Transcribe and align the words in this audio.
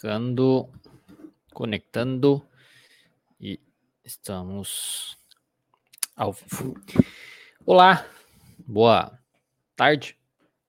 Conectando, 0.00 0.70
conectando 1.52 2.48
e 3.40 3.58
estamos 4.04 5.18
ao 6.14 6.32
vivo. 6.32 6.80
Olá, 7.66 8.08
boa 8.60 9.18
tarde 9.74 10.16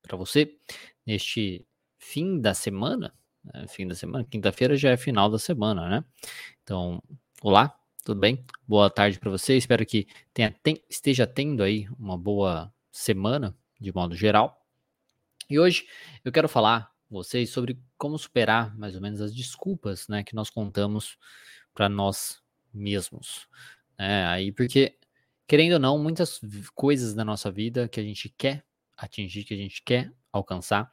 para 0.01 0.17
você 0.17 0.57
neste 1.05 1.63
fim 1.99 2.41
da 2.41 2.55
semana. 2.55 3.13
Né? 3.43 3.67
Fim 3.67 3.87
da 3.87 3.93
semana, 3.93 4.25
quinta-feira 4.25 4.75
já 4.75 4.89
é 4.89 4.97
final 4.97 5.29
da 5.29 5.37
semana, 5.37 5.87
né? 5.87 6.05
Então, 6.63 6.99
olá, 7.43 7.79
tudo 8.03 8.19
bem? 8.19 8.43
Boa 8.67 8.89
tarde 8.89 9.19
para 9.19 9.29
você. 9.29 9.55
Espero 9.55 9.85
que 9.85 10.07
tenha, 10.33 10.51
tem, 10.63 10.83
esteja 10.89 11.27
tendo 11.27 11.61
aí 11.61 11.87
uma 11.99 12.17
boa 12.17 12.73
semana 12.91 13.55
de 13.79 13.93
modo 13.93 14.15
geral. 14.15 14.65
E 15.47 15.59
hoje 15.59 15.87
eu 16.25 16.31
quero 16.31 16.49
falar 16.49 16.91
vocês 17.09 17.49
sobre 17.49 17.79
como 17.97 18.17
superar 18.17 18.77
mais 18.77 18.95
ou 18.95 19.01
menos 19.01 19.21
as 19.21 19.33
desculpas 19.33 20.07
né, 20.07 20.23
que 20.23 20.35
nós 20.35 20.49
contamos 20.49 21.17
para 21.73 21.89
nós 21.89 22.41
mesmos. 22.73 23.47
Né? 23.97 24.25
Aí, 24.25 24.51
porque, 24.51 24.97
querendo 25.47 25.73
ou 25.73 25.79
não, 25.79 25.97
muitas 25.97 26.39
coisas 26.75 27.13
da 27.13 27.25
nossa 27.25 27.51
vida 27.51 27.87
que 27.87 27.99
a 27.99 28.03
gente 28.03 28.29
quer 28.29 28.63
atingir, 28.97 29.43
que 29.43 29.53
a 29.53 29.57
gente 29.57 29.81
quer 29.83 30.11
alcançar, 30.31 30.91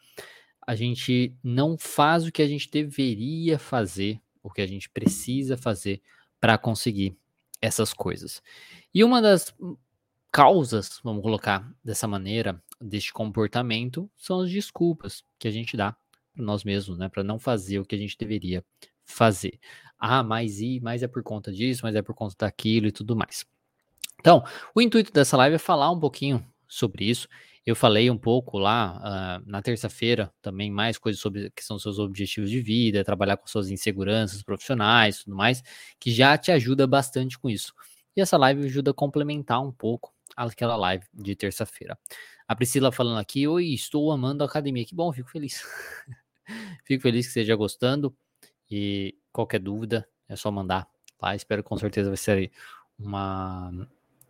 a 0.67 0.75
gente 0.75 1.37
não 1.43 1.77
faz 1.79 2.27
o 2.27 2.33
que 2.33 2.43
a 2.43 2.49
gente 2.49 2.71
deveria 2.71 3.59
fazer, 3.59 4.21
o 4.43 4.51
que 4.51 4.61
a 4.61 4.67
gente 4.67 4.89
precisa 4.91 5.57
fazer 5.57 6.03
para 6.41 6.59
conseguir 6.59 7.17
essas 7.61 7.93
coisas. 7.93 8.43
E 8.93 9.05
uma 9.05 9.23
das 9.23 9.55
causas, 10.33 11.01
vamos 11.03 11.23
colocar 11.23 11.73
dessa 11.85 12.07
maneira, 12.07 12.63
deste 12.81 13.13
comportamento, 13.13 14.11
são 14.17 14.41
as 14.41 14.51
desculpas 14.51 15.25
que 15.39 15.49
a 15.49 15.51
gente 15.51 15.77
dá 15.77 15.97
nós 16.37 16.65
mesmos, 16.65 16.99
né? 16.99 17.09
Para 17.09 17.25
não 17.25 17.39
fazer 17.39 17.79
o 17.79 17.85
que 17.85 17.95
a 17.95 17.99
gente 17.99 18.17
deveria 18.19 18.65
fazer. 19.05 19.59
Ah, 19.99 20.23
mas 20.23 20.61
e, 20.61 20.81
mas 20.81 21.03
é 21.03 21.09
por 21.09 21.23
conta 21.23 21.53
disso, 21.53 21.81
mas 21.85 21.95
é 21.95 22.03
por 22.03 22.15
conta 22.15 22.35
daquilo 22.39 22.87
e 22.87 22.93
tudo 22.93 23.17
mais. 23.17 23.47
Então, 24.21 24.45
o 24.75 24.81
intuito 24.81 25.13
dessa 25.13 25.37
live 25.37 25.57
é 25.57 25.59
falar 25.59 25.91
um 25.91 26.01
pouquinho 26.01 26.45
sobre 26.69 27.09
isso. 27.09 27.29
Eu 27.65 27.75
falei 27.75 28.11
um 28.11 28.17
pouco 28.17 28.59
lá 28.59 29.41
uh, 29.41 29.51
na 29.51 29.61
terça-feira 29.61 30.33
também 30.41 30.71
mais 30.71 30.99
coisas 30.99 31.21
sobre 31.21 31.51
que 31.51 31.65
são 31.65 31.79
seus 31.79 31.99
objetivos 31.99 32.49
de 32.51 32.61
vida, 32.61 33.05
trabalhar 33.05 33.37
com 33.37 33.47
suas 33.47 33.71
inseguranças 33.71 34.43
profissionais, 34.43 35.25
tudo 35.25 35.37
mais, 35.37 35.63
que 35.99 36.13
já 36.13 36.39
te 36.39 36.53
ajuda 36.53 36.87
bastante 36.87 37.39
com 37.39 37.51
isso. 37.51 37.73
E 38.17 38.21
essa 38.21 38.37
live 38.37 38.65
ajuda 38.65 38.93
a 38.93 38.95
complementar 38.95 39.61
um 39.61 39.73
pouco 39.73 40.13
aquela 40.37 40.77
live 40.77 41.05
de 41.13 41.35
terça-feira. 41.35 41.99
A 42.47 42.55
Priscila 42.55 42.93
falando 42.93 43.19
aqui, 43.19 43.49
oi, 43.49 43.67
estou 43.67 44.13
amando 44.13 44.45
a 44.45 44.47
academia. 44.47 44.85
Que 44.85 44.95
bom, 44.95 45.13
fico 45.13 45.29
feliz. 45.29 45.63
Fico 46.85 47.03
feliz 47.03 47.27
que 47.27 47.31
esteja 47.31 47.55
gostando 47.55 48.17
e 48.71 49.17
qualquer 49.33 49.61
dúvida 49.61 50.09
é 50.29 50.37
só 50.37 50.51
mandar 50.51 50.89
lá. 51.21 51.35
Espero 51.35 51.63
que 51.63 51.69
com 51.69 51.77
certeza 51.77 52.09
vai 52.09 52.17
ser 52.17 52.51
uma, 52.99 53.71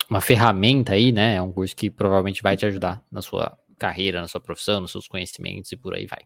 uma 0.09 0.21
ferramenta 0.21 0.95
aí, 0.95 1.13
né? 1.13 1.37
É 1.37 1.43
um 1.43 1.53
curso 1.53 1.75
que 1.75 1.91
provavelmente 1.91 2.43
vai 2.43 2.57
te 2.57 2.67
ajudar 2.67 3.03
na 3.11 3.23
sua 3.23 3.59
carreira, 3.79 4.21
na 4.21 4.29
sua 4.29 4.41
profissão, 4.41 4.81
nos 4.81 4.93
seus 4.93 5.09
conhecimentos 5.09 5.71
e 5.73 5.77
por 5.77 5.95
aí 5.95 6.07
vai. 6.07 6.21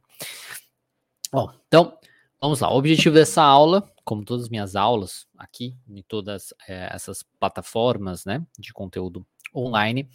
Bom, 1.33 1.53
então, 1.67 1.99
vamos 2.41 2.61
lá. 2.61 2.73
O 2.73 2.77
objetivo 2.77 3.15
dessa 3.15 3.43
aula, 3.43 3.89
como 4.05 4.25
todas 4.25 4.45
as 4.45 4.51
minhas 4.51 4.75
aulas 4.77 5.27
aqui, 5.37 5.77
em 5.89 6.03
todas 6.03 6.53
é, 6.69 6.89
essas 6.93 7.23
plataformas, 7.39 8.25
né, 8.25 8.45
de 8.59 8.73
conteúdo 8.73 9.27
online, 9.55 10.09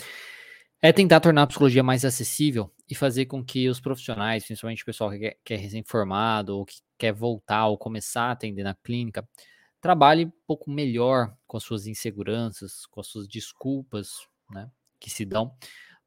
é 0.85 0.93
tentar 0.93 1.19
tornar 1.19 1.41
a 1.41 1.47
psicologia 1.47 1.81
mais 1.81 2.05
acessível 2.05 2.71
e 2.87 2.93
fazer 2.93 3.25
com 3.25 3.43
que 3.43 3.67
os 3.67 3.79
profissionais, 3.79 4.45
principalmente 4.45 4.83
o 4.83 4.85
pessoal 4.85 5.09
que 5.09 5.53
é, 5.53 5.55
recém-formado 5.55 6.55
ou 6.55 6.63
que 6.63 6.75
quer 6.95 7.11
voltar 7.11 7.65
ou 7.67 7.75
começar 7.75 8.25
a 8.25 8.31
atender 8.33 8.63
na 8.63 8.75
clínica, 8.75 9.27
trabalhe 9.81 10.25
um 10.25 10.31
pouco 10.45 10.69
melhor 10.69 11.35
com 11.47 11.57
as 11.57 11.63
suas 11.63 11.87
inseguranças, 11.87 12.85
com 12.85 12.99
as 12.99 13.07
suas 13.07 13.27
desculpas 13.27 14.27
né, 14.51 14.69
que 14.99 15.09
se 15.09 15.25
dão, 15.25 15.55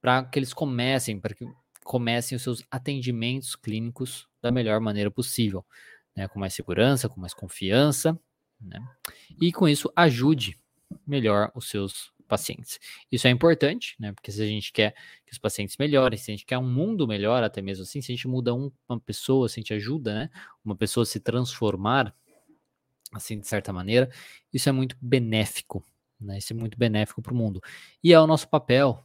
para 0.01 0.23
que 0.23 0.39
eles 0.39 0.55
comecem, 0.55 1.21
para 1.21 1.35
que 1.35 1.45
comecem 1.83 2.37
os 2.37 2.43
seus 2.43 2.63
atendimentos 2.71 3.57
clínicos 3.57 4.29
da 4.41 4.53
melhor 4.53 4.81
maneira 4.81 5.11
possível, 5.11 5.67
né, 6.15 6.29
com 6.29 6.39
mais 6.39 6.55
segurança, 6.55 7.09
com 7.09 7.21
mais 7.21 7.35
confiança, 7.35 8.17
né, 8.61 8.79
e 9.41 9.53
com 9.53 9.69
isso 9.69 9.93
ajude 9.97 10.57
melhor 11.05 11.51
os 11.53 11.69
seus 11.69 12.13
pacientes. 12.29 12.79
Isso 13.11 13.27
é 13.27 13.31
importante, 13.31 13.97
né? 13.99 14.13
Porque 14.13 14.31
se 14.31 14.43
a 14.43 14.47
gente 14.47 14.73
quer 14.73 14.95
que 15.27 15.33
os 15.33 15.39
pacientes 15.39 15.77
melhorem, 15.79 16.19
se 16.19 16.31
a 16.31 16.35
gente 16.35 16.47
quer 16.47 16.59
um 16.59 16.69
mundo 16.71 17.09
melhor, 17.09 17.43
até 17.43 17.61
mesmo 17.63 17.83
assim, 17.83 18.01
se 18.01 18.13
a 18.13 18.15
gente 18.15 18.29
muda 18.29 18.55
um, 18.55 18.71
uma 18.89 19.01
pessoa, 19.01 19.49
se 19.49 19.59
a 19.59 19.61
gente 19.63 19.75
ajuda, 19.75 20.15
né? 20.15 20.31
Uma 20.65 20.77
pessoa 20.77 21.03
a 21.03 21.07
se 21.07 21.19
transformar, 21.19 22.15
assim, 23.13 23.41
de 23.41 23.47
certa 23.49 23.73
maneira, 23.73 24.11
isso 24.53 24.69
é 24.69 24.73
muito 24.73 24.97
benéfico, 25.01 25.85
né? 26.21 26.39
Isso 26.39 26.53
é 26.53 26.57
muito 26.57 26.79
benéfico 26.79 27.23
para 27.23 27.33
o 27.33 27.37
mundo. 27.37 27.61
E 28.05 28.13
é 28.13 28.21
o 28.21 28.27
nosso 28.27 28.49
papel, 28.49 29.05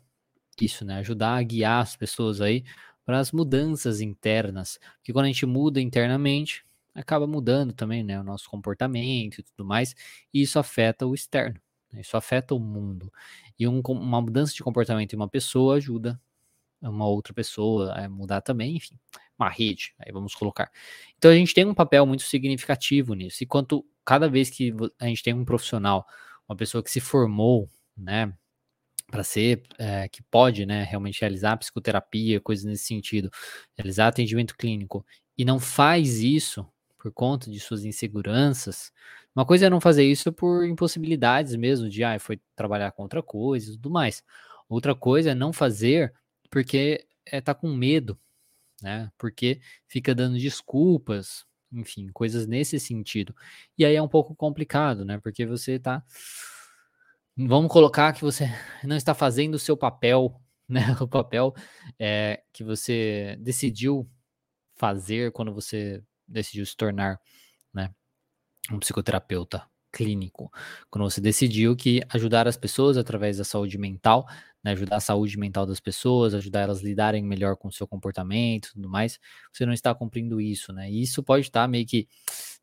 isso, 0.61 0.85
né? 0.85 0.97
Ajudar 0.99 1.37
a 1.37 1.43
guiar 1.43 1.81
as 1.81 1.95
pessoas 1.95 2.41
aí 2.41 2.63
para 3.05 3.19
as 3.19 3.31
mudanças 3.31 4.01
internas. 4.01 4.79
Porque 4.97 5.13
quando 5.13 5.25
a 5.25 5.29
gente 5.29 5.45
muda 5.45 5.81
internamente, 5.81 6.65
acaba 6.93 7.27
mudando 7.27 7.73
também, 7.73 8.03
né? 8.03 8.19
O 8.19 8.23
nosso 8.23 8.49
comportamento 8.49 9.39
e 9.39 9.43
tudo 9.43 9.65
mais, 9.65 9.95
e 10.33 10.41
isso 10.41 10.59
afeta 10.59 11.05
o 11.05 11.13
externo. 11.13 11.59
Né, 11.93 12.01
isso 12.01 12.17
afeta 12.17 12.55
o 12.55 12.59
mundo. 12.59 13.13
E 13.57 13.67
um, 13.67 13.81
uma 13.87 14.21
mudança 14.21 14.53
de 14.53 14.63
comportamento 14.63 15.13
em 15.13 15.15
uma 15.15 15.29
pessoa 15.29 15.75
ajuda 15.75 16.19
uma 16.89 17.07
outra 17.07 17.33
pessoa 17.33 17.93
a 17.93 18.09
mudar 18.09 18.41
também, 18.41 18.75
enfim, 18.75 18.99
uma 19.37 19.49
rede, 19.49 19.93
aí 19.99 20.11
vamos 20.11 20.35
colocar. 20.35 20.69
Então 21.17 21.31
a 21.31 21.35
gente 21.35 21.53
tem 21.53 21.65
um 21.65 21.73
papel 21.73 22.05
muito 22.05 22.23
significativo 22.23 23.13
nisso. 23.13 23.43
E 23.43 23.45
quanto 23.45 23.85
cada 24.05 24.27
vez 24.27 24.49
que 24.49 24.73
a 24.99 25.07
gente 25.07 25.23
tem 25.23 25.33
um 25.33 25.45
profissional, 25.45 26.05
uma 26.47 26.55
pessoa 26.55 26.83
que 26.83 26.91
se 26.91 26.99
formou, 26.99 27.69
né, 27.95 28.33
para 29.09 29.23
ser, 29.23 29.63
é, 29.77 30.07
que 30.09 30.23
pode, 30.23 30.65
né, 30.65 30.83
realmente 30.83 31.21
realizar 31.21 31.57
psicoterapia, 31.57 32.41
coisas 32.41 32.65
nesse 32.65 32.85
sentido, 32.85 33.29
realizar 33.77 34.07
atendimento 34.07 34.57
clínico, 34.57 35.05
e 35.37 35.45
não 35.45 35.59
faz 35.59 36.19
isso 36.19 36.67
por 36.97 37.11
conta 37.11 37.51
de 37.51 37.59
suas 37.59 37.85
inseguranças, 37.85 38.91
uma 39.35 39.45
coisa 39.45 39.65
é 39.65 39.69
não 39.69 39.81
fazer 39.81 40.03
isso 40.03 40.31
por 40.31 40.65
impossibilidades 40.65 41.55
mesmo, 41.55 41.89
de 41.89 42.03
ah, 42.03 42.19
foi 42.19 42.39
trabalhar 42.55 42.91
com 42.91 43.03
outra 43.03 43.23
coisa 43.23 43.69
e 43.71 43.73
tudo 43.73 43.89
mais. 43.89 44.23
Outra 44.69 44.95
coisa 44.95 45.31
é 45.31 45.35
não 45.35 45.51
fazer 45.51 46.13
porque 46.49 47.05
é, 47.25 47.41
tá 47.41 47.53
com 47.53 47.73
medo, 47.73 48.17
né? 48.81 49.11
Porque 49.17 49.59
fica 49.87 50.13
dando 50.13 50.37
desculpas, 50.37 51.45
enfim, 51.71 52.09
coisas 52.09 52.45
nesse 52.45 52.79
sentido. 52.79 53.35
E 53.77 53.83
aí 53.85 53.95
é 53.95 54.01
um 54.01 54.07
pouco 54.07 54.35
complicado, 54.35 55.03
né? 55.03 55.17
Porque 55.19 55.45
você 55.45 55.79
tá. 55.79 56.03
Vamos 57.35 57.71
colocar 57.71 58.13
que 58.13 58.21
você 58.21 58.45
não 58.83 58.95
está 58.95 59.15
fazendo 59.15 59.55
o 59.55 59.59
seu 59.59 59.75
papel, 59.75 60.39
né? 60.69 60.95
O 61.01 61.07
papel 61.07 61.53
é, 61.97 62.43
que 62.53 62.63
você 62.63 63.35
decidiu 63.41 64.07
fazer 64.75 65.31
quando 65.31 65.53
você 65.53 66.03
decidiu 66.27 66.65
se 66.65 66.75
tornar, 66.75 67.19
né? 67.73 67.93
Um 68.71 68.79
psicoterapeuta 68.79 69.63
clínico, 69.91 70.51
quando 70.89 71.03
você 71.09 71.21
decidiu 71.21 71.75
que 71.75 72.01
ajudar 72.09 72.47
as 72.47 72.57
pessoas 72.57 72.97
através 72.97 73.37
da 73.37 73.43
saúde 73.43 73.77
mental, 73.77 74.25
né, 74.63 74.71
ajudar 74.71 74.95
a 74.97 74.99
saúde 74.99 75.37
mental 75.37 75.65
das 75.67 75.79
pessoas, 75.79 76.33
ajudar 76.33 76.61
elas 76.61 76.79
a 76.79 76.83
lidarem 76.83 77.23
melhor 77.23 77.55
com 77.57 77.67
o 77.67 77.71
seu 77.71 77.87
comportamento 77.87 78.69
e 78.69 78.73
tudo 78.73 78.89
mais, 78.89 79.19
você 79.51 79.65
não 79.65 79.73
está 79.73 79.93
cumprindo 79.93 80.41
isso, 80.41 80.73
né? 80.73 80.89
E 80.89 81.01
isso 81.03 81.21
pode 81.21 81.45
estar 81.45 81.67
meio 81.67 81.85
que 81.85 82.07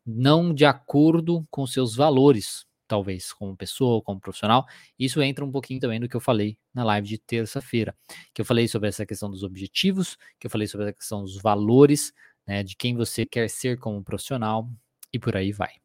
não 0.05 0.53
de 0.53 0.65
acordo 0.65 1.45
com 1.49 1.65
seus 1.67 1.95
valores, 1.95 2.65
talvez, 2.87 3.31
como 3.33 3.55
pessoa, 3.55 4.01
como 4.01 4.19
profissional. 4.19 4.65
Isso 4.99 5.21
entra 5.21 5.45
um 5.45 5.51
pouquinho 5.51 5.79
também 5.79 5.99
do 5.99 6.09
que 6.09 6.15
eu 6.15 6.21
falei 6.21 6.57
na 6.73 6.83
live 6.83 7.07
de 7.07 7.17
terça-feira, 7.17 7.95
que 8.33 8.41
eu 8.41 8.45
falei 8.45 8.67
sobre 8.67 8.89
essa 8.89 9.05
questão 9.05 9.29
dos 9.29 9.43
objetivos, 9.43 10.17
que 10.39 10.47
eu 10.47 10.51
falei 10.51 10.67
sobre 10.67 10.89
a 10.89 10.93
questão 10.93 11.21
dos 11.23 11.37
valores, 11.41 12.11
né, 12.47 12.63
de 12.63 12.75
quem 12.75 12.95
você 12.95 13.25
quer 13.25 13.49
ser 13.49 13.77
como 13.79 14.03
profissional 14.03 14.69
e 15.13 15.19
por 15.19 15.35
aí 15.37 15.51
vai. 15.51 15.80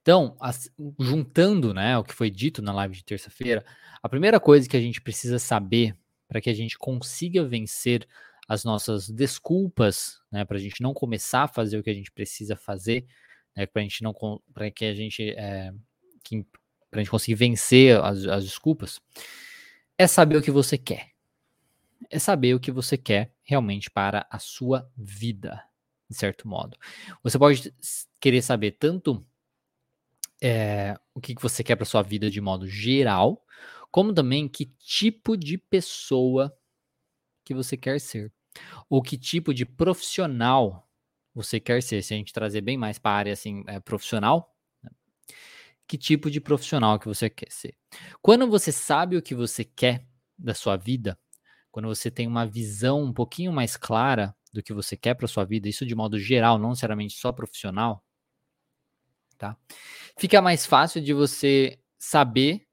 Então, 0.00 0.36
as, 0.40 0.70
juntando 0.98 1.72
né, 1.72 1.96
o 1.96 2.04
que 2.04 2.14
foi 2.14 2.30
dito 2.30 2.60
na 2.62 2.72
live 2.72 2.96
de 2.96 3.04
terça-feira, 3.04 3.64
a 4.02 4.08
primeira 4.08 4.40
coisa 4.40 4.68
que 4.68 4.76
a 4.76 4.80
gente 4.80 5.00
precisa 5.00 5.38
saber 5.38 5.96
para 6.28 6.40
que 6.40 6.50
a 6.50 6.54
gente 6.54 6.78
consiga 6.78 7.44
vencer 7.44 8.06
as 8.48 8.64
nossas 8.64 9.08
desculpas, 9.08 10.20
né, 10.30 10.44
para 10.44 10.56
a 10.56 10.60
gente 10.60 10.82
não 10.82 10.92
começar 10.92 11.44
a 11.44 11.48
fazer 11.48 11.78
o 11.78 11.82
que 11.82 11.90
a 11.90 11.94
gente 11.94 12.10
precisa 12.10 12.56
fazer, 12.56 13.06
né, 13.56 13.66
para 13.66 13.80
a 13.80 13.82
gente 13.82 14.02
não 14.02 14.12
para 14.52 14.70
que 14.70 14.84
a 14.84 14.94
gente 14.94 15.30
é, 15.30 15.72
para 16.90 17.00
a 17.00 17.02
gente 17.02 17.10
conseguir 17.10 17.36
vencer 17.36 17.96
as, 18.00 18.24
as 18.26 18.44
desculpas, 18.44 19.00
é 19.96 20.06
saber 20.06 20.36
o 20.36 20.42
que 20.42 20.50
você 20.50 20.76
quer. 20.76 21.10
É 22.10 22.18
saber 22.18 22.54
o 22.54 22.60
que 22.60 22.72
você 22.72 22.96
quer 22.96 23.32
realmente 23.42 23.90
para 23.90 24.26
a 24.30 24.38
sua 24.38 24.90
vida, 24.96 25.62
de 26.08 26.16
certo 26.16 26.48
modo. 26.48 26.76
Você 27.22 27.38
pode 27.38 27.72
querer 28.18 28.42
saber 28.42 28.72
tanto 28.72 29.24
é, 30.42 30.98
o 31.14 31.20
que 31.20 31.34
você 31.40 31.62
quer 31.62 31.76
para 31.76 31.84
sua 31.84 32.02
vida 32.02 32.30
de 32.30 32.40
modo 32.40 32.66
geral, 32.66 33.44
como 33.90 34.12
também 34.12 34.48
que 34.48 34.66
tipo 34.78 35.36
de 35.36 35.58
pessoa 35.58 36.56
que 37.44 37.54
você 37.54 37.76
quer 37.76 38.00
ser, 38.00 38.32
ou 38.88 39.02
que 39.02 39.18
tipo 39.18 39.52
de 39.52 39.66
profissional 39.66 40.88
você 41.34 41.60
quer 41.60 41.82
ser? 41.82 42.02
Se 42.02 42.14
a 42.14 42.16
gente 42.16 42.32
trazer 42.32 42.60
bem 42.60 42.76
mais 42.76 42.98
para 42.98 43.10
a 43.12 43.18
área 43.18 43.32
assim, 43.32 43.62
é, 43.66 43.80
profissional, 43.80 44.54
né? 44.82 44.90
que 45.86 45.98
tipo 45.98 46.30
de 46.30 46.40
profissional 46.40 46.98
que 46.98 47.06
você 47.06 47.28
quer 47.28 47.50
ser? 47.50 47.76
Quando 48.22 48.48
você 48.48 48.72
sabe 48.72 49.16
o 49.16 49.22
que 49.22 49.34
você 49.34 49.64
quer 49.64 50.06
da 50.38 50.54
sua 50.54 50.76
vida, 50.76 51.18
quando 51.70 51.88
você 51.88 52.10
tem 52.10 52.26
uma 52.26 52.46
visão 52.46 53.02
um 53.02 53.12
pouquinho 53.12 53.52
mais 53.52 53.76
clara 53.76 54.34
do 54.52 54.62
que 54.62 54.72
você 54.72 54.96
quer 54.96 55.14
para 55.14 55.28
sua 55.28 55.44
vida, 55.44 55.68
isso 55.68 55.86
de 55.86 55.94
modo 55.94 56.18
geral, 56.18 56.58
não 56.58 56.70
necessariamente 56.70 57.14
só 57.14 57.32
profissional, 57.32 58.04
tá? 59.40 59.56
Fica 60.18 60.42
mais 60.42 60.66
fácil 60.66 61.00
de 61.00 61.14
você 61.14 61.78
saber 61.98 62.66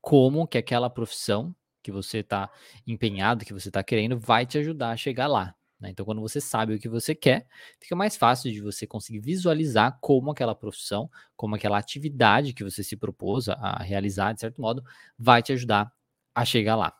como 0.00 0.48
que 0.48 0.56
aquela 0.56 0.88
profissão 0.88 1.54
que 1.82 1.92
você 1.92 2.18
está 2.18 2.50
empenhado, 2.86 3.44
que 3.44 3.52
você 3.52 3.68
está 3.68 3.82
querendo, 3.82 4.18
vai 4.18 4.46
te 4.46 4.56
ajudar 4.56 4.90
a 4.90 4.96
chegar 4.96 5.26
lá. 5.26 5.54
Né? 5.78 5.90
Então, 5.90 6.06
quando 6.06 6.22
você 6.22 6.40
sabe 6.40 6.74
o 6.74 6.78
que 6.78 6.88
você 6.88 7.14
quer, 7.14 7.46
fica 7.78 7.94
mais 7.94 8.16
fácil 8.16 8.50
de 8.50 8.62
você 8.62 8.86
conseguir 8.86 9.20
visualizar 9.20 9.98
como 10.00 10.30
aquela 10.30 10.54
profissão, 10.54 11.10
como 11.36 11.54
aquela 11.54 11.76
atividade 11.76 12.54
que 12.54 12.64
você 12.64 12.82
se 12.82 12.96
propôs 12.96 13.50
a 13.50 13.82
realizar, 13.82 14.32
de 14.32 14.40
certo 14.40 14.62
modo, 14.62 14.82
vai 15.18 15.42
te 15.42 15.52
ajudar 15.52 15.92
a 16.34 16.44
chegar 16.46 16.76
lá. 16.76 16.96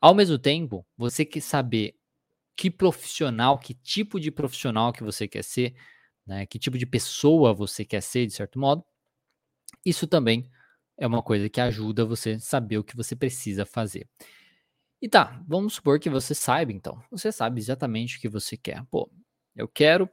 Ao 0.00 0.14
mesmo 0.14 0.38
tempo, 0.38 0.86
você 0.98 1.24
quer 1.24 1.40
saber 1.40 1.94
que 2.54 2.70
profissional, 2.70 3.58
que 3.58 3.72
tipo 3.72 4.20
de 4.20 4.30
profissional 4.30 4.92
que 4.92 5.02
você 5.02 5.26
quer 5.26 5.42
ser, 5.42 5.74
né? 6.28 6.46
que 6.46 6.58
tipo 6.58 6.78
de 6.78 6.86
pessoa 6.86 7.54
você 7.54 7.84
quer 7.84 8.02
ser, 8.02 8.26
de 8.26 8.32
certo 8.34 8.58
modo, 8.58 8.84
isso 9.84 10.06
também 10.06 10.48
é 10.96 11.06
uma 11.06 11.22
coisa 11.22 11.48
que 11.48 11.60
ajuda 11.60 12.04
você 12.04 12.32
a 12.32 12.40
saber 12.40 12.78
o 12.78 12.84
que 12.84 12.94
você 12.94 13.16
precisa 13.16 13.64
fazer. 13.64 14.06
E 15.00 15.08
tá, 15.08 15.42
vamos 15.46 15.74
supor 15.74 15.98
que 15.98 16.10
você 16.10 16.34
saiba 16.34 16.72
então. 16.72 17.02
Você 17.10 17.32
sabe 17.32 17.60
exatamente 17.60 18.18
o 18.18 18.20
que 18.20 18.28
você 18.28 18.56
quer. 18.56 18.84
Pô, 18.90 19.10
eu 19.56 19.68
quero 19.68 20.10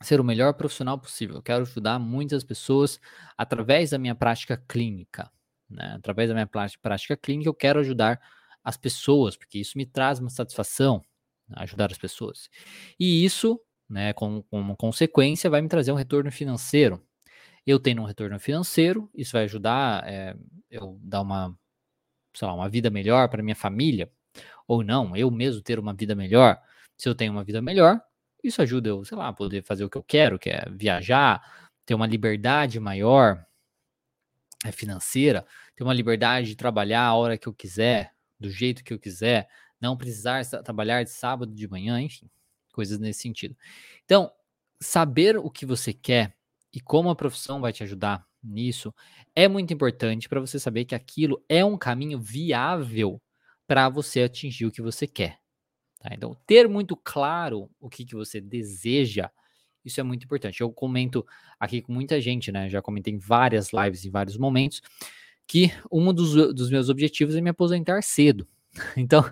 ser 0.00 0.18
o 0.18 0.24
melhor 0.24 0.54
profissional 0.54 0.98
possível. 0.98 1.36
Eu 1.36 1.42
quero 1.42 1.62
ajudar 1.62 1.98
muitas 1.98 2.42
pessoas 2.42 2.98
através 3.36 3.90
da 3.90 3.98
minha 3.98 4.14
prática 4.14 4.56
clínica. 4.56 5.30
Né? 5.68 5.94
Através 5.96 6.28
da 6.28 6.34
minha 6.34 6.46
prática 6.46 7.16
clínica, 7.16 7.48
eu 7.48 7.54
quero 7.54 7.80
ajudar 7.80 8.20
as 8.64 8.76
pessoas, 8.76 9.36
porque 9.36 9.58
isso 9.58 9.76
me 9.76 9.84
traz 9.84 10.18
uma 10.18 10.30
satisfação, 10.30 11.04
né? 11.46 11.56
ajudar 11.58 11.92
as 11.92 11.98
pessoas. 11.98 12.48
E 12.98 13.24
isso, 13.24 13.60
né, 13.92 14.12
como, 14.14 14.42
como 14.44 14.76
consequência, 14.76 15.50
vai 15.50 15.60
me 15.60 15.68
trazer 15.68 15.92
um 15.92 15.96
retorno 15.96 16.32
financeiro. 16.32 17.00
Eu 17.66 17.78
tenho 17.78 18.02
um 18.02 18.06
retorno 18.06 18.40
financeiro, 18.40 19.10
isso 19.14 19.32
vai 19.32 19.44
ajudar 19.44 20.02
é, 20.08 20.34
eu 20.70 20.98
dar 21.02 21.20
uma, 21.20 21.56
sei 22.34 22.48
lá, 22.48 22.54
uma 22.54 22.68
vida 22.68 22.90
melhor 22.90 23.28
para 23.28 23.42
minha 23.42 23.54
família, 23.54 24.10
ou 24.66 24.82
não, 24.82 25.14
eu 25.16 25.30
mesmo 25.30 25.62
ter 25.62 25.78
uma 25.78 25.94
vida 25.94 26.14
melhor. 26.14 26.60
Se 26.96 27.08
eu 27.08 27.14
tenho 27.14 27.32
uma 27.32 27.44
vida 27.44 27.60
melhor, 27.60 28.00
isso 28.42 28.62
ajuda 28.62 28.88
eu, 28.88 29.04
sei 29.04 29.16
lá, 29.18 29.32
poder 29.32 29.62
fazer 29.62 29.84
o 29.84 29.90
que 29.90 29.98
eu 29.98 30.02
quero, 30.02 30.38
que 30.38 30.50
é 30.50 30.64
viajar, 30.70 31.42
ter 31.84 31.94
uma 31.94 32.06
liberdade 32.06 32.80
maior 32.80 33.44
é, 34.64 34.72
financeira, 34.72 35.46
ter 35.76 35.84
uma 35.84 35.94
liberdade 35.94 36.48
de 36.48 36.56
trabalhar 36.56 37.04
a 37.04 37.14
hora 37.14 37.38
que 37.38 37.46
eu 37.46 37.52
quiser, 37.54 38.12
do 38.40 38.50
jeito 38.50 38.82
que 38.82 38.92
eu 38.94 38.98
quiser, 38.98 39.48
não 39.80 39.96
precisar 39.96 40.44
trabalhar 40.64 41.02
de 41.04 41.10
sábado 41.10 41.54
de 41.54 41.68
manhã, 41.68 42.00
enfim, 42.00 42.30
coisas 42.72 42.98
nesse 42.98 43.20
sentido. 43.20 43.56
Então, 44.04 44.30
saber 44.80 45.36
o 45.36 45.50
que 45.50 45.64
você 45.64 45.92
quer 45.92 46.36
e 46.72 46.80
como 46.80 47.10
a 47.10 47.16
profissão 47.16 47.60
vai 47.60 47.72
te 47.72 47.82
ajudar 47.82 48.26
nisso 48.42 48.92
é 49.34 49.46
muito 49.46 49.72
importante 49.72 50.28
para 50.28 50.40
você 50.40 50.58
saber 50.58 50.84
que 50.84 50.94
aquilo 50.94 51.42
é 51.48 51.64
um 51.64 51.78
caminho 51.78 52.18
viável 52.18 53.22
para 53.66 53.88
você 53.88 54.22
atingir 54.22 54.66
o 54.66 54.72
que 54.72 54.82
você 54.82 55.06
quer. 55.06 55.38
Tá? 56.00 56.10
Então, 56.12 56.36
ter 56.46 56.68
muito 56.68 56.96
claro 56.96 57.70
o 57.80 57.88
que, 57.88 58.04
que 58.04 58.14
você 58.14 58.40
deseja, 58.40 59.30
isso 59.84 60.00
é 60.00 60.02
muito 60.02 60.24
importante. 60.24 60.60
Eu 60.60 60.72
comento 60.72 61.24
aqui 61.58 61.80
com 61.80 61.92
muita 61.92 62.20
gente, 62.20 62.50
né? 62.50 62.68
Já 62.68 62.82
comentei 62.82 63.14
em 63.14 63.18
várias 63.18 63.70
lives, 63.72 64.04
em 64.04 64.10
vários 64.10 64.36
momentos, 64.36 64.82
que 65.46 65.70
um 65.90 66.12
dos, 66.12 66.34
dos 66.54 66.70
meus 66.70 66.88
objetivos 66.88 67.36
é 67.36 67.40
me 67.40 67.50
aposentar 67.50 68.02
cedo. 68.02 68.46
Então, 68.96 69.22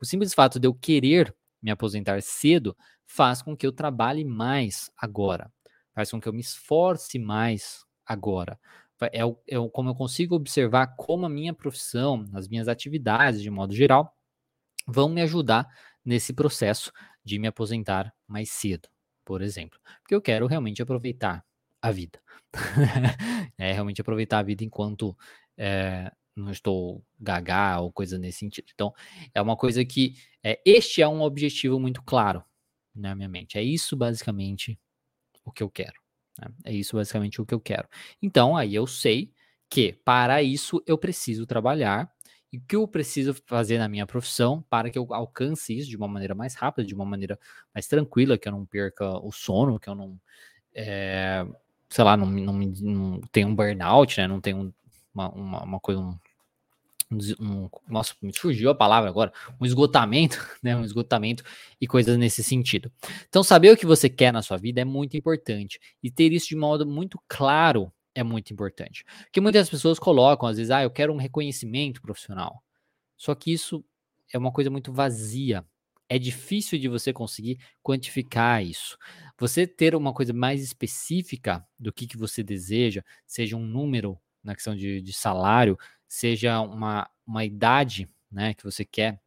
o 0.00 0.04
simples 0.04 0.34
fato 0.34 0.60
de 0.60 0.68
eu 0.68 0.74
querer 0.74 1.34
me 1.62 1.70
aposentar 1.70 2.22
cedo 2.22 2.76
faz 3.06 3.42
com 3.42 3.56
que 3.56 3.66
eu 3.66 3.72
trabalhe 3.72 4.24
mais 4.24 4.90
agora 4.96 5.50
faz 5.94 6.10
com 6.10 6.20
que 6.20 6.28
eu 6.28 6.32
me 6.32 6.40
esforce 6.40 7.18
mais 7.18 7.84
agora. 8.06 8.58
É, 9.12 9.20
é 9.20 9.68
como 9.72 9.90
eu 9.90 9.94
consigo 9.94 10.34
observar 10.34 10.94
como 10.96 11.26
a 11.26 11.28
minha 11.28 11.54
profissão, 11.54 12.26
as 12.34 12.48
minhas 12.48 12.68
atividades 12.68 13.42
de 13.42 13.50
modo 13.50 13.74
geral, 13.74 14.14
vão 14.86 15.08
me 15.08 15.22
ajudar 15.22 15.66
nesse 16.04 16.32
processo 16.32 16.92
de 17.24 17.38
me 17.38 17.48
aposentar 17.48 18.14
mais 18.26 18.50
cedo, 18.50 18.88
por 19.24 19.42
exemplo. 19.42 19.78
Porque 20.02 20.14
eu 20.14 20.20
quero 20.22 20.46
realmente 20.46 20.82
aproveitar 20.82 21.44
a 21.80 21.90
vida. 21.90 22.20
é 23.58 23.72
realmente 23.72 24.00
aproveitar 24.00 24.38
a 24.38 24.42
vida 24.42 24.64
enquanto 24.64 25.16
é, 25.56 26.10
não 26.40 26.50
estou 26.50 27.04
gaga 27.18 27.80
ou 27.80 27.92
coisa 27.92 28.18
nesse 28.18 28.38
sentido. 28.38 28.66
Então, 28.74 28.92
é 29.34 29.40
uma 29.40 29.56
coisa 29.56 29.84
que 29.84 30.14
é, 30.42 30.60
este 30.64 31.02
é 31.02 31.08
um 31.08 31.22
objetivo 31.22 31.78
muito 31.78 32.02
claro 32.02 32.44
na 32.94 33.14
minha 33.14 33.28
mente. 33.28 33.58
É 33.58 33.62
isso 33.62 33.96
basicamente 33.96 34.78
o 35.44 35.52
que 35.52 35.62
eu 35.62 35.70
quero. 35.70 36.00
Né? 36.38 36.48
É 36.64 36.72
isso 36.72 36.96
basicamente 36.96 37.40
o 37.40 37.46
que 37.46 37.54
eu 37.54 37.60
quero. 37.60 37.88
Então, 38.22 38.56
aí 38.56 38.74
eu 38.74 38.86
sei 38.86 39.32
que 39.68 39.92
para 40.04 40.42
isso 40.42 40.82
eu 40.86 40.98
preciso 40.98 41.46
trabalhar 41.46 42.12
e 42.52 42.58
o 42.58 42.60
que 42.62 42.74
eu 42.74 42.86
preciso 42.88 43.32
fazer 43.46 43.78
na 43.78 43.88
minha 43.88 44.06
profissão 44.06 44.64
para 44.68 44.90
que 44.90 44.98
eu 44.98 45.06
alcance 45.14 45.76
isso 45.76 45.88
de 45.88 45.96
uma 45.96 46.08
maneira 46.08 46.34
mais 46.34 46.54
rápida, 46.54 46.86
de 46.86 46.94
uma 46.94 47.04
maneira 47.04 47.38
mais 47.72 47.86
tranquila, 47.86 48.36
que 48.36 48.48
eu 48.48 48.52
não 48.52 48.66
perca 48.66 49.08
o 49.24 49.30
sono, 49.30 49.78
que 49.78 49.88
eu 49.88 49.94
não, 49.94 50.20
é, 50.74 51.46
sei 51.88 52.04
lá, 52.04 52.16
não, 52.16 52.26
não, 52.26 52.52
não 52.54 53.20
tenha 53.32 53.46
um 53.46 53.54
burnout, 53.54 54.18
né? 54.20 54.26
Não 54.26 54.40
tenha 54.40 54.56
uma, 55.14 55.28
uma, 55.30 55.62
uma 55.62 55.80
coisa, 55.80 56.00
um, 56.00 56.18
um, 57.10 57.68
nossa, 57.88 58.14
me 58.22 58.32
surgiu 58.32 58.70
a 58.70 58.74
palavra 58.74 59.10
agora, 59.10 59.32
um 59.60 59.66
esgotamento, 59.66 60.38
né, 60.62 60.76
um 60.76 60.84
esgotamento 60.84 61.42
e 61.80 61.86
coisas 61.86 62.16
nesse 62.16 62.42
sentido. 62.42 62.90
Então, 63.28 63.42
saber 63.42 63.72
o 63.72 63.76
que 63.76 63.86
você 63.86 64.08
quer 64.08 64.32
na 64.32 64.42
sua 64.42 64.56
vida 64.56 64.80
é 64.80 64.84
muito 64.84 65.16
importante 65.16 65.80
e 66.02 66.10
ter 66.10 66.32
isso 66.32 66.48
de 66.48 66.56
modo 66.56 66.86
muito 66.86 67.20
claro 67.28 67.92
é 68.14 68.22
muito 68.22 68.52
importante. 68.52 69.04
Porque 69.24 69.40
muitas 69.40 69.68
pessoas 69.68 69.98
colocam, 69.98 70.48
às 70.48 70.56
vezes, 70.56 70.70
ah, 70.70 70.82
eu 70.82 70.90
quero 70.90 71.12
um 71.12 71.16
reconhecimento 71.16 72.00
profissional. 72.00 72.62
Só 73.16 73.34
que 73.34 73.52
isso 73.52 73.84
é 74.32 74.38
uma 74.38 74.52
coisa 74.52 74.70
muito 74.70 74.92
vazia. 74.92 75.64
É 76.08 76.18
difícil 76.18 76.78
de 76.78 76.88
você 76.88 77.12
conseguir 77.12 77.58
quantificar 77.82 78.64
isso. 78.64 78.98
Você 79.38 79.66
ter 79.66 79.94
uma 79.94 80.12
coisa 80.12 80.32
mais 80.32 80.62
específica 80.62 81.64
do 81.78 81.92
que, 81.92 82.06
que 82.06 82.16
você 82.16 82.42
deseja, 82.42 83.02
seja 83.26 83.56
um 83.56 83.64
número 83.64 84.18
na 84.42 84.54
questão 84.54 84.74
de, 84.74 85.00
de 85.00 85.12
salário, 85.12 85.78
seja 86.10 86.60
uma, 86.60 87.08
uma 87.24 87.44
idade 87.44 88.08
né, 88.30 88.52
que 88.52 88.64
você 88.64 88.84
quer 88.84 89.20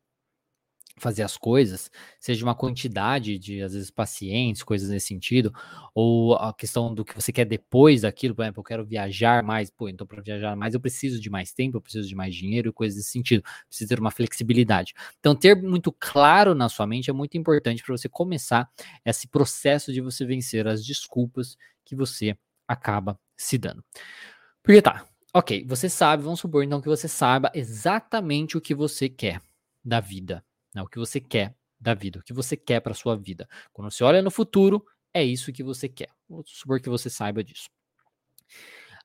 fazer 0.98 1.24
as 1.24 1.38
coisas, 1.38 1.90
seja 2.20 2.46
uma 2.46 2.54
quantidade 2.54 3.40
de, 3.40 3.64
às 3.64 3.74
vezes, 3.74 3.90
pacientes, 3.90 4.62
coisas 4.62 4.90
nesse 4.90 5.08
sentido, 5.08 5.52
ou 5.96 6.36
a 6.36 6.54
questão 6.54 6.94
do 6.94 7.04
que 7.04 7.16
você 7.16 7.32
quer 7.32 7.46
depois 7.46 8.02
daquilo, 8.02 8.36
por 8.36 8.44
exemplo, 8.44 8.60
eu 8.60 8.64
quero 8.64 8.86
viajar 8.86 9.42
mais, 9.42 9.72
pô, 9.72 9.90
então 9.90 10.06
para 10.06 10.22
viajar 10.22 10.56
mais 10.56 10.74
eu 10.74 10.80
preciso 10.80 11.20
de 11.20 11.30
mais 11.30 11.52
tempo, 11.52 11.78
eu 11.78 11.82
preciso 11.82 12.08
de 12.08 12.16
mais 12.16 12.36
dinheiro, 12.36 12.72
coisas 12.72 12.98
nesse 12.98 13.10
sentido, 13.10 13.44
preciso 13.68 13.90
ter 13.90 14.00
uma 14.00 14.12
flexibilidade. 14.12 14.94
Então, 15.20 15.36
ter 15.36 15.56
muito 15.56 15.92
claro 15.92 16.54
na 16.54 16.70
sua 16.70 16.86
mente 16.86 17.10
é 17.10 17.14
muito 17.14 17.38
importante 17.38 17.82
para 17.84 17.98
você 17.98 18.08
começar 18.08 18.70
esse 19.04 19.28
processo 19.28 19.92
de 19.92 20.02
você 20.02 20.26
vencer 20.26 20.68
as 20.68 20.86
desculpas 20.86 21.58
que 21.84 21.96
você 21.96 22.38
acaba 22.68 23.20
se 23.36 23.58
dando. 23.58 23.84
Porque 24.64 24.82
tá, 24.82 25.06
Ok, 25.36 25.66
você 25.68 25.90
sabe, 25.90 26.22
vamos 26.22 26.40
supor 26.40 26.64
então 26.64 26.80
que 26.80 26.88
você 26.88 27.08
saiba 27.08 27.52
exatamente 27.56 28.56
o 28.56 28.62
que 28.62 28.76
você 28.76 29.10
quer 29.10 29.42
da 29.84 30.00
vida, 30.00 30.46
né? 30.76 30.84
o 30.84 30.88
que 30.88 31.00
você 31.00 31.20
quer 31.20 31.56
da 31.80 31.96
vida, 31.96 32.20
o 32.20 32.24
que 32.24 32.32
você 32.32 32.56
quer 32.56 32.80
para 32.82 32.94
sua 32.94 33.18
vida. 33.18 33.50
Quando 33.72 33.90
você 33.90 34.04
olha 34.04 34.22
no 34.22 34.30
futuro, 34.30 34.86
é 35.12 35.24
isso 35.24 35.52
que 35.52 35.64
você 35.64 35.90
quer. 35.90 36.10
Vamos 36.30 36.52
supor 36.52 36.80
que 36.80 36.88
você 36.88 37.10
saiba 37.10 37.44
disso. 37.44 37.68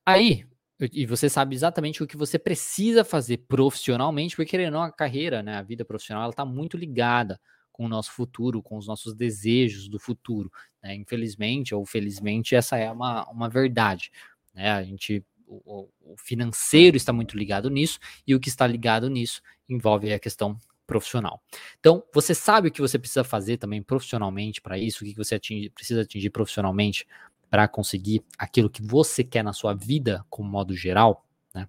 Aí, 0.04 0.46
e 0.92 1.06
você 1.06 1.30
sabe 1.30 1.54
exatamente 1.54 2.02
o 2.02 2.06
que 2.06 2.16
você 2.16 2.38
precisa 2.38 3.04
fazer 3.04 3.38
profissionalmente, 3.48 4.36
porque 4.36 4.50
querendo 4.50 4.74
ou 4.74 4.80
não, 4.80 4.82
a 4.82 4.92
carreira, 4.92 5.42
né, 5.42 5.56
a 5.56 5.62
vida 5.62 5.82
profissional, 5.82 6.24
ela 6.24 6.30
está 6.30 6.44
muito 6.44 6.76
ligada 6.76 7.40
com 7.72 7.86
o 7.86 7.88
nosso 7.88 8.12
futuro, 8.12 8.62
com 8.62 8.76
os 8.76 8.86
nossos 8.86 9.14
desejos 9.14 9.88
do 9.88 9.98
futuro. 9.98 10.52
Né? 10.82 10.94
Infelizmente 10.94 11.74
ou 11.74 11.86
felizmente, 11.86 12.54
essa 12.54 12.76
é 12.76 12.90
uma, 12.90 13.26
uma 13.30 13.48
verdade. 13.48 14.10
Né? 14.52 14.70
A 14.70 14.82
gente 14.82 15.24
o, 15.48 15.88
o 16.00 16.16
financeiro 16.16 16.96
está 16.96 17.12
muito 17.12 17.36
ligado 17.36 17.70
nisso, 17.70 17.98
e 18.26 18.34
o 18.34 18.40
que 18.40 18.48
está 18.48 18.66
ligado 18.66 19.08
nisso 19.08 19.40
envolve 19.68 20.12
a 20.12 20.18
questão 20.18 20.58
profissional. 20.86 21.42
Então, 21.78 22.02
você 22.12 22.34
sabe 22.34 22.68
o 22.68 22.72
que 22.72 22.80
você 22.80 22.98
precisa 22.98 23.22
fazer 23.22 23.58
também 23.58 23.82
profissionalmente 23.82 24.60
para 24.60 24.78
isso, 24.78 25.04
o 25.04 25.06
que 25.06 25.14
você 25.14 25.38
precisa 25.74 26.02
atingir 26.02 26.30
profissionalmente 26.30 27.06
para 27.50 27.68
conseguir 27.68 28.24
aquilo 28.38 28.70
que 28.70 28.82
você 28.82 29.22
quer 29.22 29.42
na 29.42 29.52
sua 29.52 29.74
vida, 29.74 30.24
como 30.30 30.48
modo 30.48 30.74
geral, 30.74 31.26
né? 31.54 31.68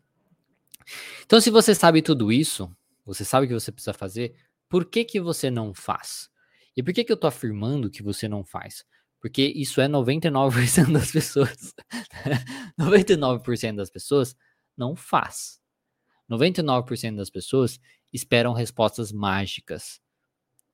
Então, 1.25 1.39
se 1.39 1.49
você 1.49 1.75
sabe 1.75 2.01
tudo 2.01 2.31
isso, 2.31 2.73
você 3.05 3.25
sabe 3.25 3.45
o 3.45 3.49
que 3.49 3.53
você 3.53 3.71
precisa 3.71 3.93
fazer, 3.93 4.35
por 4.69 4.85
que 4.85 5.03
que 5.03 5.19
você 5.19 5.49
não 5.49 5.73
faz? 5.73 6.29
E 6.75 6.83
por 6.83 6.93
que 6.93 7.03
que 7.03 7.11
eu 7.11 7.15
estou 7.15 7.27
afirmando 7.27 7.89
que 7.89 8.03
você 8.03 8.27
não 8.27 8.43
faz? 8.43 8.85
Porque 9.19 9.43
isso 9.43 9.81
é 9.81 9.87
99% 9.87 10.93
das 10.93 11.11
pessoas. 11.11 11.73
99% 12.79 13.75
das 13.75 13.89
pessoas 13.89 14.35
não 14.77 14.95
faz. 14.95 15.59
99% 16.29 17.15
das 17.15 17.29
pessoas 17.29 17.79
esperam 18.13 18.53
respostas 18.53 19.11
mágicas. 19.11 19.99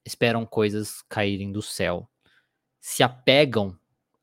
Esperam 0.05 0.45
coisas 0.45 1.01
caírem 1.09 1.51
do 1.51 1.61
céu. 1.61 2.09
Se 2.79 3.01
apegam 3.01 3.77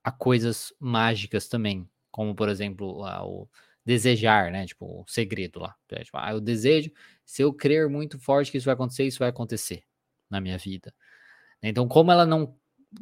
a 0.04 0.12
coisas 0.12 0.72
mágicas 0.78 1.48
também. 1.48 1.88
Como, 2.10 2.34
por 2.34 2.48
exemplo, 2.48 3.02
o 3.02 3.48
desejar, 3.84 4.50
né? 4.50 4.66
Tipo, 4.66 5.02
o 5.02 5.04
segredo 5.08 5.60
lá. 5.60 5.74
É, 5.90 6.04
tipo, 6.04 6.16
ah, 6.16 6.30
eu 6.30 6.40
desejo, 6.40 6.90
se 7.24 7.42
eu 7.42 7.52
crer 7.52 7.88
muito 7.88 8.18
forte 8.18 8.50
que 8.50 8.58
isso 8.58 8.66
vai 8.66 8.74
acontecer, 8.74 9.04
isso 9.04 9.18
vai 9.18 9.28
acontecer 9.28 9.82
na 10.30 10.40
minha 10.40 10.58
vida. 10.58 10.94
Então, 11.62 11.86
como 11.88 12.10
ela 12.10 12.26
não 12.26 12.56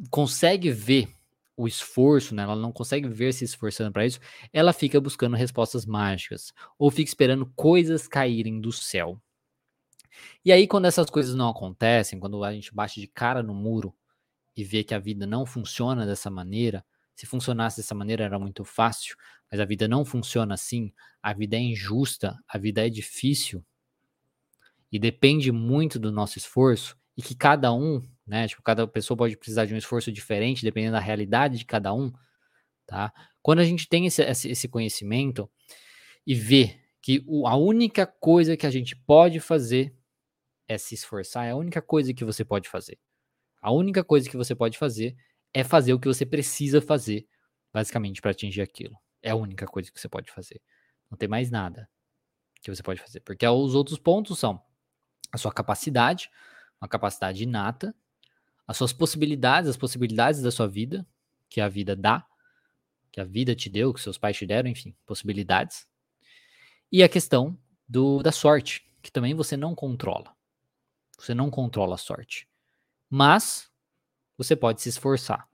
consegue 0.09 0.71
ver 0.71 1.09
o 1.55 1.67
esforço, 1.67 2.33
né? 2.33 2.43
Ela 2.43 2.55
não 2.55 2.71
consegue 2.71 3.07
ver 3.07 3.33
se 3.33 3.45
esforçando 3.45 3.91
para 3.91 4.05
isso, 4.05 4.19
ela 4.51 4.73
fica 4.73 4.99
buscando 4.99 5.35
respostas 5.35 5.85
mágicas 5.85 6.53
ou 6.77 6.89
fica 6.89 7.09
esperando 7.09 7.45
coisas 7.55 8.07
caírem 8.07 8.59
do 8.59 8.71
céu. 8.71 9.21
E 10.43 10.51
aí, 10.51 10.67
quando 10.67 10.85
essas 10.85 11.09
coisas 11.09 11.35
não 11.35 11.49
acontecem, 11.49 12.19
quando 12.19 12.43
a 12.43 12.53
gente 12.53 12.73
bate 12.73 12.99
de 12.99 13.07
cara 13.07 13.43
no 13.43 13.53
muro 13.53 13.95
e 14.55 14.63
vê 14.63 14.83
que 14.83 14.93
a 14.93 14.99
vida 14.99 15.25
não 15.25 15.45
funciona 15.45 16.05
dessa 16.05 16.29
maneira, 16.29 16.85
se 17.15 17.25
funcionasse 17.25 17.77
dessa 17.77 17.93
maneira 17.93 18.23
era 18.23 18.39
muito 18.39 18.63
fácil, 18.63 19.15
mas 19.51 19.59
a 19.59 19.65
vida 19.65 19.87
não 19.87 20.03
funciona 20.03 20.55
assim, 20.55 20.91
a 21.21 21.33
vida 21.33 21.55
é 21.55 21.59
injusta, 21.59 22.37
a 22.47 22.57
vida 22.57 22.85
é 22.85 22.89
difícil 22.89 23.63
e 24.91 24.99
depende 24.99 25.51
muito 25.51 25.99
do 25.99 26.11
nosso 26.11 26.37
esforço 26.37 26.97
e 27.15 27.21
que 27.21 27.35
cada 27.35 27.71
um 27.73 28.01
né? 28.31 28.47
Tipo, 28.47 28.63
cada 28.63 28.87
pessoa 28.87 29.17
pode 29.17 29.35
precisar 29.35 29.65
de 29.65 29.73
um 29.73 29.77
esforço 29.77 30.09
diferente, 30.09 30.63
dependendo 30.63 30.93
da 30.93 31.01
realidade 31.01 31.57
de 31.57 31.65
cada 31.65 31.93
um, 31.93 32.09
tá? 32.87 33.13
Quando 33.41 33.59
a 33.59 33.65
gente 33.65 33.89
tem 33.89 34.05
esse, 34.05 34.23
esse 34.23 34.69
conhecimento 34.69 35.51
e 36.25 36.33
vê 36.33 36.79
que 37.01 37.25
a 37.45 37.57
única 37.57 38.07
coisa 38.07 38.55
que 38.55 38.65
a 38.65 38.69
gente 38.69 38.95
pode 38.95 39.41
fazer 39.41 39.93
é 40.65 40.77
se 40.77 40.95
esforçar, 40.95 41.45
é 41.45 41.51
a 41.51 41.57
única 41.57 41.81
coisa 41.81 42.13
que 42.13 42.23
você 42.23 42.45
pode 42.45 42.69
fazer. 42.69 42.97
A 43.61 43.69
única 43.69 44.01
coisa 44.01 44.29
que 44.29 44.37
você 44.37 44.55
pode 44.55 44.77
fazer 44.77 45.13
é 45.53 45.61
fazer 45.61 45.93
o 45.93 45.99
que 45.99 46.07
você 46.07 46.25
precisa 46.25 46.81
fazer, 46.81 47.27
basicamente, 47.73 48.21
para 48.21 48.31
atingir 48.31 48.61
aquilo. 48.61 48.97
É 49.21 49.31
a 49.31 49.35
única 49.35 49.65
coisa 49.65 49.91
que 49.91 49.99
você 49.99 50.07
pode 50.07 50.31
fazer. 50.31 50.61
Não 51.09 51.17
tem 51.17 51.27
mais 51.27 51.51
nada 51.51 51.89
que 52.61 52.73
você 52.73 52.81
pode 52.81 53.01
fazer. 53.01 53.19
Porque 53.19 53.45
os 53.45 53.75
outros 53.75 53.99
pontos 53.99 54.39
são 54.39 54.63
a 55.33 55.37
sua 55.37 55.51
capacidade, 55.51 56.29
uma 56.81 56.87
capacidade 56.87 57.43
inata, 57.43 57.93
as 58.71 58.77
suas 58.77 58.93
possibilidades, 58.93 59.69
as 59.69 59.75
possibilidades 59.75 60.41
da 60.41 60.49
sua 60.49 60.65
vida, 60.65 61.05
que 61.49 61.59
a 61.59 61.67
vida 61.67 61.93
dá, 61.93 62.25
que 63.11 63.19
a 63.19 63.25
vida 63.25 63.53
te 63.53 63.69
deu, 63.69 63.93
que 63.93 63.99
seus 63.99 64.17
pais 64.17 64.37
te 64.37 64.45
deram, 64.45 64.69
enfim, 64.69 64.95
possibilidades. 65.05 65.85
E 66.89 67.03
a 67.03 67.09
questão 67.09 67.57
do, 67.85 68.23
da 68.23 68.31
sorte, 68.31 68.89
que 69.01 69.11
também 69.11 69.33
você 69.33 69.57
não 69.57 69.75
controla. 69.75 70.33
Você 71.19 71.33
não 71.33 71.51
controla 71.51 71.95
a 71.95 71.97
sorte. 71.97 72.47
Mas 73.09 73.69
você 74.37 74.55
pode 74.55 74.81
se 74.81 74.87
esforçar. 74.87 75.45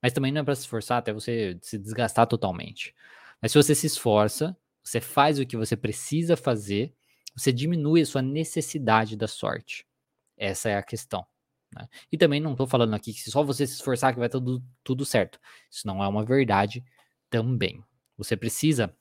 Mas 0.00 0.14
também 0.14 0.32
não 0.32 0.40
é 0.40 0.44
para 0.44 0.54
se 0.54 0.62
esforçar 0.62 0.96
até 0.96 1.12
você 1.12 1.58
se 1.60 1.78
desgastar 1.78 2.26
totalmente. 2.26 2.94
Mas 3.42 3.52
se 3.52 3.58
você 3.58 3.74
se 3.74 3.88
esforça, 3.88 4.56
você 4.82 5.02
faz 5.02 5.38
o 5.38 5.44
que 5.44 5.58
você 5.58 5.76
precisa 5.76 6.34
fazer, 6.34 6.94
você 7.36 7.52
diminui 7.52 8.00
a 8.00 8.06
sua 8.06 8.22
necessidade 8.22 9.18
da 9.18 9.28
sorte. 9.28 9.86
Essa 10.34 10.70
é 10.70 10.76
a 10.78 10.82
questão. 10.82 11.26
Né? 11.74 11.88
E 12.10 12.16
também 12.16 12.40
não 12.40 12.52
estou 12.52 12.66
falando 12.66 12.94
aqui 12.94 13.12
que 13.12 13.30
só 13.30 13.42
você 13.42 13.66
se 13.66 13.74
esforçar 13.74 14.12
que 14.12 14.20
vai 14.20 14.28
tudo, 14.28 14.62
tudo 14.82 15.04
certo. 15.04 15.38
Isso 15.70 15.86
não 15.86 16.02
é 16.02 16.08
uma 16.08 16.24
verdade 16.24 16.84
também. 17.28 17.82
Você 18.16 18.36
precisa 18.36 18.94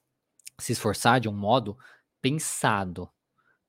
se 0.60 0.74
esforçar 0.74 1.20
de 1.20 1.30
um 1.30 1.34
modo 1.34 1.77
pensado. 2.22 3.10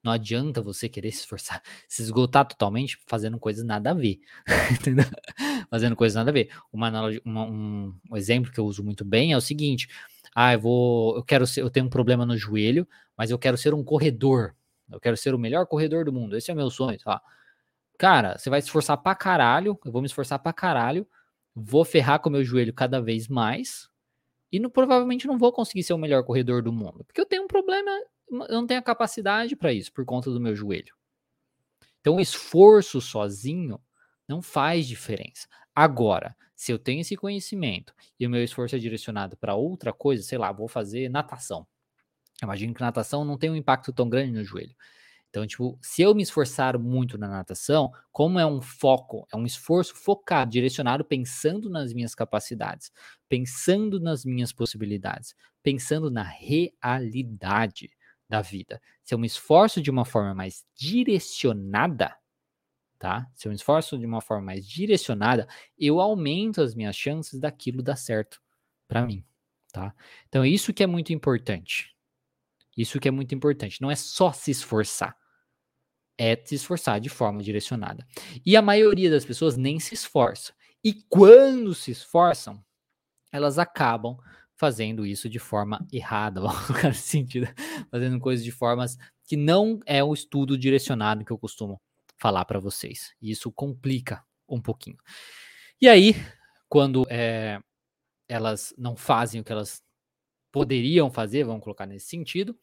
Não 0.02 0.12
adianta 0.12 0.62
você 0.62 0.88
querer 0.88 1.12
se 1.12 1.20
esforçar, 1.20 1.62
se 1.88 2.02
esgotar 2.02 2.46
totalmente 2.46 2.98
fazendo 3.06 3.38
coisas 3.38 3.64
nada 3.64 3.90
a 3.90 3.94
ver. 3.94 4.20
Fazendo 5.70 5.96
coisas 5.96 6.14
nada 6.14 6.30
a 6.30 6.32
ver. 6.32 6.50
Uma 6.72 6.90
uma, 7.24 7.44
um, 7.44 7.94
um 8.10 8.16
exemplo 8.16 8.52
que 8.52 8.60
eu 8.60 8.66
uso 8.66 8.84
muito 8.84 9.04
bem 9.04 9.32
é 9.32 9.36
o 9.36 9.40
seguinte: 9.40 9.88
ah, 10.34 10.52
eu 10.52 10.60
vou, 10.60 11.16
eu 11.16 11.24
quero 11.24 11.46
ser, 11.46 11.62
eu 11.62 11.70
tenho 11.70 11.86
um 11.86 11.90
problema 11.90 12.26
no 12.26 12.36
joelho, 12.36 12.86
mas 13.16 13.30
eu 13.30 13.38
quero 13.38 13.56
ser 13.56 13.74
um 13.74 13.82
corredor. 13.82 14.54
Eu 14.90 15.00
quero 15.00 15.16
ser 15.16 15.34
o 15.34 15.38
melhor 15.38 15.66
corredor 15.66 16.04
do 16.04 16.12
mundo. 16.12 16.36
Esse 16.36 16.50
é 16.50 16.54
o 16.54 16.56
meu 16.56 16.70
sonho. 16.70 16.98
Tá? 16.98 17.20
Cara, 17.98 18.38
você 18.38 18.50
vai 18.50 18.60
se 18.60 18.68
esforçar 18.68 18.96
pra 18.98 19.14
caralho, 19.14 19.78
eu 19.84 19.92
vou 19.92 20.02
me 20.02 20.06
esforçar 20.06 20.38
pra 20.38 20.52
caralho, 20.52 21.06
vou 21.54 21.84
ferrar 21.84 22.20
com 22.20 22.28
o 22.28 22.32
meu 22.32 22.44
joelho 22.44 22.72
cada 22.72 23.00
vez 23.00 23.28
mais, 23.28 23.88
e 24.50 24.58
no, 24.58 24.70
provavelmente 24.70 25.26
não 25.26 25.38
vou 25.38 25.52
conseguir 25.52 25.82
ser 25.82 25.94
o 25.94 25.98
melhor 25.98 26.24
corredor 26.24 26.62
do 26.62 26.72
mundo, 26.72 27.04
porque 27.04 27.20
eu 27.20 27.26
tenho 27.26 27.44
um 27.44 27.48
problema, 27.48 27.90
eu 28.30 28.60
não 28.60 28.66
tenho 28.66 28.80
a 28.80 28.82
capacidade 28.82 29.56
para 29.56 29.72
isso 29.72 29.92
por 29.92 30.04
conta 30.04 30.30
do 30.30 30.40
meu 30.40 30.54
joelho. 30.54 30.94
Então, 32.00 32.16
o 32.16 32.20
esforço 32.20 33.00
sozinho 33.00 33.80
não 34.28 34.42
faz 34.42 34.86
diferença. 34.86 35.48
Agora, 35.74 36.36
se 36.54 36.70
eu 36.70 36.78
tenho 36.78 37.00
esse 37.00 37.16
conhecimento 37.16 37.94
e 38.20 38.26
o 38.26 38.30
meu 38.30 38.44
esforço 38.44 38.76
é 38.76 38.78
direcionado 38.78 39.36
para 39.36 39.54
outra 39.54 39.92
coisa, 39.92 40.22
sei 40.22 40.38
lá, 40.38 40.52
vou 40.52 40.68
fazer 40.68 41.08
natação. 41.08 41.66
Imagino 42.42 42.74
que 42.74 42.80
natação 42.80 43.24
não 43.24 43.38
tem 43.38 43.50
um 43.50 43.56
impacto 43.56 43.92
tão 43.92 44.08
grande 44.08 44.32
no 44.32 44.44
joelho. 44.44 44.74
Então, 45.34 45.44
tipo, 45.48 45.76
se 45.82 46.00
eu 46.00 46.14
me 46.14 46.22
esforçar 46.22 46.78
muito 46.78 47.18
na 47.18 47.26
natação, 47.26 47.90
como 48.12 48.38
é 48.38 48.46
um 48.46 48.62
foco, 48.62 49.26
é 49.32 49.36
um 49.36 49.44
esforço 49.44 49.92
focado, 49.92 50.52
direcionado, 50.52 51.04
pensando 51.04 51.68
nas 51.68 51.92
minhas 51.92 52.14
capacidades, 52.14 52.92
pensando 53.28 53.98
nas 53.98 54.24
minhas 54.24 54.52
possibilidades, 54.52 55.34
pensando 55.60 56.08
na 56.08 56.22
realidade 56.22 57.90
da 58.28 58.40
vida. 58.40 58.80
Se 59.02 59.12
eu 59.12 59.18
me 59.18 59.26
esforço 59.26 59.82
de 59.82 59.90
uma 59.90 60.04
forma 60.04 60.36
mais 60.36 60.64
direcionada, 60.72 62.16
tá? 62.96 63.28
Se 63.34 63.48
eu 63.48 63.50
me 63.50 63.56
esforço 63.56 63.98
de 63.98 64.06
uma 64.06 64.20
forma 64.20 64.44
mais 64.44 64.64
direcionada, 64.64 65.48
eu 65.76 66.00
aumento 66.00 66.62
as 66.62 66.76
minhas 66.76 66.94
chances 66.94 67.40
daquilo 67.40 67.82
dar 67.82 67.96
certo 67.96 68.40
para 68.86 69.04
mim, 69.04 69.24
tá? 69.72 69.92
Então, 70.28 70.46
isso 70.46 70.72
que 70.72 70.84
é 70.84 70.86
muito 70.86 71.12
importante. 71.12 71.92
Isso 72.76 73.00
que 73.00 73.08
é 73.08 73.10
muito 73.10 73.34
importante. 73.34 73.82
Não 73.82 73.90
é 73.90 73.96
só 73.96 74.32
se 74.32 74.52
esforçar 74.52 75.23
é 76.18 76.36
se 76.44 76.54
esforçar 76.54 77.00
de 77.00 77.08
forma 77.08 77.42
direcionada. 77.42 78.06
E 78.44 78.56
a 78.56 78.62
maioria 78.62 79.10
das 79.10 79.24
pessoas 79.24 79.56
nem 79.56 79.80
se 79.80 79.94
esforça. 79.94 80.52
E 80.82 80.92
quando 81.08 81.74
se 81.74 81.90
esforçam, 81.90 82.62
elas 83.32 83.58
acabam 83.58 84.16
fazendo 84.56 85.04
isso 85.04 85.28
de 85.28 85.38
forma 85.38 85.84
errada, 85.92 86.40
nesse 86.84 87.08
sentido, 87.08 87.46
fazendo 87.90 88.20
coisas 88.20 88.44
de 88.44 88.52
formas 88.52 88.96
que 89.26 89.36
não 89.36 89.80
é 89.86 90.04
o 90.04 90.12
estudo 90.14 90.56
direcionado 90.56 91.24
que 91.24 91.32
eu 91.32 91.38
costumo 91.38 91.80
falar 92.16 92.44
para 92.44 92.60
vocês. 92.60 93.12
E 93.20 93.30
isso 93.30 93.50
complica 93.50 94.24
um 94.48 94.60
pouquinho. 94.60 94.98
E 95.80 95.88
aí, 95.88 96.14
quando 96.68 97.04
é, 97.10 97.58
elas 98.28 98.74
não 98.78 98.96
fazem 98.96 99.40
o 99.40 99.44
que 99.44 99.52
elas 99.52 99.82
poderiam 100.52 101.10
fazer, 101.10 101.44
vamos 101.44 101.64
colocar 101.64 101.86
nesse 101.86 102.06
sentido, 102.06 102.56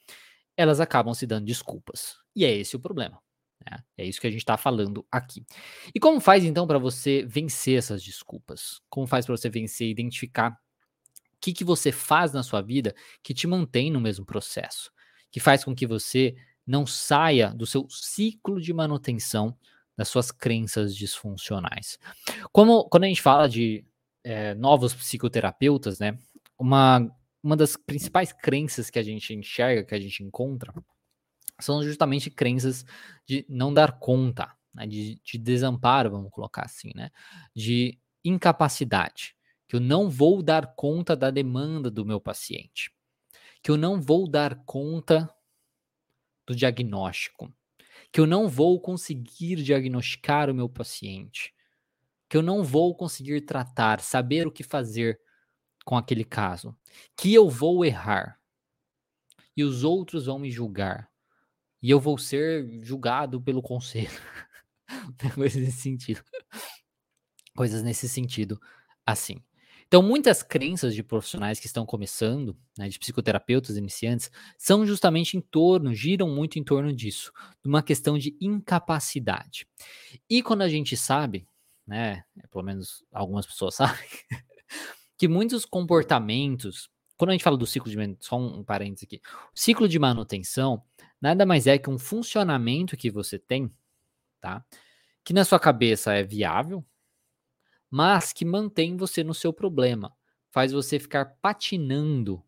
elas 0.55 0.79
acabam 0.79 1.13
se 1.13 1.27
dando 1.27 1.45
desculpas. 1.45 2.15
E 2.35 2.45
é 2.45 2.51
esse 2.51 2.75
o 2.75 2.79
problema. 2.79 3.21
Né? 3.69 3.83
É 3.97 4.05
isso 4.05 4.19
que 4.19 4.27
a 4.27 4.31
gente 4.31 4.41
está 4.41 4.57
falando 4.57 5.05
aqui. 5.11 5.45
E 5.93 5.99
como 5.99 6.19
faz 6.19 6.43
então 6.43 6.65
para 6.65 6.77
você 6.77 7.23
vencer 7.25 7.77
essas 7.77 8.03
desculpas? 8.03 8.81
Como 8.89 9.07
faz 9.07 9.25
para 9.25 9.35
você 9.35 9.49
vencer, 9.49 9.87
identificar 9.87 10.51
o 10.51 10.55
que, 11.39 11.53
que 11.53 11.63
você 11.63 11.91
faz 11.91 12.33
na 12.33 12.43
sua 12.43 12.61
vida 12.61 12.95
que 13.23 13.33
te 13.33 13.47
mantém 13.47 13.91
no 13.91 13.99
mesmo 13.99 14.25
processo, 14.25 14.91
que 15.31 15.39
faz 15.39 15.63
com 15.63 15.75
que 15.75 15.87
você 15.87 16.35
não 16.65 16.85
saia 16.85 17.53
do 17.53 17.65
seu 17.65 17.87
ciclo 17.89 18.61
de 18.61 18.73
manutenção 18.73 19.57
das 19.97 20.07
suas 20.07 20.31
crenças 20.31 20.95
disfuncionais. 20.95 21.99
Como 22.51 22.87
quando 22.89 23.03
a 23.03 23.07
gente 23.07 23.21
fala 23.21 23.47
de 23.47 23.85
é, 24.23 24.53
novos 24.55 24.93
psicoterapeutas, 24.93 25.99
né? 25.99 26.17
Uma, 26.57 27.11
uma 27.43 27.57
das 27.57 27.75
principais 27.75 28.31
crenças 28.31 28.89
que 28.89 28.99
a 28.99 29.03
gente 29.03 29.33
enxerga, 29.33 29.83
que 29.83 29.95
a 29.95 29.99
gente 29.99 30.23
encontra, 30.23 30.73
são 31.63 31.83
justamente 31.83 32.29
crenças 32.29 32.85
de 33.27 33.45
não 33.49 33.73
dar 33.73 33.99
conta, 33.99 34.55
né, 34.73 34.85
de, 34.87 35.21
de 35.23 35.37
desamparo, 35.37 36.11
vamos 36.11 36.31
colocar 36.31 36.63
assim, 36.63 36.91
né, 36.95 37.11
de 37.55 37.99
incapacidade, 38.23 39.35
que 39.67 39.75
eu 39.75 39.79
não 39.79 40.09
vou 40.09 40.41
dar 40.41 40.75
conta 40.75 41.15
da 41.15 41.31
demanda 41.31 41.89
do 41.89 42.05
meu 42.05 42.19
paciente, 42.19 42.91
que 43.63 43.71
eu 43.71 43.77
não 43.77 44.01
vou 44.01 44.29
dar 44.29 44.63
conta 44.65 45.29
do 46.47 46.55
diagnóstico, 46.55 47.53
que 48.11 48.19
eu 48.19 48.27
não 48.27 48.47
vou 48.47 48.79
conseguir 48.79 49.57
diagnosticar 49.57 50.49
o 50.49 50.53
meu 50.53 50.67
paciente, 50.67 51.53
que 52.29 52.37
eu 52.37 52.41
não 52.41 52.63
vou 52.63 52.95
conseguir 52.95 53.41
tratar, 53.41 53.99
saber 53.99 54.47
o 54.47 54.51
que 54.51 54.63
fazer 54.63 55.19
com 55.83 55.97
aquele 55.97 56.23
caso, 56.23 56.75
que 57.17 57.33
eu 57.33 57.49
vou 57.49 57.83
errar 57.83 58.39
e 59.55 59.63
os 59.63 59.83
outros 59.83 60.27
vão 60.27 60.39
me 60.39 60.49
julgar, 60.49 61.10
e 61.81 61.89
eu 61.89 61.99
vou 61.99 62.17
ser 62.17 62.67
julgado 62.81 63.41
pelo 63.41 63.61
conselho. 63.61 64.09
Coisas 65.35 65.61
nesse 65.61 65.81
sentido. 65.81 66.23
Coisas 67.55 67.83
nesse 67.83 68.07
sentido, 68.07 68.59
assim. 69.05 69.41
Então, 69.91 70.01
muitas 70.01 70.41
crenças 70.41 70.95
de 70.95 71.03
profissionais 71.03 71.59
que 71.59 71.65
estão 71.65 71.85
começando, 71.85 72.55
né, 72.77 72.87
de 72.87 72.97
psicoterapeutas 72.97 73.75
iniciantes, 73.75 74.31
são 74.57 74.85
justamente 74.85 75.35
em 75.35 75.41
torno, 75.41 75.93
giram 75.93 76.29
muito 76.29 76.57
em 76.57 76.63
torno 76.63 76.95
disso, 76.95 77.29
de 77.61 77.67
uma 77.67 77.83
questão 77.83 78.17
de 78.17 78.33
incapacidade. 78.39 79.67
E 80.29 80.41
quando 80.41 80.61
a 80.61 80.69
gente 80.69 80.95
sabe, 80.95 81.45
né, 81.85 82.23
pelo 82.49 82.63
menos 82.63 83.03
algumas 83.11 83.45
pessoas 83.45 83.75
sabem, 83.75 84.07
que 85.17 85.27
muitos 85.27 85.65
comportamentos, 85.65 86.89
quando 87.17 87.31
a 87.31 87.33
gente 87.33 87.43
fala 87.43 87.57
do 87.57 87.67
ciclo 87.67 87.91
de 87.91 88.17
só 88.21 88.37
um 88.37 88.63
parênteses 88.63 89.03
aqui, 89.03 89.19
o 89.53 89.59
ciclo 89.59 89.89
de 89.89 89.99
manutenção 89.99 90.81
nada 91.21 91.45
mais 91.45 91.67
é 91.67 91.77
que 91.77 91.89
um 91.89 91.99
funcionamento 91.99 92.97
que 92.97 93.11
você 93.11 93.37
tem, 93.37 93.71
tá? 94.39 94.65
Que 95.23 95.33
na 95.33 95.45
sua 95.45 95.59
cabeça 95.59 96.13
é 96.13 96.23
viável, 96.23 96.83
mas 97.89 98.33
que 98.33 98.43
mantém 98.43 98.97
você 98.97 99.23
no 99.23 99.33
seu 99.33 99.53
problema, 99.53 100.15
faz 100.49 100.71
você 100.71 100.99
ficar 100.99 101.25
patinando 101.41 102.43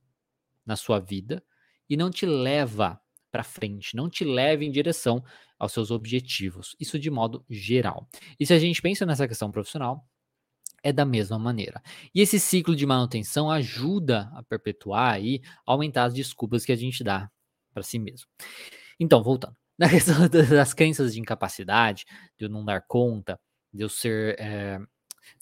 na 0.65 0.75
sua 0.75 0.99
vida 0.99 1.43
e 1.89 1.95
não 1.95 2.09
te 2.09 2.25
leva 2.25 2.99
para 3.31 3.43
frente, 3.43 3.95
não 3.95 4.09
te 4.09 4.23
leva 4.23 4.63
em 4.63 4.71
direção 4.71 5.23
aos 5.57 5.71
seus 5.71 5.91
objetivos. 5.91 6.75
Isso 6.79 6.99
de 6.99 7.09
modo 7.09 7.43
geral. 7.49 8.07
E 8.39 8.45
se 8.45 8.53
a 8.53 8.59
gente 8.59 8.81
pensa 8.81 9.05
nessa 9.05 9.27
questão 9.27 9.51
profissional, 9.51 10.07
é 10.83 10.91
da 10.91 11.05
mesma 11.05 11.39
maneira. 11.39 11.81
E 12.13 12.21
esse 12.21 12.39
ciclo 12.39 12.75
de 12.75 12.85
manutenção 12.85 13.49
ajuda 13.49 14.29
a 14.35 14.43
perpetuar 14.43 15.23
e 15.23 15.41
aumentar 15.65 16.03
as 16.03 16.13
desculpas 16.13 16.65
que 16.65 16.71
a 16.71 16.75
gente 16.75 17.03
dá 17.03 17.31
para 17.73 17.83
si 17.83 17.99
mesmo. 17.99 18.27
Então, 18.99 19.23
voltando. 19.23 19.55
Na 19.77 19.89
questão 19.89 20.15
das 20.29 20.73
crenças 20.73 21.13
de 21.13 21.19
incapacidade, 21.19 22.05
de 22.37 22.45
eu 22.45 22.49
não 22.49 22.63
dar 22.63 22.81
conta, 22.87 23.39
de 23.73 23.83
eu 23.83 23.89
ser 23.89 24.39
é, 24.39 24.79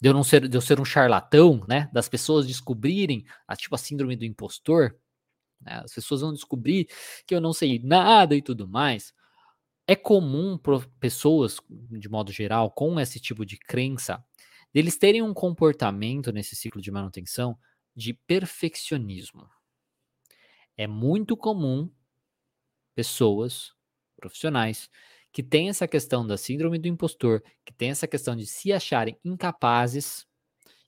de 0.00 0.08
eu 0.08 0.14
não 0.14 0.24
ser, 0.24 0.48
de 0.48 0.56
eu 0.56 0.60
ser 0.60 0.80
um 0.80 0.84
charlatão, 0.84 1.64
né? 1.68 1.88
Das 1.92 2.08
pessoas 2.08 2.46
descobrirem, 2.46 3.24
a, 3.46 3.54
tipo 3.56 3.74
a 3.74 3.78
síndrome 3.78 4.16
do 4.16 4.24
impostor, 4.24 4.96
né, 5.60 5.80
as 5.84 5.94
pessoas 5.94 6.20
vão 6.20 6.32
descobrir 6.32 6.88
que 7.26 7.34
eu 7.34 7.40
não 7.40 7.52
sei 7.52 7.78
nada 7.78 8.34
e 8.34 8.42
tudo 8.42 8.68
mais. 8.68 9.12
É 9.86 9.96
comum 9.96 10.56
para 10.58 10.80
pessoas, 11.00 11.58
de 11.68 12.08
modo 12.08 12.32
geral, 12.32 12.70
com 12.70 12.98
esse 13.00 13.20
tipo 13.20 13.44
de 13.44 13.58
crença, 13.58 14.24
deles 14.72 14.96
terem 14.96 15.22
um 15.22 15.34
comportamento 15.34 16.32
nesse 16.32 16.56
ciclo 16.56 16.80
de 16.80 16.90
manutenção 16.90 17.58
de 17.94 18.14
perfeccionismo. 18.14 19.48
É 20.76 20.86
muito 20.86 21.36
comum 21.36 21.90
pessoas 22.94 23.72
profissionais 24.16 24.88
que 25.32 25.42
tem 25.42 25.70
essa 25.70 25.88
questão 25.88 26.26
da 26.26 26.36
síndrome 26.36 26.78
do 26.78 26.86
impostor, 26.88 27.42
que 27.64 27.72
tem 27.72 27.90
essa 27.90 28.06
questão 28.06 28.36
de 28.36 28.46
se 28.46 28.72
acharem 28.72 29.18
incapazes, 29.24 30.26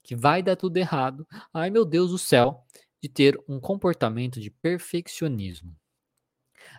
que 0.02 0.14
vai 0.14 0.42
dar 0.42 0.54
tudo 0.54 0.76
errado. 0.76 1.26
Ai 1.52 1.70
meu 1.70 1.84
Deus 1.84 2.10
do 2.10 2.18
céu, 2.18 2.62
de 3.02 3.08
ter 3.08 3.42
um 3.48 3.58
comportamento 3.58 4.38
de 4.38 4.50
perfeccionismo. 4.50 5.74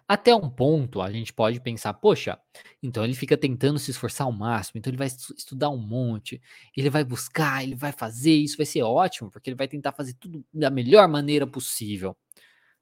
Até 0.07 0.35
um 0.35 0.49
ponto 0.49 1.01
a 1.01 1.11
gente 1.11 1.33
pode 1.33 1.59
pensar, 1.59 1.93
poxa, 1.95 2.39
então 2.81 3.03
ele 3.03 3.15
fica 3.15 3.35
tentando 3.37 3.79
se 3.79 3.91
esforçar 3.91 4.25
ao 4.25 4.31
máximo, 4.31 4.77
então 4.77 4.89
ele 4.91 4.97
vai 4.97 5.07
estudar 5.07 5.69
um 5.69 5.77
monte, 5.77 6.41
ele 6.75 6.89
vai 6.89 7.03
buscar, 7.03 7.63
ele 7.63 7.75
vai 7.75 7.91
fazer, 7.91 8.33
isso 8.33 8.57
vai 8.57 8.65
ser 8.65 8.83
ótimo, 8.83 9.31
porque 9.31 9.49
ele 9.49 9.57
vai 9.57 9.67
tentar 9.67 9.91
fazer 9.91 10.13
tudo 10.13 10.45
da 10.53 10.69
melhor 10.69 11.07
maneira 11.07 11.47
possível. 11.47 12.15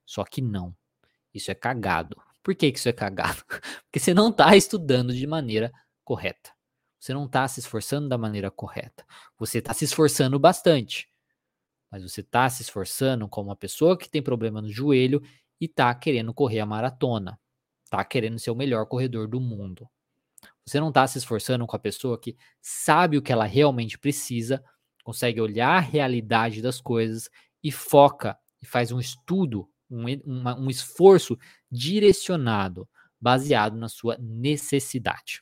Só 0.05 0.23
que 0.25 0.41
não. 0.41 0.75
Isso 1.33 1.49
é 1.51 1.55
cagado. 1.55 2.21
Por 2.43 2.53
que, 2.53 2.71
que 2.71 2.77
isso 2.77 2.89
é 2.89 2.93
cagado? 2.93 3.43
Porque 3.85 3.99
você 3.99 4.13
não 4.13 4.29
está 4.29 4.55
estudando 4.55 5.13
de 5.13 5.25
maneira 5.25 5.71
correta. 6.03 6.51
Você 6.99 7.13
não 7.13 7.25
está 7.25 7.47
se 7.47 7.59
esforçando 7.59 8.07
da 8.07 8.17
maneira 8.17 8.51
correta. 8.51 9.05
Você 9.37 9.59
está 9.59 9.73
se 9.73 9.85
esforçando 9.85 10.37
bastante. 10.37 11.09
Mas 11.89 12.03
você 12.03 12.21
está 12.21 12.49
se 12.49 12.61
esforçando 12.61 13.27
como 13.27 13.49
uma 13.49 13.55
pessoa 13.55 13.97
que 13.97 14.09
tem 14.09 14.21
problema 14.21 14.61
no 14.61 14.71
joelho 14.71 15.21
e 15.59 15.65
está 15.65 15.93
querendo 15.95 16.33
correr 16.33 16.59
a 16.59 16.65
maratona. 16.65 17.39
Está 17.85 18.03
querendo 18.03 18.39
ser 18.39 18.51
o 18.51 18.55
melhor 18.55 18.85
corredor 18.87 19.27
do 19.27 19.39
mundo. 19.39 19.87
Você 20.65 20.79
não 20.79 20.89
está 20.89 21.05
se 21.07 21.17
esforçando 21.17 21.67
com 21.67 21.75
a 21.75 21.79
pessoa 21.79 22.19
que 22.19 22.35
sabe 22.61 23.17
o 23.17 23.21
que 23.21 23.31
ela 23.31 23.45
realmente 23.45 23.97
precisa, 23.97 24.63
consegue 25.03 25.39
olhar 25.39 25.77
a 25.77 25.79
realidade 25.79 26.61
das 26.61 26.79
coisas 26.81 27.29
e 27.61 27.71
foca 27.71 28.37
e 28.61 28.65
faz 28.65 28.91
um 28.91 28.99
estudo 28.99 29.69
um, 29.93 30.05
uma, 30.25 30.59
um 30.59 30.69
esforço 30.69 31.37
direcionado, 31.71 32.87
baseado 33.19 33.77
na 33.77 33.87
sua 33.87 34.17
necessidade. 34.19 35.41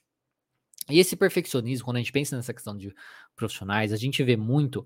E 0.89 0.99
esse 0.99 1.15
perfeccionismo, 1.15 1.85
quando 1.85 1.97
a 1.97 1.99
gente 1.99 2.11
pensa 2.11 2.35
nessa 2.35 2.53
questão 2.53 2.77
de 2.77 2.93
profissionais, 3.35 3.93
a 3.93 3.97
gente 3.97 4.23
vê 4.23 4.35
muito 4.35 4.85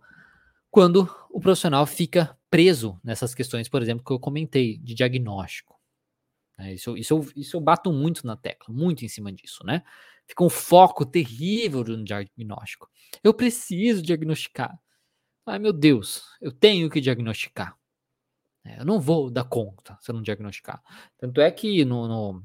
quando 0.70 1.10
o 1.30 1.40
profissional 1.40 1.86
fica 1.86 2.38
preso 2.50 3.00
nessas 3.04 3.34
questões, 3.34 3.70
por 3.70 3.82
exemplo, 3.82 4.04
que 4.04 4.12
eu 4.12 4.20
comentei, 4.20 4.78
de 4.78 4.94
diagnóstico. 4.94 5.80
É, 6.58 6.74
isso, 6.74 6.98
isso, 6.98 7.32
isso 7.36 7.58
eu 7.58 7.62
bato 7.62 7.92
muito 7.92 8.26
na 8.26 8.36
tecla, 8.36 8.74
muito 8.74 9.04
em 9.04 9.08
cima 9.10 9.32
disso, 9.32 9.66
né? 9.66 9.84
Fica 10.28 10.44
um 10.44 10.50
foco 10.50 11.06
terrível 11.06 11.84
no 11.84 12.04
diagnóstico. 12.04 12.90
Eu 13.24 13.34
preciso 13.34 14.02
diagnosticar. 14.02 14.78
Ai 15.46 15.60
meu 15.60 15.74
Deus, 15.74 16.24
eu 16.42 16.52
tenho 16.52 16.90
que 16.90 17.00
diagnosticar. 17.00 17.78
É, 18.66 18.80
eu 18.80 18.86
não 18.86 19.00
vou 19.00 19.30
dar 19.30 19.44
conta 19.44 19.98
se 20.02 20.10
eu 20.10 20.16
não 20.16 20.24
diagnosticar. 20.24 20.82
Tanto 21.18 21.40
é 21.40 21.52
que 21.52 21.86
no, 21.86 22.08
no, 22.08 22.44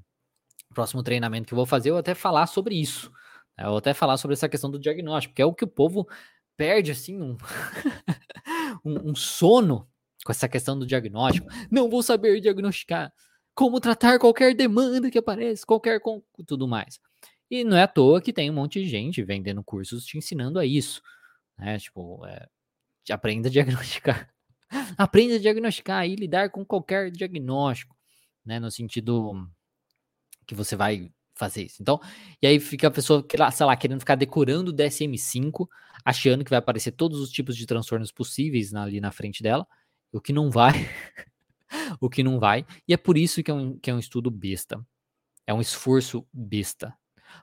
próximo 0.74 1.02
treinamento 1.02 1.48
que 1.48 1.54
eu 1.54 1.56
vou 1.56 1.66
fazer, 1.66 1.90
eu 1.90 1.96
até 1.96 2.14
falar 2.14 2.46
sobre 2.46 2.74
isso. 2.74 3.10
Né? 3.56 3.64
Eu 3.64 3.76
até 3.76 3.94
falar 3.94 4.18
sobre 4.18 4.34
essa 4.34 4.48
questão 4.48 4.70
do 4.70 4.78
diagnóstico, 4.78 5.34
que 5.34 5.42
é 5.42 5.46
o 5.46 5.54
que 5.54 5.64
o 5.64 5.68
povo 5.68 6.06
perde, 6.56 6.90
assim, 6.90 7.20
um, 7.20 7.36
um, 8.84 9.10
um 9.10 9.14
sono 9.14 9.88
com 10.24 10.30
essa 10.30 10.48
questão 10.48 10.78
do 10.78 10.86
diagnóstico. 10.86 11.48
Não 11.70 11.88
vou 11.88 12.02
saber 12.02 12.40
diagnosticar. 12.40 13.12
Como 13.54 13.80
tratar 13.80 14.18
qualquer 14.18 14.54
demanda 14.54 15.10
que 15.10 15.18
aparece, 15.18 15.66
qualquer 15.66 16.00
com, 16.00 16.22
tudo 16.46 16.68
mais. 16.68 17.00
E 17.50 17.64
não 17.64 17.76
é 17.76 17.82
à 17.82 17.88
toa 17.88 18.20
que 18.20 18.32
tem 18.32 18.48
um 18.50 18.54
monte 18.54 18.82
de 18.82 18.88
gente 18.88 19.22
vendendo 19.22 19.64
cursos 19.64 20.04
te 20.04 20.18
ensinando 20.18 20.58
a 20.58 20.64
isso. 20.64 21.02
Né? 21.58 21.78
Tipo, 21.78 22.24
é, 22.26 22.46
aprenda 23.10 23.48
a 23.48 23.50
diagnosticar. 23.50 24.30
Aprenda 24.96 25.36
a 25.36 25.38
diagnosticar 25.38 26.06
e 26.06 26.14
lidar 26.14 26.50
com 26.50 26.64
qualquer 26.64 27.10
diagnóstico, 27.10 27.96
né? 28.44 28.60
No 28.60 28.70
sentido 28.70 29.48
que 30.46 30.54
você 30.54 30.76
vai 30.76 31.10
fazer 31.34 31.64
isso. 31.64 31.80
Então, 31.80 31.98
e 32.42 32.46
aí 32.46 32.60
fica 32.60 32.88
a 32.88 32.90
pessoa, 32.90 33.26
sei 33.52 33.66
lá, 33.66 33.74
querendo 33.76 34.00
ficar 34.00 34.14
decorando 34.14 34.70
o 34.70 34.74
DSM-5, 34.74 35.66
achando 36.04 36.44
que 36.44 36.50
vai 36.50 36.58
aparecer 36.58 36.92
todos 36.92 37.18
os 37.18 37.30
tipos 37.30 37.56
de 37.56 37.66
transtornos 37.66 38.12
possíveis 38.12 38.74
ali 38.74 39.00
na 39.00 39.10
frente 39.10 39.42
dela, 39.42 39.66
o 40.12 40.20
que 40.20 40.32
não 40.32 40.50
vai. 40.50 40.72
o 42.00 42.10
que 42.10 42.22
não 42.22 42.38
vai. 42.38 42.66
E 42.86 42.92
é 42.92 42.96
por 42.96 43.16
isso 43.16 43.42
que 43.42 43.50
é 43.50 43.54
um, 43.54 43.78
que 43.78 43.90
é 43.90 43.94
um 43.94 43.98
estudo 43.98 44.30
besta. 44.30 44.84
É 45.46 45.54
um 45.54 45.60
esforço 45.60 46.26
besta. 46.32 46.94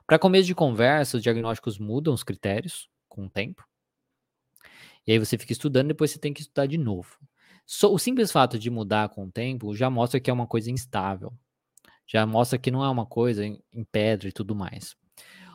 Para 0.06 0.18
começo 0.18 0.46
de 0.46 0.54
conversa, 0.54 1.16
os 1.16 1.22
diagnósticos 1.22 1.78
mudam 1.78 2.14
os 2.14 2.22
critérios 2.22 2.88
com 3.08 3.26
o 3.26 3.30
tempo. 3.30 3.66
E 5.08 5.12
aí 5.12 5.18
você 5.18 5.38
fica 5.38 5.54
estudando, 5.54 5.88
depois 5.88 6.10
você 6.10 6.18
tem 6.18 6.34
que 6.34 6.42
estudar 6.42 6.66
de 6.66 6.76
novo. 6.76 7.16
O 7.84 7.98
simples 7.98 8.30
fato 8.30 8.58
de 8.58 8.68
mudar 8.68 9.08
com 9.08 9.24
o 9.24 9.32
tempo 9.32 9.74
já 9.74 9.88
mostra 9.88 10.20
que 10.20 10.28
é 10.28 10.32
uma 10.32 10.46
coisa 10.46 10.70
instável. 10.70 11.32
Já 12.06 12.26
mostra 12.26 12.58
que 12.58 12.70
não 12.70 12.84
é 12.84 12.90
uma 12.90 13.06
coisa 13.06 13.42
em, 13.42 13.58
em 13.72 13.84
pedra 13.84 14.28
e 14.28 14.32
tudo 14.32 14.54
mais. 14.54 14.94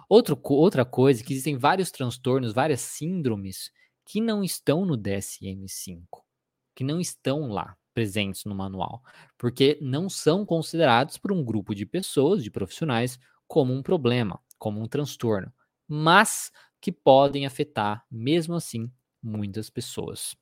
Outro, 0.10 0.40
outra 0.44 0.84
coisa 0.84 1.22
é 1.22 1.24
que 1.24 1.34
existem 1.34 1.56
vários 1.56 1.92
transtornos, 1.92 2.52
várias 2.52 2.82
síndromes 2.82 3.70
que 4.08 4.20
não 4.20 4.44
estão 4.44 4.88
no 4.88 4.98
DSM-5, 4.98 6.04
que 6.76 6.84
não 6.84 7.00
estão 7.00 7.48
lá 7.48 7.78
presentes 7.94 8.46
no 8.46 8.56
manual, 8.56 9.04
porque 9.38 9.78
não 9.80 10.10
são 10.10 10.44
considerados 10.44 11.16
por 11.20 11.32
um 11.32 11.46
grupo 11.46 11.76
de 11.76 11.86
pessoas, 11.86 12.44
de 12.44 12.50
profissionais, 12.50 13.20
como 13.48 13.72
um 13.72 13.84
problema, 13.84 14.40
como 14.58 14.82
um 14.82 14.88
transtorno, 14.88 15.54
mas 15.88 16.52
que 16.82 16.92
podem 16.92 17.46
afetar, 17.46 18.04
mesmo 18.10 18.56
assim, 18.56 18.92
muitas 19.24 19.70
pessoas. 19.70 20.36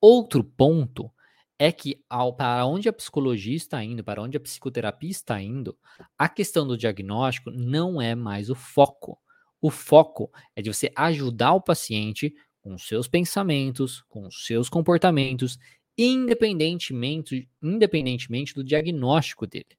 Outro 0.00 0.42
ponto 0.42 1.10
é 1.58 1.70
que 1.70 2.02
ao, 2.10 2.34
para 2.34 2.66
onde 2.66 2.88
a 2.88 2.92
psicologia 2.92 3.54
está 3.54 3.84
indo, 3.84 4.02
para 4.02 4.20
onde 4.20 4.36
a 4.36 4.40
psicoterapia 4.40 5.10
está 5.10 5.40
indo, 5.40 5.78
a 6.18 6.28
questão 6.28 6.66
do 6.66 6.76
diagnóstico 6.76 7.52
não 7.52 8.02
é 8.02 8.16
mais 8.16 8.50
o 8.50 8.54
foco. 8.56 9.16
O 9.60 9.70
foco 9.70 10.28
é 10.56 10.62
de 10.62 10.72
você 10.72 10.90
ajudar 10.96 11.52
o 11.52 11.60
paciente 11.60 12.34
com 12.60 12.76
seus 12.76 13.06
pensamentos, 13.06 14.02
com 14.08 14.28
seus 14.28 14.68
comportamentos, 14.68 15.56
independentemente, 15.96 17.48
independentemente 17.62 18.54
do 18.54 18.64
diagnóstico 18.64 19.46
dele. 19.46 19.78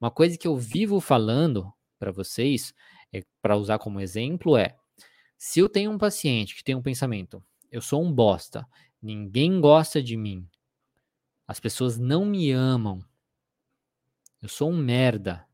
Uma 0.00 0.10
coisa 0.10 0.38
que 0.38 0.48
eu 0.48 0.56
vivo 0.56 1.00
falando 1.00 1.70
para 1.98 2.10
vocês, 2.12 2.72
é, 3.12 3.22
para 3.42 3.56
usar 3.56 3.78
como 3.78 4.00
exemplo, 4.00 4.56
é 4.56 4.76
se 5.38 5.60
eu 5.60 5.68
tenho 5.68 5.90
um 5.92 5.98
paciente 5.98 6.54
que 6.54 6.64
tem 6.64 6.74
um 6.74 6.82
pensamento, 6.82 7.42
eu 7.70 7.80
sou 7.80 8.02
um 8.04 8.12
bosta, 8.12 8.66
ninguém 9.00 9.60
gosta 9.60 10.02
de 10.02 10.16
mim, 10.16 10.46
as 11.46 11.60
pessoas 11.60 11.98
não 11.98 12.24
me 12.26 12.50
amam, 12.50 13.02
eu 14.42 14.48
sou 14.48 14.70
um 14.70 14.76
merda, 14.76 15.46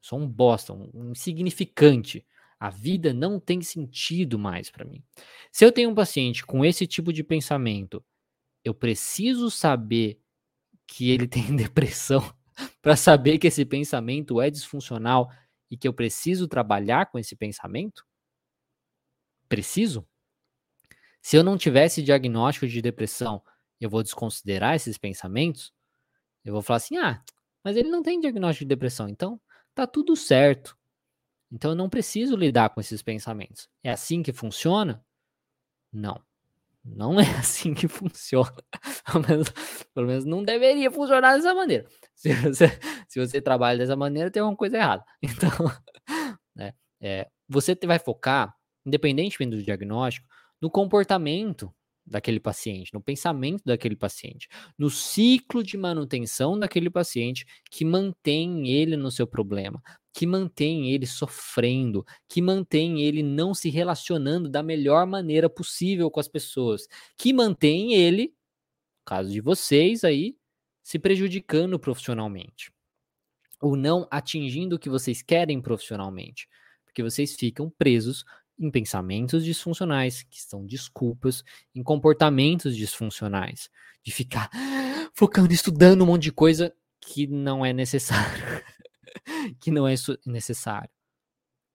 sou 0.00 0.18
um 0.18 0.28
bosta, 0.28 0.72
um 0.72 1.10
insignificante, 1.12 2.24
A 2.58 2.70
vida 2.70 3.12
não 3.12 3.38
tem 3.40 3.60
sentido 3.62 4.38
mais 4.38 4.70
para 4.70 4.84
mim. 4.86 5.02
Se 5.52 5.64
eu 5.64 5.72
tenho 5.72 5.90
um 5.90 5.94
paciente 5.94 6.44
com 6.46 6.64
esse 6.64 6.86
tipo 6.86 7.12
de 7.12 7.22
pensamento, 7.22 8.02
eu 8.64 8.74
preciso 8.74 9.50
saber 9.50 10.20
que 10.86 11.10
ele 11.10 11.28
tem 11.28 11.56
depressão 11.56 12.22
para 12.82 12.96
saber 12.96 13.38
que 13.38 13.48
esse 13.48 13.64
pensamento 13.64 14.40
é 14.40 14.50
disfuncional 14.50 15.30
e 15.70 15.76
que 15.76 15.88
eu 15.88 15.94
preciso 15.94 16.48
trabalhar 16.48 17.06
com 17.06 17.18
esse 17.18 17.36
pensamento? 17.36 18.04
Preciso? 19.48 20.06
Se 21.20 21.36
eu 21.36 21.42
não 21.42 21.56
tivesse 21.56 22.02
diagnóstico 22.02 22.66
de 22.68 22.82
depressão, 22.82 23.42
eu 23.80 23.88
vou 23.88 24.02
desconsiderar 24.02 24.74
esses 24.74 24.98
pensamentos? 24.98 25.72
Eu 26.44 26.52
vou 26.52 26.62
falar 26.62 26.78
assim: 26.78 26.96
ah, 26.98 27.22
mas 27.62 27.76
ele 27.76 27.88
não 27.88 28.02
tem 28.02 28.20
diagnóstico 28.20 28.64
de 28.64 28.68
depressão, 28.68 29.08
então 29.08 29.40
tá 29.74 29.86
tudo 29.86 30.14
certo. 30.14 30.76
Então 31.50 31.70
eu 31.70 31.74
não 31.76 31.88
preciso 31.88 32.36
lidar 32.36 32.70
com 32.70 32.80
esses 32.80 33.02
pensamentos. 33.02 33.68
É 33.82 33.90
assim 33.90 34.22
que 34.22 34.32
funciona? 34.32 35.04
Não. 35.92 36.20
Não 36.84 37.18
é 37.18 37.30
assim 37.38 37.72
que 37.72 37.88
funciona. 37.88 38.52
pelo, 39.94 40.06
menos, 40.06 40.24
não 40.24 40.42
deveria 40.42 40.90
funcionar 40.90 41.36
dessa 41.36 41.54
maneira. 41.54 41.86
Se 42.14 42.32
você, 42.34 42.68
se 43.08 43.20
você 43.20 43.40
trabalha 43.40 43.78
dessa 43.78 43.96
maneira, 43.96 44.30
tem 44.30 44.42
uma 44.42 44.56
coisa 44.56 44.78
errada. 44.78 45.04
Então, 45.20 45.50
né, 46.54 46.72
é, 47.00 47.28
você 47.46 47.76
vai 47.84 47.98
focar, 47.98 48.54
independentemente 48.84 49.56
do 49.56 49.62
diagnóstico, 49.62 50.26
no 50.60 50.70
comportamento 50.70 51.72
daquele 52.06 52.38
paciente, 52.38 52.92
no 52.92 53.00
pensamento 53.00 53.62
daquele 53.64 53.96
paciente, 53.96 54.48
no 54.78 54.90
ciclo 54.90 55.62
de 55.62 55.76
manutenção 55.76 56.58
daquele 56.58 56.90
paciente 56.90 57.46
que 57.70 57.84
mantém 57.84 58.68
ele 58.68 58.96
no 58.96 59.10
seu 59.10 59.26
problema, 59.26 59.82
que 60.12 60.26
mantém 60.26 60.90
ele 60.90 61.06
sofrendo, 61.06 62.04
que 62.28 62.42
mantém 62.42 63.02
ele 63.02 63.22
não 63.22 63.54
se 63.54 63.70
relacionando 63.70 64.48
da 64.48 64.62
melhor 64.62 65.06
maneira 65.06 65.48
possível 65.48 66.10
com 66.10 66.20
as 66.20 66.28
pessoas, 66.28 66.86
que 67.16 67.32
mantém 67.32 67.94
ele, 67.94 68.34
caso 69.04 69.32
de 69.32 69.40
vocês 69.40 70.04
aí, 70.04 70.36
se 70.82 70.98
prejudicando 70.98 71.78
profissionalmente 71.78 72.70
ou 73.60 73.76
não 73.76 74.06
atingindo 74.10 74.76
o 74.76 74.78
que 74.78 74.90
vocês 74.90 75.22
querem 75.22 75.60
profissionalmente, 75.60 76.46
porque 76.84 77.02
vocês 77.02 77.34
ficam 77.34 77.70
presos 77.70 78.24
em 78.58 78.70
pensamentos 78.70 79.44
disfuncionais, 79.44 80.22
que 80.22 80.40
são 80.40 80.64
desculpas, 80.64 81.42
em 81.74 81.82
comportamentos 81.82 82.76
disfuncionais, 82.76 83.68
de 84.02 84.12
ficar 84.12 84.50
focando, 85.12 85.52
estudando 85.52 86.02
um 86.02 86.06
monte 86.06 86.24
de 86.24 86.32
coisa 86.32 86.74
que 87.00 87.26
não 87.26 87.64
é 87.64 87.72
necessário, 87.72 88.42
que 89.60 89.70
não 89.70 89.86
é 89.86 89.94
necessário. 90.26 90.90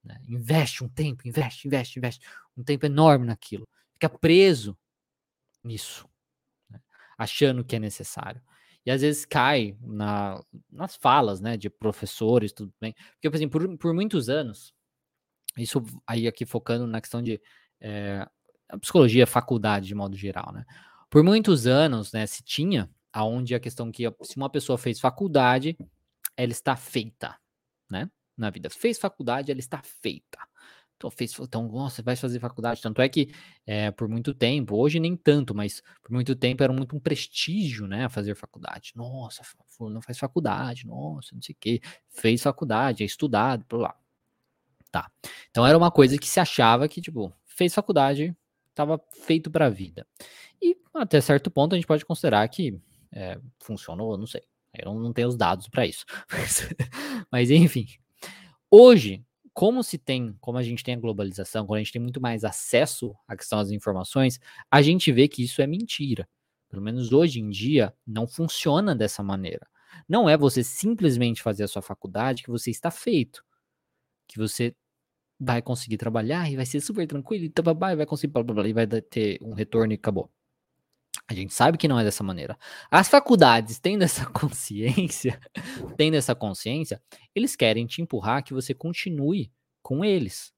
Né? 0.03 0.19
Investe 0.27 0.83
um 0.83 0.89
tempo, 0.89 1.27
investe, 1.27 1.67
investe, 1.67 1.99
investe, 1.99 2.27
um 2.55 2.63
tempo 2.63 2.85
enorme 2.85 3.25
naquilo, 3.25 3.67
fica 3.93 4.09
preso 4.09 4.77
nisso, 5.63 6.07
né? 6.69 6.79
achando 7.17 7.63
que 7.63 7.75
é 7.75 7.79
necessário. 7.79 8.41
E 8.85 8.91
às 8.91 9.01
vezes 9.01 9.25
cai 9.25 9.77
na, 9.81 10.41
nas 10.71 10.95
falas 10.95 11.41
né, 11.41 11.57
de 11.57 11.69
professores, 11.69 12.53
tudo 12.53 12.73
bem. 12.79 12.95
Porque, 13.13 13.29
por 13.29 13.35
exemplo, 13.35 13.59
por, 13.59 13.77
por 13.77 13.93
muitos 13.93 14.29
anos, 14.29 14.73
isso 15.57 15.81
aí 16.05 16.27
aqui 16.27 16.45
focando 16.45 16.85
na 16.87 17.01
questão 17.01 17.21
de 17.21 17.41
é, 17.81 18.27
psicologia, 18.81 19.25
faculdade 19.25 19.87
de 19.87 19.95
modo 19.95 20.15
geral, 20.15 20.51
né? 20.53 20.65
Por 21.09 21.23
muitos 21.23 21.65
anos, 21.65 22.13
né, 22.13 22.27
se 22.27 22.43
tinha 22.43 22.89
aonde 23.11 23.55
a 23.55 23.59
questão 23.59 23.91
que 23.91 24.03
se 24.21 24.37
uma 24.37 24.49
pessoa 24.49 24.77
fez 24.77 24.99
faculdade, 24.99 25.75
ela 26.37 26.51
está 26.51 26.75
feita, 26.75 27.35
né? 27.89 28.09
Na 28.37 28.49
vida. 28.49 28.69
Fez 28.69 28.97
faculdade, 28.99 29.51
ela 29.51 29.59
está 29.59 29.81
feita. 29.83 30.37
Então, 30.95 31.09
fez, 31.09 31.33
então 31.39 31.67
nossa, 31.69 32.03
vai 32.03 32.15
fazer 32.15 32.39
faculdade. 32.39 32.81
Tanto 32.81 33.01
é 33.01 33.07
que 33.07 33.33
é, 33.65 33.89
por 33.89 34.07
muito 34.09 34.33
tempo, 34.33 34.75
hoje 34.75 34.99
nem 34.99 35.15
tanto, 35.15 35.55
mas 35.55 35.81
por 36.01 36.11
muito 36.11 36.35
tempo 36.35 36.61
era 36.61 36.73
muito 36.73 36.95
um 36.95 36.99
prestígio, 36.99 37.87
né? 37.87 38.09
Fazer 38.09 38.35
faculdade. 38.35 38.91
Nossa, 38.95 39.41
não 39.79 40.01
faz 40.01 40.19
faculdade, 40.19 40.85
nossa, 40.85 41.33
não 41.33 41.41
sei 41.41 41.55
o 41.55 41.57
quê. 41.59 41.81
Fez 42.09 42.43
faculdade, 42.43 43.03
é 43.03 43.05
estudado, 43.05 43.65
por 43.65 43.79
lá. 43.79 43.95
Tá. 44.91 45.11
Então 45.51 45.65
era 45.65 45.77
uma 45.77 45.91
coisa 45.91 46.17
que 46.17 46.27
se 46.27 46.39
achava 46.39 46.87
que, 46.87 47.01
tipo, 47.01 47.33
fez 47.45 47.73
faculdade, 47.73 48.35
estava 48.69 48.99
feito 49.25 49.51
para 49.51 49.67
a 49.67 49.69
vida. 49.69 50.05
E 50.61 50.75
até 50.93 51.21
certo 51.21 51.51
ponto 51.51 51.73
a 51.73 51.77
gente 51.77 51.87
pode 51.87 52.05
considerar 52.05 52.47
que 52.49 52.79
é, 53.13 53.39
funcionou, 53.59 54.17
não 54.17 54.25
sei. 54.25 54.41
Eu 54.73 54.93
não, 54.93 54.99
não 54.99 55.13
tenho 55.13 55.27
os 55.27 55.37
dados 55.37 55.67
para 55.67 55.85
isso. 55.85 56.05
Mas, 56.31 56.69
mas, 57.31 57.51
enfim. 57.51 57.87
Hoje, 58.69 59.25
como 59.51 59.83
se 59.83 59.97
tem, 59.97 60.35
como 60.39 60.57
a 60.59 60.63
gente 60.63 60.83
tem 60.83 60.93
a 60.93 60.99
globalização, 60.99 61.65
quando 61.65 61.77
a 61.77 61.83
gente 61.83 61.91
tem 61.91 62.01
muito 62.01 62.21
mais 62.21 62.43
acesso 62.43 63.15
à 63.27 63.35
questão 63.35 63.57
das 63.59 63.71
informações, 63.71 64.39
a 64.69 64.81
gente 64.81 65.11
vê 65.11 65.27
que 65.27 65.43
isso 65.43 65.61
é 65.61 65.67
mentira. 65.67 66.27
Pelo 66.69 66.83
menos 66.83 67.11
hoje 67.11 67.39
em 67.39 67.49
dia, 67.49 67.93
não 68.05 68.27
funciona 68.27 68.95
dessa 68.95 69.23
maneira. 69.23 69.67
Não 70.07 70.29
é 70.29 70.37
você 70.37 70.63
simplesmente 70.63 71.41
fazer 71.41 71.63
a 71.63 71.67
sua 71.67 71.81
faculdade 71.81 72.43
que 72.43 72.51
você 72.51 72.69
está 72.69 72.91
feito 72.91 73.43
que 74.29 74.37
você 74.37 74.75
vai 75.39 75.61
conseguir 75.61 75.97
trabalhar 75.97 76.51
e 76.51 76.55
vai 76.55 76.65
ser 76.65 76.81
super 76.81 77.07
tranquilo 77.07 77.45
e, 77.45 77.47
e 77.47 77.95
vai 77.95 78.05
conseguir 78.05 78.33
blá, 78.33 78.43
blá, 78.43 78.55
blá, 78.55 78.67
e 78.67 78.73
vai 78.73 78.87
ter 78.87 79.39
um 79.41 79.53
retorno 79.53 79.93
e 79.93 79.95
acabou. 79.95 80.29
A 81.27 81.33
gente 81.33 81.53
sabe 81.53 81.77
que 81.77 81.87
não 81.87 81.99
é 81.99 82.03
dessa 82.03 82.23
maneira. 82.23 82.57
As 82.89 83.07
faculdades 83.07 83.79
tendo 83.79 84.03
essa 84.03 84.25
consciência, 84.31 85.39
tendo 85.95 86.15
essa 86.15 86.35
consciência, 86.35 87.01
eles 87.35 87.55
querem 87.55 87.85
te 87.85 88.01
empurrar 88.01 88.43
que 88.43 88.53
você 88.53 88.73
continue 88.73 89.51
com 89.81 90.03
eles. 90.03 90.53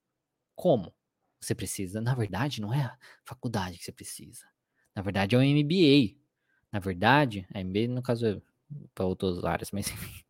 Como? 0.56 0.94
Você 1.40 1.54
precisa, 1.56 2.00
na 2.00 2.16
verdade, 2.16 2.62
não 2.62 2.74
é 2.74 2.82
a 2.84 2.98
faculdade 3.26 3.78
que 3.78 3.84
você 3.84 3.92
precisa. 3.92 4.46
Na 4.96 5.02
verdade, 5.02 5.36
é 5.36 5.38
o 5.38 5.42
MBA. 5.42 6.16
Na 6.72 6.80
verdade, 6.80 7.48
a 7.54 7.64
MBA 7.64 7.88
no 7.88 8.02
caso 8.02 8.26
é 8.26 8.42
para 8.94 9.06
outras 9.06 9.44
áreas, 9.44 9.72
mas 9.72 9.90
enfim. 9.92 10.24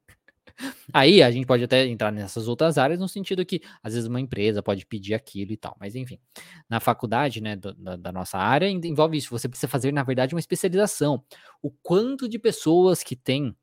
Aí 0.94 1.24
a 1.24 1.32
gente 1.32 1.46
pode 1.46 1.64
até 1.64 1.86
entrar 1.86 2.12
nessas 2.12 2.48
outras 2.48 2.78
áreas 2.78 3.00
no 3.00 3.08
sentido 3.08 3.46
que 3.46 3.62
às 3.82 3.94
vezes 3.94 4.08
uma 4.08 4.20
empresa 4.20 4.62
pode 4.62 4.86
pedir 4.86 5.14
aquilo 5.14 5.52
e 5.52 5.58
tal, 5.58 5.76
mas 5.80 5.96
enfim, 5.96 6.20
na 6.70 6.80
faculdade, 6.80 7.42
né, 7.42 7.56
do, 7.56 7.74
da, 7.74 7.96
da, 7.96 8.12
nossa 8.12 8.38
área 8.38 8.70
envolve 8.70 9.18
isso. 9.18 9.30
Você 9.32 9.48
precisa 9.48 9.68
fazer 9.68 9.92
na 9.92 10.04
verdade 10.04 10.36
uma 10.36 10.40
especialização. 10.40 11.24
O 11.62 11.72
quanto 11.72 12.28
de 12.28 12.38
pessoas 12.38 13.04
que 13.04 13.16
tem 13.16 13.56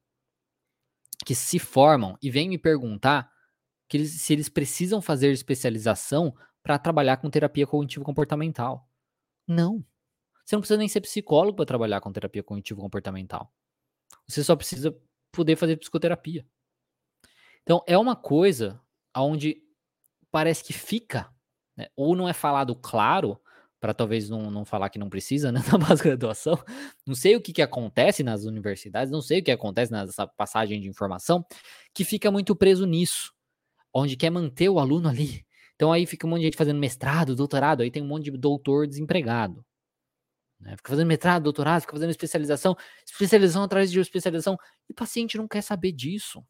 que 1.25 1.35
se 1.35 1.59
formam 1.59 2.17
e 2.23 2.31
vêm 2.31 2.49
me 2.49 2.59
perguntar 2.59 3.31
que 3.89 3.97
eles, 3.97 4.13
se 4.21 4.33
eles 4.33 4.49
precisam 4.49 5.01
fazer 5.01 5.33
especialização 5.33 6.35
para 6.63 6.79
trabalhar 6.79 7.17
com 7.17 7.31
terapia 7.31 7.67
cognitivo 7.67 8.05
comportamental. 8.05 8.89
Não. 9.47 9.85
Você 10.45 10.55
não 10.55 10.61
precisa 10.61 10.79
nem 10.79 10.89
ser 10.89 11.01
psicólogo 11.01 11.57
para 11.57 11.65
trabalhar 11.65 12.01
com 12.01 12.13
terapia 12.13 12.43
cognitivo 12.43 12.81
comportamental. 12.81 13.53
Você 14.27 14.45
só 14.45 14.55
precisa 14.55 14.97
poder 15.33 15.57
fazer 15.57 15.77
psicoterapia. 15.77 16.47
Então, 17.69 17.85
é 17.87 17.99
uma 17.99 18.17
coisa 18.17 18.81
onde 19.15 19.63
parece 20.31 20.65
que 20.65 20.73
fica, 20.73 21.31
né? 21.77 21.89
ou 21.95 22.17
não 22.17 22.27
é 22.27 22.33
falado 22.33 22.75
claro, 22.75 23.39
para 23.79 23.93
talvez 23.93 24.31
não, 24.31 24.51
não 24.51 24.65
falar 24.65 24.89
que 24.89 24.99
não 24.99 25.11
precisa, 25.11 25.53
né, 25.53 25.61
na 25.71 25.87
pós-graduação. 25.87 26.59
Não 27.07 27.15
sei 27.15 27.37
o 27.37 27.43
que, 27.43 27.53
que 27.53 27.61
acontece 27.61 28.23
nas 28.23 28.45
universidades, 28.45 29.13
não 29.13 29.21
sei 29.21 29.41
o 29.41 29.45
que 29.45 29.51
acontece 29.51 29.93
nessa 29.93 30.27
passagem 30.27 30.81
de 30.81 30.89
informação, 30.89 31.45
que 31.93 32.05
fica 32.05 32.31
muito 32.31 32.57
preso 32.57 32.87
nisso, 32.87 33.35
onde 33.93 34.17
quer 34.17 34.31
manter 34.31 34.71
o 34.71 34.79
aluno 34.79 35.07
ali. 35.07 35.45
Então 35.75 35.93
aí 35.93 36.07
fica 36.07 36.27
um 36.27 36.31
monte 36.31 36.41
de 36.41 36.47
gente 36.47 36.57
fazendo 36.57 36.79
mestrado, 36.79 37.37
doutorado, 37.37 37.83
aí 37.83 37.91
tem 37.91 38.03
um 38.03 38.09
monte 38.09 38.31
de 38.31 38.39
doutor 38.39 38.87
desempregado. 38.87 39.63
Né? 40.59 40.75
Fica 40.75 40.89
fazendo 40.89 41.07
mestrado, 41.07 41.43
doutorado, 41.43 41.83
fica 41.83 41.93
fazendo 41.93 42.09
especialização, 42.09 42.75
especialização 43.07 43.63
atrás 43.63 43.93
de 43.93 44.01
especialização, 44.01 44.57
e 44.89 44.93
o 44.93 44.97
paciente 44.97 45.37
não 45.37 45.47
quer 45.47 45.61
saber 45.61 45.93
disso. 45.93 46.43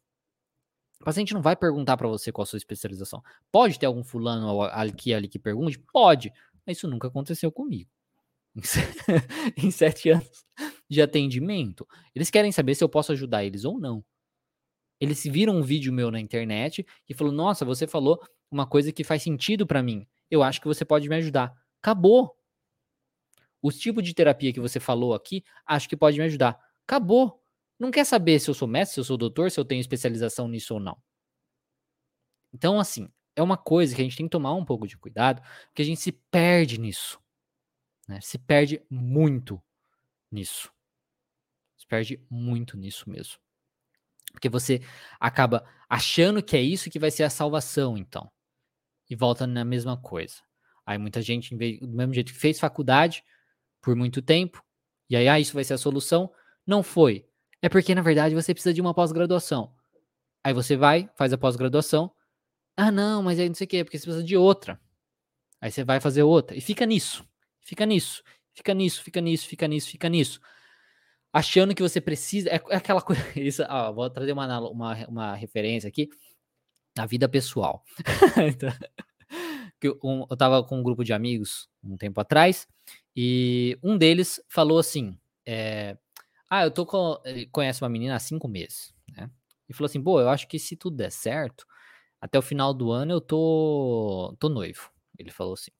O 1.01 1.05
paciente 1.05 1.33
não 1.33 1.41
vai 1.41 1.55
perguntar 1.55 1.95
para 1.95 2.07
você 2.07 2.31
qual 2.31 2.43
a 2.43 2.45
sua 2.45 2.57
especialização. 2.57 3.23
Pode 3.51 3.79
ter 3.79 3.85
algum 3.85 4.03
fulano 4.03 4.63
aqui 4.63 5.13
ali 5.13 5.27
que 5.27 5.39
pergunte? 5.39 5.79
Pode, 5.79 6.31
mas 6.65 6.77
isso 6.77 6.87
nunca 6.87 7.07
aconteceu 7.07 7.51
comigo. 7.51 7.89
em 9.57 9.71
sete 9.71 10.09
anos 10.09 10.45
de 10.89 11.01
atendimento, 11.01 11.87
eles 12.15 12.29
querem 12.29 12.51
saber 12.51 12.75
se 12.75 12.83
eu 12.83 12.89
posso 12.89 13.11
ajudar 13.11 13.45
eles 13.45 13.63
ou 13.63 13.79
não. 13.79 14.03
Eles 14.99 15.23
viram 15.23 15.55
um 15.55 15.63
vídeo 15.63 15.93
meu 15.93 16.11
na 16.11 16.19
internet 16.19 16.85
e 17.07 17.13
falou: 17.13 17.31
Nossa, 17.31 17.63
você 17.63 17.87
falou 17.87 18.21
uma 18.51 18.67
coisa 18.67 18.91
que 18.91 19.03
faz 19.03 19.23
sentido 19.23 19.65
para 19.65 19.81
mim. 19.81 20.05
Eu 20.29 20.43
acho 20.43 20.59
que 20.59 20.67
você 20.67 20.83
pode 20.83 21.07
me 21.07 21.15
ajudar. 21.15 21.53
Acabou. 21.81 22.35
Os 23.61 23.77
tipos 23.77 24.03
de 24.03 24.13
terapia 24.13 24.53
que 24.53 24.59
você 24.59 24.79
falou 24.79 25.13
aqui, 25.13 25.43
acho 25.65 25.87
que 25.87 25.95
pode 25.95 26.17
me 26.17 26.25
ajudar. 26.25 26.59
Acabou. 26.85 27.38
Não 27.79 27.91
quer 27.91 28.05
saber 28.05 28.39
se 28.39 28.49
eu 28.49 28.53
sou 28.53 28.67
mestre, 28.67 28.95
se 28.95 28.99
eu 28.99 29.03
sou 29.05 29.17
doutor, 29.17 29.49
se 29.49 29.59
eu 29.59 29.65
tenho 29.65 29.79
especialização 29.79 30.47
nisso 30.47 30.73
ou 30.73 30.79
não. 30.79 31.01
Então, 32.53 32.79
assim, 32.79 33.09
é 33.35 33.41
uma 33.41 33.57
coisa 33.57 33.95
que 33.95 34.01
a 34.01 34.03
gente 34.03 34.17
tem 34.17 34.25
que 34.25 34.31
tomar 34.31 34.53
um 34.53 34.65
pouco 34.65 34.85
de 34.85 34.97
cuidado, 34.97 35.41
porque 35.67 35.81
a 35.81 35.85
gente 35.85 36.01
se 36.01 36.11
perde 36.11 36.79
nisso. 36.79 37.19
Né? 38.07 38.19
Se 38.21 38.37
perde 38.37 38.83
muito 38.89 39.61
nisso. 40.31 40.71
Se 41.77 41.87
perde 41.87 42.21
muito 42.29 42.75
nisso 42.75 43.09
mesmo. 43.09 43.37
Porque 44.33 44.49
você 44.49 44.81
acaba 45.19 45.65
achando 45.87 46.43
que 46.43 46.57
é 46.57 46.61
isso 46.61 46.89
que 46.89 46.99
vai 46.99 47.11
ser 47.11 47.23
a 47.23 47.29
salvação, 47.29 47.97
então. 47.97 48.29
e 49.09 49.15
volta 49.15 49.47
na 49.47 49.65
mesma 49.65 49.97
coisa. 49.97 50.35
Aí 50.85 50.97
muita 50.97 51.21
gente, 51.21 51.55
do 51.55 51.87
mesmo 51.87 52.13
jeito 52.13 52.33
que 52.33 52.39
fez 52.39 52.59
faculdade 52.59 53.23
por 53.81 53.95
muito 53.95 54.21
tempo, 54.21 54.63
e 55.09 55.15
aí, 55.15 55.27
ah, 55.27 55.39
isso 55.39 55.53
vai 55.53 55.63
ser 55.63 55.73
a 55.73 55.77
solução. 55.77 56.31
Não 56.65 56.83
foi. 56.83 57.28
É 57.61 57.69
porque, 57.69 57.93
na 57.93 58.01
verdade, 58.01 58.35
você 58.35 58.53
precisa 58.53 58.73
de 58.73 58.81
uma 58.81 58.93
pós-graduação. 58.93 59.73
Aí 60.43 60.53
você 60.53 60.77
vai, 60.77 61.09
faz 61.15 61.33
a 61.33 61.37
pós-graduação. 61.37 62.11
Ah, 62.77 62.91
não, 62.91 63.21
mas 63.21 63.39
aí 63.39 63.47
não 63.49 63.55
sei 63.55 63.65
o 63.65 63.67
quê, 63.67 63.83
porque 63.83 63.97
você 63.97 64.05
precisa 64.05 64.23
de 64.23 64.37
outra. 64.37 64.79
Aí 65.59 65.69
você 65.69 65.83
vai 65.83 65.99
fazer 65.99 66.23
outra. 66.23 66.55
E 66.55 66.61
fica 66.61 66.85
nisso. 66.85 67.25
Fica 67.61 67.85
nisso. 67.85 68.23
Fica 68.53 68.73
nisso, 68.73 69.03
fica 69.03 69.21
nisso, 69.21 69.47
fica 69.47 69.67
nisso, 69.67 69.89
fica 69.89 70.09
nisso. 70.09 70.41
Achando 71.31 71.75
que 71.75 71.81
você 71.81 72.01
precisa. 72.01 72.49
É, 72.49 72.61
é 72.69 72.75
aquela 72.75 73.01
coisa. 73.01 73.21
Isso, 73.39 73.63
ó, 73.69 73.91
vou 73.93 74.09
trazer 74.09 74.31
uma, 74.31 74.59
uma, 74.69 75.07
uma 75.07 75.35
referência 75.35 75.87
aqui. 75.87 76.09
Na 76.97 77.05
vida 77.05 77.29
pessoal. 77.29 77.83
então, 78.49 78.73
eu, 79.81 79.97
um, 80.03 80.25
eu 80.29 80.35
tava 80.35 80.63
com 80.63 80.79
um 80.79 80.83
grupo 80.83 81.03
de 81.03 81.13
amigos 81.13 81.69
um 81.83 81.95
tempo 81.95 82.19
atrás. 82.19 82.67
E 83.15 83.77
um 83.83 83.97
deles 83.97 84.41
falou 84.49 84.79
assim: 84.79 85.17
é, 85.45 85.97
Ah, 86.49 86.63
eu 86.63 86.71
tô 86.71 86.85
com. 86.85 87.17
Conhece 87.51 87.81
uma 87.83 87.89
menina 87.89 88.15
há 88.15 88.19
cinco 88.19 88.47
meses, 88.47 88.93
né? 89.15 89.29
E 89.67 89.73
falou 89.73 89.85
assim: 89.85 90.01
pô, 90.01 90.19
eu 90.19 90.29
acho 90.29 90.47
que 90.47 90.57
se 90.57 90.75
tudo 90.75 90.97
der 90.97 91.11
certo, 91.11 91.65
até 92.19 92.39
o 92.39 92.41
final 92.41 92.73
do 92.73 92.91
ano 92.91 93.13
eu 93.13 93.21
tô, 93.21 94.35
tô 94.39 94.49
noivo. 94.49 94.91
Ele 95.17 95.31
falou 95.31 95.53
assim. 95.53 95.71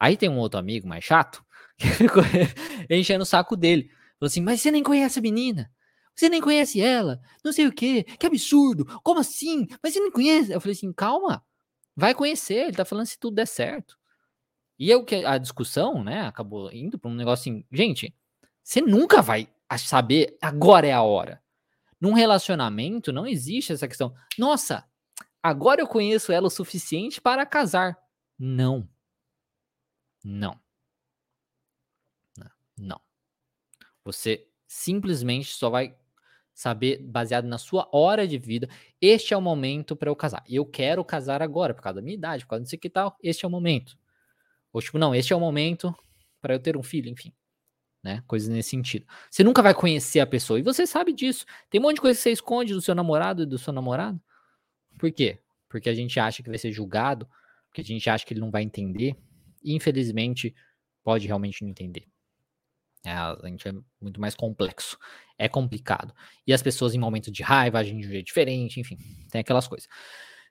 Aí 0.00 0.16
tem 0.16 0.28
um 0.28 0.38
outro 0.38 0.58
amigo 0.58 0.88
mais 0.88 1.04
chato 1.04 1.44
que 1.78 1.86
ficou 1.88 2.22
enchendo 2.90 3.22
o 3.22 3.26
saco 3.26 3.56
dele. 3.56 3.88
Falou 4.18 4.28
assim: 4.28 4.40
Mas 4.40 4.60
você 4.60 4.70
nem 4.70 4.82
conhece 4.82 5.18
a 5.18 5.22
menina? 5.22 5.70
Você 6.14 6.28
nem 6.28 6.40
conhece 6.40 6.80
ela? 6.80 7.20
Não 7.44 7.52
sei 7.52 7.66
o 7.66 7.72
quê. 7.72 8.04
Que 8.04 8.26
absurdo. 8.26 8.86
Como 9.02 9.20
assim? 9.20 9.66
Mas 9.82 9.92
você 9.92 10.00
nem 10.00 10.10
conhece? 10.10 10.52
Eu 10.52 10.60
falei 10.60 10.74
assim: 10.74 10.92
Calma. 10.92 11.44
Vai 11.96 12.14
conhecer. 12.14 12.66
Ele 12.66 12.76
tá 12.76 12.84
falando 12.84 13.06
se 13.06 13.18
tudo 13.18 13.36
der 13.36 13.46
certo. 13.46 13.96
E 14.78 14.90
eu 14.90 15.04
que 15.04 15.24
a 15.24 15.38
discussão, 15.38 16.04
né, 16.04 16.22
acabou 16.22 16.70
indo 16.72 16.98
para 16.98 17.10
um 17.10 17.14
negócio 17.14 17.50
assim, 17.50 17.64
gente, 17.72 18.14
você 18.62 18.80
nunca 18.82 19.22
vai 19.22 19.48
saber 19.78 20.36
agora 20.40 20.86
é 20.86 20.92
a 20.92 21.02
hora. 21.02 21.42
Num 22.00 22.12
relacionamento 22.12 23.12
não 23.12 23.26
existe 23.26 23.72
essa 23.72 23.88
questão. 23.88 24.14
Nossa, 24.38 24.84
agora 25.42 25.80
eu 25.80 25.88
conheço 25.88 26.32
ela 26.32 26.46
o 26.46 26.50
suficiente 26.50 27.20
para 27.20 27.46
casar. 27.46 27.98
Não. 28.38 28.88
Não. 30.24 30.60
Não. 32.76 33.00
Você 34.04 34.48
simplesmente 34.66 35.52
só 35.52 35.70
vai 35.70 35.96
saber 36.52 37.02
baseado 37.02 37.46
na 37.46 37.58
sua 37.58 37.88
hora 37.92 38.26
de 38.26 38.38
vida. 38.38 38.68
Este 39.00 39.34
é 39.34 39.36
o 39.36 39.42
momento 39.42 39.96
para 39.96 40.10
eu 40.10 40.16
casar. 40.16 40.42
Eu 40.48 40.64
quero 40.64 41.04
casar 41.04 41.42
agora 41.42 41.74
por 41.74 41.82
causa 41.82 41.96
da 41.96 42.02
minha 42.02 42.16
idade, 42.16 42.44
por 42.44 42.50
causa 42.50 42.64
disso 42.64 42.78
que 42.78 42.90
tal. 42.90 43.16
Este 43.22 43.44
é 43.44 43.48
o 43.48 43.50
momento. 43.50 43.96
Ou 44.72 44.80
tipo, 44.80 44.98
não, 44.98 45.14
este 45.14 45.32
é 45.32 45.36
o 45.36 45.40
momento 45.40 45.94
para 46.40 46.54
eu 46.54 46.60
ter 46.60 46.76
um 46.76 46.82
filho, 46.82 47.10
enfim. 47.10 47.32
Né? 48.06 48.22
Coisas 48.24 48.48
nesse 48.48 48.70
sentido. 48.70 49.04
Você 49.28 49.42
nunca 49.42 49.60
vai 49.60 49.74
conhecer 49.74 50.20
a 50.20 50.26
pessoa. 50.26 50.60
E 50.60 50.62
você 50.62 50.86
sabe 50.86 51.12
disso. 51.12 51.44
Tem 51.68 51.80
um 51.80 51.82
monte 51.82 51.96
de 51.96 52.00
coisa 52.02 52.16
que 52.16 52.22
você 52.22 52.30
esconde 52.30 52.72
do 52.72 52.80
seu 52.80 52.94
namorado 52.94 53.42
e 53.42 53.46
do 53.46 53.58
seu 53.58 53.72
namorado. 53.72 54.20
Por 54.96 55.10
quê? 55.10 55.40
Porque 55.68 55.90
a 55.90 55.94
gente 55.94 56.20
acha 56.20 56.40
que 56.40 56.48
vai 56.48 56.56
ser 56.56 56.70
julgado, 56.70 57.28
porque 57.66 57.80
a 57.80 57.84
gente 57.84 58.08
acha 58.08 58.24
que 58.24 58.32
ele 58.32 58.38
não 58.38 58.52
vai 58.52 58.62
entender. 58.62 59.16
E 59.60 59.74
infelizmente 59.74 60.54
pode 61.02 61.26
realmente 61.26 61.62
não 61.62 61.68
entender. 61.68 62.06
É, 63.04 63.10
a 63.10 63.36
gente 63.42 63.66
é 63.66 63.72
muito 64.00 64.20
mais 64.20 64.36
complexo. 64.36 64.96
É 65.36 65.48
complicado. 65.48 66.14
E 66.46 66.52
as 66.52 66.62
pessoas 66.62 66.94
em 66.94 66.98
momento 67.00 67.28
de 67.32 67.42
raiva 67.42 67.80
agem 67.80 67.98
de 67.98 68.06
um 68.06 68.10
jeito 68.10 68.26
diferente, 68.26 68.78
enfim, 68.78 68.96
tem 69.28 69.40
aquelas 69.40 69.66
coisas. 69.66 69.88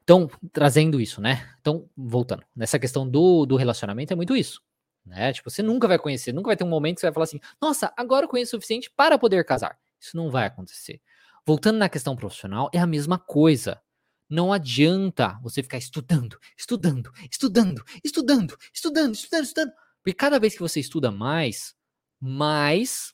Então, 0.04 0.30
trazendo 0.52 1.00
isso, 1.00 1.22
né? 1.22 1.56
Então, 1.62 1.90
voltando, 1.96 2.44
nessa 2.54 2.78
questão 2.78 3.10
do, 3.10 3.46
do 3.46 3.56
relacionamento 3.56 4.12
é 4.12 4.16
muito 4.16 4.36
isso. 4.36 4.62
Né? 5.06 5.34
Tipo, 5.34 5.50
você 5.50 5.62
nunca 5.62 5.88
vai 5.88 6.00
conhecer, 6.00 6.34
nunca 6.34 6.48
vai 6.48 6.58
ter 6.58 6.64
um 6.64 6.70
momento 6.70 6.96
que 6.96 7.02
você 7.02 7.08
vai 7.08 7.14
falar 7.14 7.26
assim, 7.26 7.40
nossa, 7.62 7.94
agora 7.96 8.26
eu 8.26 8.30
conheço 8.30 8.56
o 8.56 8.60
suficiente 8.60 8.90
para 8.90 9.18
poder 9.18 9.44
casar. 9.46 9.78
Isso 10.00 10.18
não 10.18 10.30
vai 10.30 10.46
acontecer. 10.46 11.02
Voltando 11.46 11.78
na 11.78 11.90
questão 11.90 12.16
profissional, 12.16 12.70
é 12.74 12.80
a 12.80 12.88
mesma 12.88 13.20
coisa. 13.20 13.82
Não 14.28 14.52
adianta 14.52 15.40
você 15.44 15.62
ficar 15.62 15.78
estudando, 15.78 16.40
estudando, 16.58 17.12
estudando, 17.30 17.84
estudando, 18.04 18.58
estudando, 18.74 19.14
estudando, 19.14 19.44
estudando. 19.46 19.72
Porque 20.04 20.14
cada 20.14 20.40
vez 20.40 20.54
que 20.54 20.62
você 20.62 20.80
estuda 20.80 21.12
mais, 21.12 21.76
mais 22.20 23.14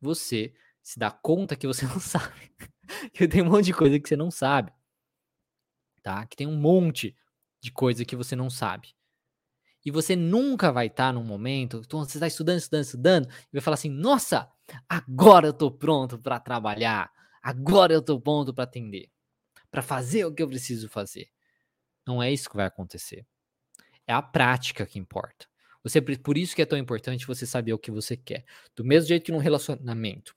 você 0.00 0.52
se 0.82 0.98
dá 0.98 1.10
conta 1.10 1.54
que 1.54 1.66
você 1.66 1.86
não 1.86 2.00
sabe. 2.00 2.52
que 3.12 3.28
tem 3.28 3.42
um 3.42 3.50
monte 3.50 3.66
de 3.66 3.74
coisa 3.74 4.00
que 4.00 4.08
você 4.08 4.16
não 4.16 4.30
sabe 4.30 4.72
tá? 6.02 6.26
Que 6.26 6.36
tem 6.36 6.46
um 6.46 6.56
monte 6.56 7.16
de 7.60 7.70
coisa 7.70 8.04
que 8.04 8.16
você 8.16 8.34
não 8.34 8.50
sabe. 8.50 8.94
E 9.84 9.90
você 9.90 10.14
nunca 10.14 10.70
vai 10.70 10.86
estar 10.86 11.08
tá 11.08 11.12
num 11.12 11.24
momento, 11.24 11.82
então 11.84 12.00
você 12.00 12.16
está 12.16 12.26
estudando, 12.26 12.58
estudando, 12.58 12.84
estudando, 12.84 13.28
e 13.28 13.52
vai 13.52 13.60
falar 13.60 13.74
assim: 13.74 13.90
nossa, 13.90 14.48
agora 14.88 15.46
eu 15.48 15.50
estou 15.50 15.70
pronto 15.70 16.18
para 16.18 16.38
trabalhar, 16.38 17.10
agora 17.42 17.92
eu 17.92 18.00
estou 18.00 18.20
pronto 18.20 18.54
para 18.54 18.64
atender, 18.64 19.10
para 19.70 19.82
fazer 19.82 20.24
o 20.24 20.32
que 20.32 20.42
eu 20.42 20.48
preciso 20.48 20.88
fazer. 20.88 21.28
Não 22.06 22.22
é 22.22 22.32
isso 22.32 22.48
que 22.48 22.56
vai 22.56 22.66
acontecer. 22.66 23.26
É 24.06 24.12
a 24.12 24.22
prática 24.22 24.86
que 24.86 24.98
importa. 24.98 25.46
Você, 25.82 26.00
por 26.00 26.38
isso 26.38 26.54
que 26.54 26.62
é 26.62 26.66
tão 26.66 26.78
importante 26.78 27.26
você 27.26 27.44
saber 27.44 27.72
o 27.72 27.78
que 27.78 27.90
você 27.90 28.16
quer. 28.16 28.44
Do 28.74 28.84
mesmo 28.84 29.08
jeito 29.08 29.24
que 29.24 29.32
num 29.32 29.38
relacionamento. 29.38 30.34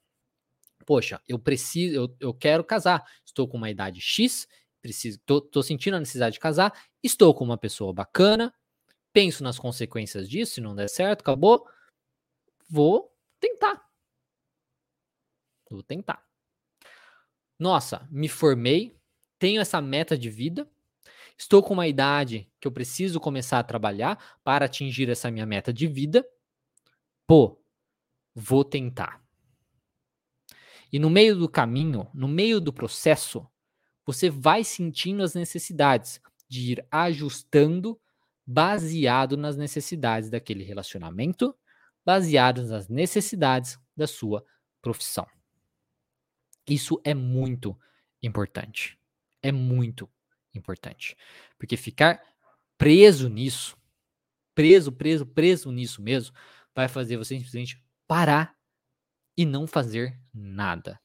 Poxa, 0.84 1.20
eu 1.28 1.38
preciso, 1.38 1.94
eu, 1.94 2.16
eu 2.20 2.34
quero 2.34 2.64
casar. 2.64 3.04
Estou 3.24 3.48
com 3.48 3.56
uma 3.56 3.70
idade 3.70 4.00
X, 4.00 4.46
preciso, 4.80 5.18
tô, 5.24 5.40
tô 5.40 5.62
sentindo 5.62 5.96
a 5.96 6.00
necessidade 6.00 6.34
de 6.34 6.40
casar, 6.40 6.72
estou 7.02 7.34
com 7.34 7.44
uma 7.44 7.58
pessoa 7.58 7.92
bacana, 7.92 8.54
penso 9.16 9.42
nas 9.42 9.58
consequências 9.58 10.28
disso, 10.28 10.56
se 10.56 10.60
não 10.60 10.76
der 10.76 10.90
certo, 10.90 11.22
acabou, 11.22 11.66
vou 12.68 13.16
tentar. 13.40 13.82
Vou 15.70 15.82
tentar. 15.82 16.22
Nossa, 17.58 18.06
me 18.10 18.28
formei, 18.28 18.94
tenho 19.38 19.62
essa 19.62 19.80
meta 19.80 20.18
de 20.18 20.28
vida, 20.28 20.70
estou 21.38 21.62
com 21.62 21.72
uma 21.72 21.88
idade 21.88 22.46
que 22.60 22.68
eu 22.68 22.70
preciso 22.72 23.18
começar 23.18 23.58
a 23.58 23.64
trabalhar 23.64 24.38
para 24.44 24.66
atingir 24.66 25.08
essa 25.08 25.30
minha 25.30 25.46
meta 25.46 25.72
de 25.72 25.86
vida. 25.86 26.22
Pô, 27.26 27.58
vou 28.34 28.62
tentar. 28.66 29.24
E 30.92 30.98
no 30.98 31.08
meio 31.08 31.34
do 31.34 31.48
caminho, 31.48 32.06
no 32.12 32.28
meio 32.28 32.60
do 32.60 32.70
processo, 32.70 33.48
você 34.04 34.28
vai 34.28 34.62
sentindo 34.62 35.22
as 35.22 35.34
necessidades 35.34 36.20
de 36.46 36.72
ir 36.72 36.86
ajustando 36.90 37.98
baseado 38.46 39.36
nas 39.36 39.56
necessidades 39.56 40.30
daquele 40.30 40.62
relacionamento, 40.62 41.56
baseado 42.04 42.62
nas 42.64 42.88
necessidades 42.88 43.78
da 43.96 44.06
sua 44.06 44.44
profissão. 44.80 45.26
Isso 46.68 47.00
é 47.04 47.14
muito 47.14 47.78
importante. 48.22 48.98
É 49.42 49.50
muito 49.50 50.08
importante. 50.54 51.16
Porque 51.58 51.76
ficar 51.76 52.22
preso 52.78 53.28
nisso, 53.28 53.76
preso, 54.54 54.92
preso, 54.92 55.26
preso 55.26 55.72
nisso 55.72 56.02
mesmo, 56.02 56.34
vai 56.74 56.88
fazer 56.88 57.16
você 57.16 57.34
simplesmente 57.34 57.82
parar 58.06 58.56
e 59.36 59.44
não 59.44 59.66
fazer 59.66 60.18
nada 60.32 61.00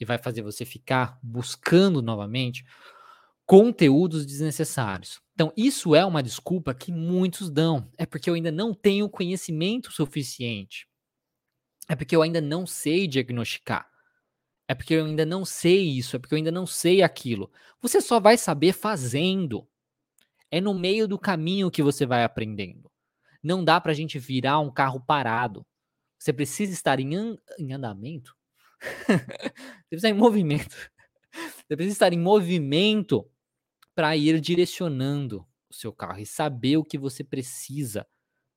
e 0.00 0.04
vai 0.04 0.18
fazer 0.18 0.42
você 0.42 0.64
ficar 0.64 1.18
buscando 1.22 2.00
novamente 2.00 2.64
conteúdos 3.44 4.24
desnecessários. 4.24 5.20
Então, 5.38 5.52
isso 5.56 5.94
é 5.94 6.04
uma 6.04 6.20
desculpa 6.20 6.74
que 6.74 6.90
muitos 6.90 7.48
dão. 7.48 7.88
É 7.96 8.04
porque 8.04 8.28
eu 8.28 8.34
ainda 8.34 8.50
não 8.50 8.74
tenho 8.74 9.08
conhecimento 9.08 9.92
suficiente. 9.92 10.88
É 11.88 11.94
porque 11.94 12.16
eu 12.16 12.22
ainda 12.22 12.40
não 12.40 12.66
sei 12.66 13.06
diagnosticar. 13.06 13.88
É 14.66 14.74
porque 14.74 14.94
eu 14.94 15.06
ainda 15.06 15.24
não 15.24 15.44
sei 15.44 15.90
isso, 15.90 16.16
é 16.16 16.18
porque 16.18 16.34
eu 16.34 16.38
ainda 16.38 16.50
não 16.50 16.66
sei 16.66 17.04
aquilo. 17.04 17.52
Você 17.80 18.00
só 18.00 18.18
vai 18.18 18.36
saber 18.36 18.72
fazendo. 18.72 19.64
É 20.50 20.60
no 20.60 20.74
meio 20.74 21.06
do 21.06 21.16
caminho 21.16 21.70
que 21.70 21.84
você 21.84 22.04
vai 22.04 22.24
aprendendo. 22.24 22.90
Não 23.40 23.64
dá 23.64 23.80
para 23.80 23.92
a 23.92 23.94
gente 23.94 24.18
virar 24.18 24.58
um 24.58 24.72
carro 24.72 24.98
parado. 24.98 25.64
Você 26.18 26.32
precisa 26.32 26.72
estar 26.72 26.98
em, 26.98 27.14
an 27.14 27.38
em 27.60 27.72
andamento 27.72 28.36
você 29.06 29.86
precisa 29.88 30.08
estar 30.08 30.08
em 30.08 30.14
movimento. 30.14 30.74
Você 31.32 31.76
precisa 31.76 31.94
estar 31.94 32.12
em 32.12 32.18
movimento 32.18 33.30
para 33.98 34.16
ir 34.16 34.40
direcionando 34.40 35.44
o 35.68 35.74
seu 35.74 35.92
carro 35.92 36.20
e 36.20 36.24
saber 36.24 36.76
o 36.76 36.84
que 36.84 36.96
você 36.96 37.24
precisa 37.24 38.06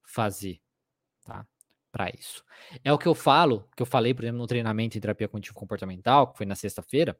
fazer, 0.06 0.62
tá? 1.26 1.48
Para 1.92 2.12
isso. 2.12 2.46
É 2.84 2.94
o 2.94 2.98
que 3.00 3.08
eu 3.08 3.16
falo, 3.16 3.68
que 3.76 3.82
eu 3.82 3.88
falei, 3.88 4.14
por 4.14 4.24
exemplo, 4.24 4.38
no 4.38 4.46
treinamento 4.46 4.96
em 4.96 5.02
terapia 5.02 5.28
cognitivo 5.28 5.56
comportamental, 5.56 6.32
que 6.32 6.38
foi 6.38 6.46
na 6.46 6.54
sexta-feira, 6.54 7.20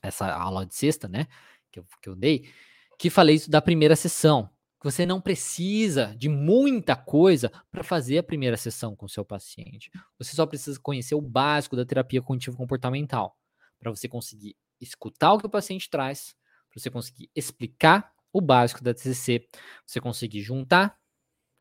essa 0.00 0.32
aula 0.32 0.64
de 0.64 0.72
sexta, 0.76 1.08
né, 1.08 1.26
que 1.72 1.80
eu, 1.80 1.86
que 2.00 2.08
eu 2.08 2.14
dei, 2.14 2.48
que 2.96 3.10
falei 3.10 3.34
isso 3.34 3.50
da 3.50 3.60
primeira 3.60 3.96
sessão, 3.96 4.48
você 4.80 5.04
não 5.04 5.20
precisa 5.20 6.14
de 6.16 6.28
muita 6.28 6.94
coisa 6.94 7.50
para 7.72 7.82
fazer 7.82 8.18
a 8.18 8.22
primeira 8.22 8.56
sessão 8.56 8.94
com 8.94 9.06
o 9.06 9.08
seu 9.08 9.24
paciente. 9.24 9.90
Você 10.16 10.36
só 10.36 10.46
precisa 10.46 10.78
conhecer 10.78 11.16
o 11.16 11.20
básico 11.20 11.74
da 11.74 11.84
terapia 11.84 12.22
cognitivo 12.22 12.56
comportamental 12.56 13.36
para 13.80 13.90
você 13.90 14.06
conseguir 14.06 14.54
escutar 14.80 15.32
o 15.32 15.40
que 15.40 15.46
o 15.46 15.50
paciente 15.50 15.90
traz, 15.90 16.36
para 16.72 16.80
você 16.80 16.90
conseguir 16.90 17.30
explicar 17.36 18.12
o 18.32 18.40
básico 18.40 18.82
da 18.82 18.94
TCC, 18.94 19.46
você 19.86 20.00
conseguir 20.00 20.40
juntar 20.40 20.98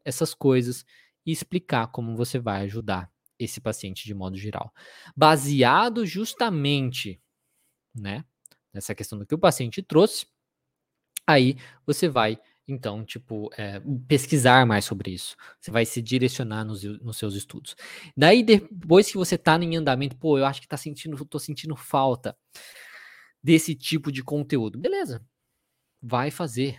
essas 0.06 0.34
coisas 0.34 0.86
e 1.26 1.32
explicar 1.32 1.88
como 1.88 2.16
você 2.16 2.40
vai 2.40 2.64
ajudar 2.64 3.12
esse 3.38 3.60
paciente 3.60 4.06
de 4.06 4.14
modo 4.14 4.38
geral. 4.38 4.74
Baseado 5.16 6.06
justamente, 6.06 7.22
né, 7.94 8.24
nessa 8.74 8.96
questão 8.96 9.20
do 9.20 9.26
que 9.26 9.36
o 9.36 9.40
paciente 9.40 9.84
trouxe, 9.84 10.26
aí 11.28 11.58
você 11.86 12.08
vai 12.08 12.40
então, 12.68 13.04
tipo, 13.04 13.50
é, 13.58 13.82
pesquisar 14.08 14.66
mais 14.66 14.86
sobre 14.86 15.12
isso. 15.12 15.36
Você 15.60 15.72
vai 15.72 15.86
se 15.86 16.02
direcionar 16.02 16.64
nos, 16.64 16.84
nos, 16.84 17.18
seus 17.18 17.36
estudos. 17.36 17.76
Daí, 18.16 18.44
depois 18.44 19.12
que 19.12 19.18
você 19.18 19.38
tá 19.38 19.58
em 19.58 19.76
andamento, 19.76 20.16
pô, 20.16 20.38
eu 20.38 20.46
acho 20.46 20.62
que 20.62 20.68
tá 20.68 20.78
sentindo, 20.78 21.26
tô 21.26 21.38
sentindo 21.38 21.76
falta 21.76 22.38
desse 23.44 23.76
tipo 23.76 24.12
de 24.12 24.24
conteúdo. 24.24 24.78
Beleza. 24.78 25.26
Vai 26.02 26.32
fazer, 26.32 26.78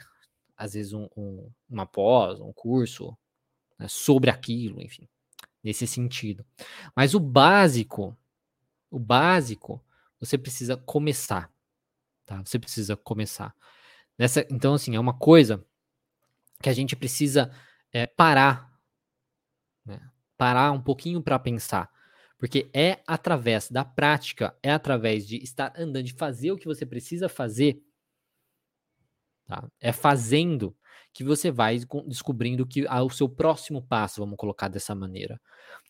às 0.56 0.74
vezes, 0.74 0.92
um, 0.92 1.08
um, 1.16 1.50
uma 1.68 1.86
pós, 1.86 2.40
um 2.40 2.52
curso 2.52 3.16
né, 3.78 3.86
sobre 3.88 4.30
aquilo, 4.30 4.80
enfim 4.80 5.08
nesse 5.62 5.86
sentido. 5.86 6.44
Mas 6.94 7.14
o 7.14 7.20
básico, 7.20 8.16
o 8.90 8.98
básico, 8.98 9.82
você 10.18 10.36
precisa 10.36 10.76
começar, 10.76 11.50
tá? 12.26 12.42
Você 12.44 12.58
precisa 12.58 12.96
começar. 12.96 13.54
Nessa, 14.18 14.46
então, 14.50 14.74
assim, 14.74 14.96
é 14.96 15.00
uma 15.00 15.14
coisa 15.16 15.64
que 16.60 16.68
a 16.68 16.72
gente 16.72 16.96
precisa 16.96 17.50
é, 17.92 18.06
parar, 18.06 18.72
né? 19.84 20.10
parar 20.36 20.72
um 20.72 20.80
pouquinho 20.80 21.22
para 21.22 21.38
pensar. 21.38 21.90
Porque 22.42 22.68
é 22.74 23.00
através 23.06 23.70
da 23.70 23.84
prática, 23.84 24.52
é 24.64 24.72
através 24.72 25.24
de 25.24 25.36
estar 25.36 25.72
andando, 25.78 26.06
de 26.06 26.12
fazer 26.12 26.50
o 26.50 26.56
que 26.56 26.66
você 26.66 26.84
precisa 26.84 27.28
fazer, 27.28 27.80
tá? 29.46 29.64
é 29.80 29.92
fazendo 29.92 30.76
que 31.14 31.22
você 31.22 31.52
vai 31.52 31.78
descobrindo 32.08 32.66
que 32.66 32.84
ah, 32.88 33.04
o 33.04 33.10
seu 33.10 33.28
próximo 33.28 33.80
passo, 33.80 34.20
vamos 34.20 34.36
colocar 34.36 34.66
dessa 34.66 34.92
maneira. 34.92 35.40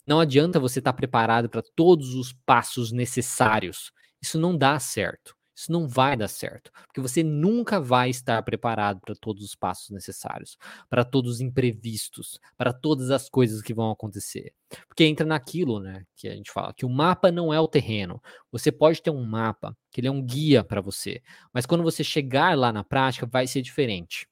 Não 0.07 0.21
adianta 0.21 0.61
você 0.61 0.79
estar 0.79 0.93
preparado 0.93 1.49
para 1.49 1.63
todos 1.75 2.15
os 2.15 2.35
passos 2.45 2.93
necessários. 2.93 3.91
Isso 4.21 4.39
não 4.39 4.55
dá 4.55 4.79
certo. 4.79 5.35
Isso 5.63 5.71
não 5.73 5.87
vai 5.87 6.17
dar 6.17 6.27
certo, 6.27 6.73
porque 6.89 7.01
você 7.01 7.23
nunca 7.23 7.81
vai 7.81 8.11
estar 8.11 8.43
preparado 8.43 9.01
para 9.01 9.15
todos 9.15 9.45
os 9.45 9.55
passos 9.55 9.91
necessários, 9.91 10.59
para 10.91 11.05
todos 11.05 11.35
os 11.35 11.41
imprevistos, 11.41 12.41
para 12.57 12.73
todas 12.73 13.11
as 13.13 13.29
coisas 13.29 13.63
que 13.63 13.73
vão 13.73 13.91
acontecer. 13.93 14.53
Porque 14.89 15.05
entra 15.05 15.25
naquilo, 15.25 15.79
né, 15.79 16.05
que 16.17 16.27
a 16.27 16.35
gente 16.35 16.51
fala, 16.51 16.75
que 16.75 16.85
o 16.85 16.89
mapa 16.91 17.31
não 17.31 17.55
é 17.55 17.61
o 17.61 17.69
terreno. 17.69 18.21
Você 18.51 18.73
pode 18.73 19.01
ter 19.01 19.11
um 19.11 19.25
mapa, 19.25 19.77
que 19.93 20.01
ele 20.01 20.09
é 20.09 20.11
um 20.11 20.21
guia 20.23 20.65
para 20.65 20.81
você, 20.81 21.23
mas 21.53 21.65
quando 21.65 21.85
você 21.85 22.03
chegar 22.03 22.59
lá 22.59 22.73
na 22.73 22.83
prática 22.83 23.25
vai 23.25 23.47
ser 23.47 23.63
diferente 23.63 24.27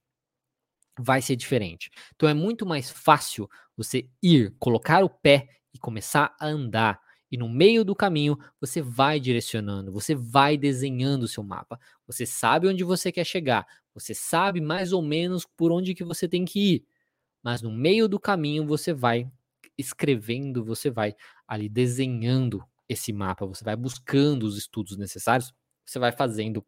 vai 0.99 1.21
ser 1.21 1.35
diferente. 1.35 1.89
Então 2.15 2.27
é 2.29 2.33
muito 2.33 2.65
mais 2.65 2.89
fácil 2.89 3.49
você 3.75 4.09
ir, 4.21 4.53
colocar 4.59 5.03
o 5.03 5.09
pé 5.09 5.47
e 5.73 5.79
começar 5.79 6.35
a 6.39 6.47
andar. 6.47 7.00
E 7.31 7.37
no 7.37 7.47
meio 7.47 7.85
do 7.85 7.95
caminho, 7.95 8.37
você 8.59 8.81
vai 8.81 9.19
direcionando, 9.19 9.91
você 9.91 10.13
vai 10.13 10.57
desenhando 10.57 11.23
o 11.23 11.27
seu 11.27 11.43
mapa. 11.43 11.79
Você 12.05 12.25
sabe 12.25 12.67
onde 12.67 12.83
você 12.83 13.11
quer 13.11 13.23
chegar, 13.23 13.65
você 13.93 14.13
sabe 14.13 14.59
mais 14.59 14.91
ou 14.91 15.01
menos 15.01 15.45
por 15.45 15.71
onde 15.71 15.95
que 15.95 16.03
você 16.03 16.27
tem 16.27 16.43
que 16.43 16.75
ir. 16.75 16.85
Mas 17.41 17.61
no 17.61 17.71
meio 17.71 18.07
do 18.07 18.19
caminho, 18.19 18.65
você 18.65 18.93
vai 18.93 19.29
escrevendo, 19.77 20.63
você 20.63 20.89
vai 20.89 21.15
ali 21.47 21.69
desenhando 21.69 22.63
esse 22.87 23.13
mapa, 23.13 23.45
você 23.45 23.63
vai 23.63 23.75
buscando 23.75 24.43
os 24.43 24.57
estudos 24.57 24.97
necessários, 24.97 25.53
você 25.85 25.97
vai 25.97 26.11
fazendo 26.11 26.65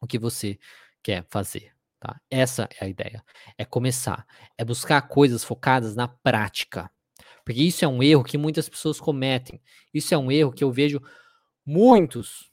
o 0.00 0.06
que 0.06 0.18
você 0.18 0.58
quer 1.02 1.26
fazer. 1.28 1.72
Tá? 2.00 2.20
Essa 2.30 2.68
é 2.80 2.84
a 2.84 2.88
ideia. 2.88 3.24
É 3.56 3.64
começar. 3.64 4.26
É 4.58 4.64
buscar 4.64 5.02
coisas 5.02 5.44
focadas 5.44 5.94
na 5.94 6.08
prática. 6.08 6.90
Porque 7.44 7.62
isso 7.62 7.84
é 7.84 7.88
um 7.88 8.02
erro 8.02 8.24
que 8.24 8.38
muitas 8.38 8.68
pessoas 8.68 9.00
cometem. 9.00 9.60
Isso 9.92 10.14
é 10.14 10.18
um 10.18 10.30
erro 10.30 10.52
que 10.52 10.64
eu 10.64 10.72
vejo 10.72 11.00
muitos 11.64 12.50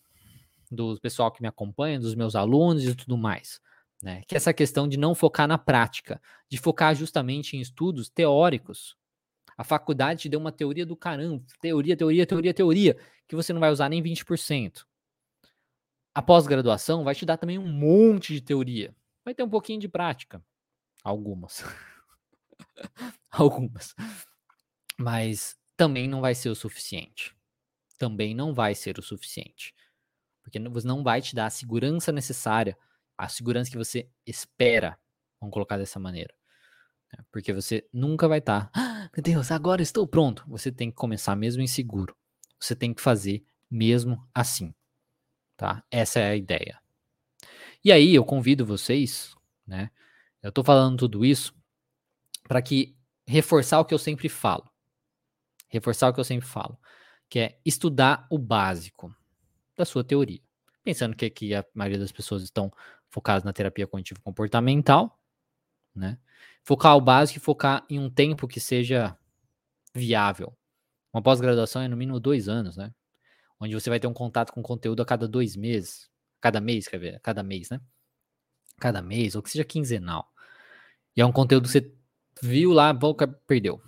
do 0.69 0.99
pessoal 0.99 1.31
que 1.31 1.41
me 1.41 1.47
acompanha, 1.47 1.99
dos 1.99 2.15
meus 2.15 2.35
alunos 2.35 2.83
e 2.83 2.95
tudo 2.95 3.17
mais. 3.17 3.61
Né? 4.01 4.23
Que 4.27 4.35
é 4.35 4.37
essa 4.37 4.53
questão 4.53 4.87
de 4.87 4.97
não 4.97 5.13
focar 5.13 5.47
na 5.47 5.57
prática, 5.57 6.21
de 6.49 6.57
focar 6.57 6.95
justamente 6.95 7.55
em 7.55 7.61
estudos 7.61 8.09
teóricos. 8.09 8.97
A 9.57 9.63
faculdade 9.63 10.21
te 10.21 10.29
deu 10.29 10.39
uma 10.39 10.51
teoria 10.51 10.85
do 10.85 10.95
caramba, 10.95 11.43
teoria, 11.61 11.95
teoria, 11.95 12.25
teoria, 12.25 12.53
teoria, 12.53 12.97
que 13.27 13.35
você 13.35 13.53
não 13.53 13.59
vai 13.59 13.71
usar 13.71 13.89
nem 13.89 14.01
20%. 14.01 14.85
A 16.13 16.21
pós-graduação 16.21 17.03
vai 17.03 17.15
te 17.15 17.25
dar 17.25 17.37
também 17.37 17.57
um 17.57 17.67
monte 17.67 18.33
de 18.33 18.41
teoria, 18.41 18.93
Vai 19.23 19.35
ter 19.35 19.43
um 19.43 19.49
pouquinho 19.49 19.79
de 19.79 19.87
prática. 19.87 20.43
Algumas. 21.03 21.63
Algumas. 23.29 23.95
Mas 25.01 25.57
também 25.75 26.07
não 26.07 26.21
vai 26.21 26.35
ser 26.35 26.49
o 26.49 26.55
suficiente. 26.55 27.35
Também 27.97 28.35
não 28.35 28.53
vai 28.53 28.75
ser 28.75 28.99
o 28.99 29.01
suficiente. 29.01 29.73
Porque 30.43 30.59
você 30.59 30.87
não 30.87 31.03
vai 31.03 31.21
te 31.21 31.35
dar 31.35 31.47
a 31.47 31.49
segurança 31.49 32.11
necessária, 32.11 32.77
a 33.17 33.27
segurança 33.27 33.71
que 33.71 33.77
você 33.77 34.09
espera. 34.25 34.99
Vamos 35.39 35.53
colocar 35.53 35.77
dessa 35.77 35.99
maneira. 35.99 36.33
Né? 37.11 37.23
Porque 37.31 37.51
você 37.51 37.87
nunca 37.91 38.27
vai 38.27 38.39
estar, 38.39 38.69
tá, 38.69 38.71
ah, 38.73 39.09
meu 39.15 39.23
Deus, 39.23 39.51
agora 39.51 39.81
estou 39.81 40.07
pronto. 40.07 40.43
Você 40.47 40.71
tem 40.71 40.89
que 40.89 40.95
começar 40.95 41.35
mesmo 41.35 41.61
inseguro. 41.61 42.15
Você 42.59 42.75
tem 42.75 42.93
que 42.93 43.01
fazer 43.01 43.43
mesmo 43.69 44.23
assim. 44.33 44.73
Tá? 45.57 45.83
Essa 45.89 46.19
é 46.19 46.29
a 46.29 46.35
ideia. 46.35 46.79
E 47.83 47.91
aí 47.91 48.13
eu 48.13 48.23
convido 48.23 48.65
vocês, 48.65 49.35
né? 49.65 49.89
Eu 50.43 50.49
estou 50.49 50.63
falando 50.63 50.97
tudo 50.97 51.25
isso 51.25 51.55
para 52.47 52.61
que 52.61 52.95
reforçar 53.27 53.79
o 53.79 53.85
que 53.85 53.93
eu 53.93 53.99
sempre 53.99 54.29
falo. 54.29 54.70
Reforçar 55.71 56.09
o 56.09 56.13
que 56.13 56.19
eu 56.19 56.23
sempre 56.23 56.47
falo, 56.47 56.77
que 57.29 57.39
é 57.39 57.59
estudar 57.65 58.27
o 58.29 58.37
básico 58.37 59.15
da 59.75 59.85
sua 59.85 60.03
teoria. 60.03 60.41
Pensando 60.83 61.15
que 61.15 61.25
aqui 61.25 61.55
a 61.55 61.65
maioria 61.73 61.97
das 61.97 62.11
pessoas 62.11 62.43
estão 62.43 62.71
focadas 63.09 63.43
na 63.43 63.53
terapia 63.53 63.87
cognitivo 63.87 64.21
comportamental, 64.21 65.19
né? 65.95 66.19
Focar 66.63 66.95
o 66.95 67.01
básico 67.01 67.39
e 67.39 67.41
focar 67.41 67.85
em 67.89 67.99
um 67.99 68.09
tempo 68.09 68.47
que 68.47 68.59
seja 68.59 69.17
viável. 69.93 70.55
Uma 71.13 71.21
pós-graduação 71.21 71.81
é 71.81 71.87
no 71.87 71.97
mínimo 71.97 72.19
dois 72.19 72.49
anos, 72.49 72.77
né? 72.77 72.93
Onde 73.59 73.73
você 73.73 73.89
vai 73.89 73.99
ter 73.99 74.07
um 74.07 74.13
contato 74.13 74.51
com 74.51 74.61
conteúdo 74.61 75.01
a 75.01 75.05
cada 75.05 75.27
dois 75.27 75.55
meses. 75.55 76.09
Cada 76.39 76.59
mês, 76.59 76.87
quer 76.87 76.97
ver? 76.97 77.19
Cada 77.21 77.43
mês, 77.43 77.69
né? 77.69 77.79
Cada 78.79 79.01
mês, 79.01 79.35
ou 79.35 79.43
que 79.43 79.49
seja 79.49 79.63
quinzenal. 79.63 80.31
E 81.15 81.21
é 81.21 81.25
um 81.25 81.31
conteúdo 81.31 81.65
que 81.65 81.71
você 81.71 81.93
viu 82.41 82.71
lá, 82.71 82.93
perdeu. 83.45 83.81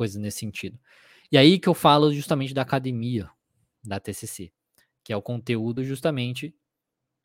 Coisas 0.00 0.16
nesse 0.16 0.38
sentido. 0.38 0.78
E 1.30 1.36
aí 1.36 1.58
que 1.58 1.68
eu 1.68 1.74
falo 1.74 2.10
justamente 2.10 2.54
da 2.54 2.62
academia 2.62 3.28
da 3.84 4.00
TCC, 4.00 4.50
que 5.04 5.12
é 5.12 5.16
o 5.16 5.20
conteúdo 5.20 5.84
justamente 5.84 6.54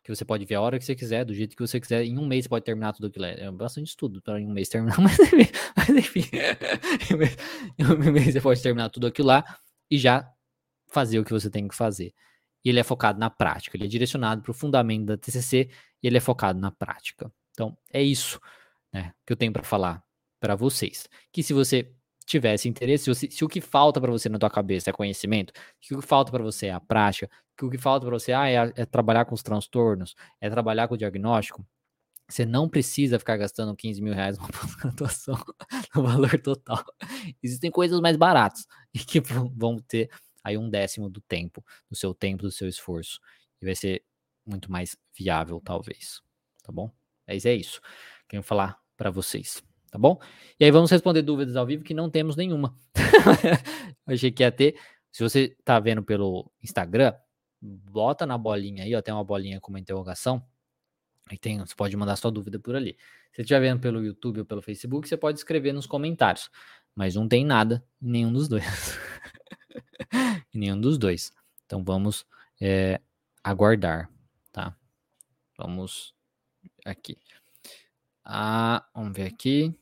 que 0.03 0.13
você 0.13 0.25
pode 0.25 0.43
ver 0.43 0.55
a 0.55 0.61
hora 0.61 0.77
que 0.77 0.83
você 0.83 0.93
quiser, 0.93 1.23
do 1.23 1.33
jeito 1.33 1.55
que 1.55 1.65
você 1.65 1.79
quiser. 1.79 2.03
Em 2.03 2.19
um 2.19 2.27
mês 2.27 2.43
você 2.43 2.49
pode 2.49 2.65
terminar 2.65 2.91
tudo 2.91 3.07
aquilo. 3.07 3.23
É 3.23 3.49
bastante 3.49 3.87
estudo 3.87 4.21
para 4.21 4.41
em 4.41 4.45
um 4.45 4.51
mês 4.51 4.67
terminar, 4.67 4.99
mas, 4.99 5.17
mas 5.77 5.89
enfim, 5.89 6.25
em 7.79 7.85
um 7.85 8.11
mês 8.11 8.33
você 8.33 8.41
pode 8.41 8.61
terminar 8.61 8.89
tudo 8.89 9.07
aquilo 9.07 9.29
lá 9.29 9.57
e 9.89 9.97
já 9.97 10.29
fazer 10.87 11.17
o 11.17 11.23
que 11.23 11.31
você 11.31 11.49
tem 11.49 11.67
que 11.67 11.75
fazer 11.75 12.13
e 12.65 12.69
ele 12.69 12.79
é 12.79 12.83
focado 12.83 13.19
na 13.19 13.29
prática. 13.29 13.77
Ele 13.77 13.85
é 13.85 13.87
direcionado 13.87 14.41
para 14.41 14.49
o 14.49 14.53
fundamento 14.53 15.05
da 15.05 15.17
TCC 15.17 15.69
e 16.01 16.07
ele 16.07 16.17
é 16.17 16.19
focado 16.19 16.59
na 16.59 16.71
prática. 16.71 17.31
Então, 17.51 17.77
é 17.93 18.01
isso 18.01 18.41
né, 18.91 19.13
que 19.23 19.31
eu 19.31 19.37
tenho 19.37 19.53
para 19.53 19.63
falar 19.63 20.03
para 20.39 20.55
vocês. 20.55 21.07
Que 21.31 21.43
se 21.43 21.53
você 21.53 21.94
tivesse 22.25 22.67
interesse, 22.67 23.13
se, 23.13 23.29
se 23.29 23.45
o 23.45 23.47
que 23.47 23.61
falta 23.61 24.01
para 24.01 24.11
você 24.11 24.27
na 24.27 24.39
tua 24.39 24.49
cabeça 24.49 24.89
é 24.89 24.93
conhecimento, 24.93 25.53
se 25.79 25.93
o 25.93 25.99
que 25.99 26.05
falta 26.05 26.31
para 26.31 26.43
você 26.43 26.67
é 26.67 26.71
a 26.73 26.79
prática, 26.79 27.29
que 27.57 27.65
o 27.65 27.69
que 27.69 27.77
falta 27.77 28.05
para 28.05 28.17
você 28.17 28.33
ah, 28.33 28.49
é, 28.49 28.73
é, 28.75 28.85
trabalhar 28.85 29.25
com 29.25 29.35
os 29.35 29.43
transtornos, 29.43 30.15
é 30.41 30.49
trabalhar 30.49 30.87
com 30.87 30.95
o 30.95 30.97
diagnóstico, 30.97 31.65
você 32.27 32.45
não 32.45 32.67
precisa 32.67 33.19
ficar 33.19 33.37
gastando 33.37 33.75
15 33.75 34.01
mil 34.01 34.13
reais 34.13 34.37
numa 34.39 34.49
pós-graduação 34.49 35.37
no 35.95 36.03
valor 36.03 36.41
total. 36.41 36.83
Existem 37.41 37.69
coisas 37.69 37.99
mais 37.99 38.17
baratas 38.17 38.65
e 38.93 38.99
que 38.99 39.19
vão 39.19 39.77
ter 39.77 40.09
aí 40.43 40.57
um 40.57 40.69
décimo 40.69 41.09
do 41.09 41.21
tempo, 41.21 41.63
do 41.89 41.95
seu 41.95 42.13
tempo, 42.13 42.43
do 42.43 42.51
seu 42.51 42.67
esforço. 42.67 43.19
E 43.61 43.65
vai 43.65 43.75
ser 43.75 44.03
muito 44.45 44.71
mais 44.71 44.97
viável, 45.15 45.61
talvez. 45.63 46.21
Tá 46.63 46.71
bom? 46.71 46.91
Mas 47.27 47.45
é 47.45 47.53
isso. 47.53 47.79
Quero 48.27 48.43
falar 48.43 48.79
para 48.97 49.11
vocês. 49.11 49.63
Tá 49.95 49.99
bom? 49.99 50.19
E 50.59 50.65
aí 50.65 50.71
vamos 50.71 50.91
responder 50.91 51.21
dúvidas 51.21 51.55
ao 51.55 51.65
vivo 51.65 51.81
que 51.81 51.93
não 51.93 52.09
temos 52.09 52.35
nenhuma. 52.35 52.77
achei 54.05 54.29
que 54.29 54.43
ia 54.43 54.51
ter. 54.51 54.77
Se 55.09 55.23
você 55.23 55.55
tá 55.63 55.79
vendo 55.79 56.03
pelo 56.03 56.51
Instagram, 56.61 57.13
bota 57.61 58.25
na 58.25 58.37
bolinha 58.37 58.83
aí, 58.83 58.93
ó, 58.93 59.01
tem 59.01 59.13
uma 59.13 59.23
bolinha 59.23 59.61
com 59.61 59.69
uma 59.69 59.79
interrogação. 59.79 60.45
Aí 61.31 61.37
tem, 61.37 61.59
você 61.59 61.73
pode 61.73 61.95
mandar 61.95 62.17
sua 62.17 62.29
dúvida 62.29 62.59
por 62.59 62.75
ali. 62.75 62.97
Se 63.31 63.37
você 63.37 63.41
estiver 63.43 63.61
vendo 63.61 63.79
pelo 63.79 64.03
YouTube 64.03 64.41
ou 64.41 64.45
pelo 64.45 64.61
Facebook, 64.61 65.07
você 65.07 65.15
pode 65.15 65.39
escrever 65.39 65.71
nos 65.71 65.87
comentários. 65.87 66.49
Mas 66.93 67.15
não 67.15 67.25
tem 67.25 67.45
nada 67.45 67.81
em 68.01 68.09
nenhum 68.09 68.33
dos 68.33 68.49
dois. 68.49 68.65
em 70.53 70.59
nenhum 70.59 70.77
dos 70.77 70.97
dois. 70.97 71.31
Então 71.65 71.81
vamos 71.81 72.25
é, 72.59 72.99
aguardar, 73.41 74.11
tá? 74.51 74.75
Vamos 75.57 76.13
aqui. 76.83 77.17
Ah, 78.25 78.85
vamos 78.93 79.15
ver 79.15 79.27
aqui. 79.27 79.73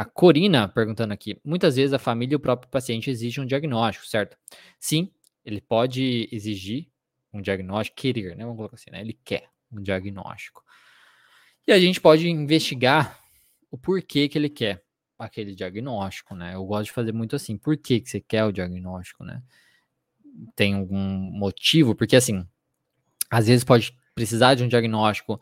A 0.00 0.04
Corina 0.06 0.66
perguntando 0.66 1.12
aqui. 1.12 1.38
Muitas 1.44 1.76
vezes 1.76 1.92
a 1.92 1.98
família 1.98 2.32
e 2.32 2.36
o 2.36 2.40
próprio 2.40 2.70
paciente 2.70 3.10
exigem 3.10 3.44
um 3.44 3.46
diagnóstico, 3.46 4.06
certo? 4.06 4.34
Sim, 4.78 5.12
ele 5.44 5.60
pode 5.60 6.26
exigir 6.32 6.88
um 7.30 7.42
diagnóstico, 7.42 7.98
querer, 7.98 8.34
né? 8.34 8.44
Vamos 8.44 8.56
colocar 8.56 8.76
assim, 8.76 8.90
né? 8.90 9.02
Ele 9.02 9.12
quer 9.22 9.50
um 9.70 9.82
diagnóstico. 9.82 10.64
E 11.68 11.72
a 11.72 11.78
gente 11.78 12.00
pode 12.00 12.26
investigar 12.26 13.20
o 13.70 13.76
porquê 13.76 14.26
que 14.26 14.38
ele 14.38 14.48
quer 14.48 14.82
aquele 15.18 15.54
diagnóstico, 15.54 16.34
né? 16.34 16.54
Eu 16.54 16.64
gosto 16.64 16.86
de 16.86 16.92
fazer 16.92 17.12
muito 17.12 17.36
assim. 17.36 17.58
Por 17.58 17.76
que, 17.76 18.00
que 18.00 18.08
você 18.08 18.22
quer 18.22 18.46
o 18.46 18.52
diagnóstico, 18.52 19.22
né? 19.22 19.42
Tem 20.56 20.76
algum 20.76 20.96
motivo? 20.98 21.94
Porque 21.94 22.16
assim, 22.16 22.48
às 23.30 23.48
vezes 23.48 23.64
pode 23.64 23.94
precisar 24.14 24.54
de 24.54 24.64
um 24.64 24.68
diagnóstico 24.68 25.38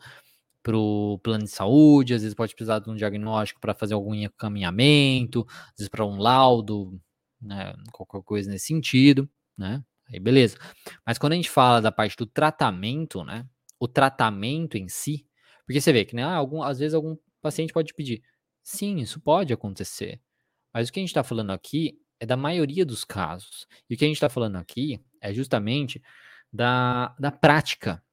para 0.61 0.77
o 0.77 1.19
plano 1.23 1.45
de 1.45 1.49
saúde, 1.49 2.13
às 2.13 2.21
vezes 2.21 2.35
pode 2.35 2.53
precisar 2.53 2.79
de 2.79 2.89
um 2.89 2.95
diagnóstico 2.95 3.61
para 3.61 3.73
fazer 3.73 3.93
algum 3.93 4.13
encaminhamento, 4.13 5.45
às 5.49 5.77
vezes 5.77 5.89
para 5.89 6.05
um 6.05 6.17
laudo, 6.17 6.99
né, 7.41 7.73
qualquer 7.91 8.21
coisa 8.23 8.49
nesse 8.49 8.67
sentido, 8.67 9.29
né? 9.57 9.83
Aí 10.11 10.19
beleza. 10.19 10.57
Mas 11.05 11.17
quando 11.17 11.33
a 11.33 11.35
gente 11.35 11.49
fala 11.49 11.81
da 11.81 11.91
parte 11.91 12.15
do 12.17 12.25
tratamento, 12.25 13.23
né? 13.23 13.45
O 13.79 13.87
tratamento 13.87 14.77
em 14.77 14.87
si, 14.89 15.25
porque 15.65 15.79
você 15.79 15.93
vê 15.93 16.03
que, 16.03 16.15
né, 16.15 16.23
ah, 16.23 16.35
algum, 16.35 16.63
às 16.63 16.79
vezes 16.79 16.93
algum 16.93 17.15
paciente 17.41 17.71
pode 17.71 17.93
pedir, 17.93 18.21
sim, 18.63 18.97
isso 18.97 19.19
pode 19.21 19.53
acontecer. 19.53 20.19
Mas 20.73 20.89
o 20.89 20.93
que 20.93 20.99
a 20.99 21.01
gente 21.01 21.09
está 21.09 21.23
falando 21.23 21.51
aqui 21.51 21.99
é 22.19 22.25
da 22.25 22.35
maioria 22.35 22.85
dos 22.85 23.03
casos. 23.03 23.67
E 23.89 23.95
o 23.95 23.97
que 23.97 24.03
a 24.03 24.07
gente 24.07 24.17
está 24.17 24.29
falando 24.29 24.57
aqui 24.57 24.99
é 25.21 25.33
justamente 25.33 26.01
da, 26.51 27.15
da 27.19 27.31
prática, 27.31 28.03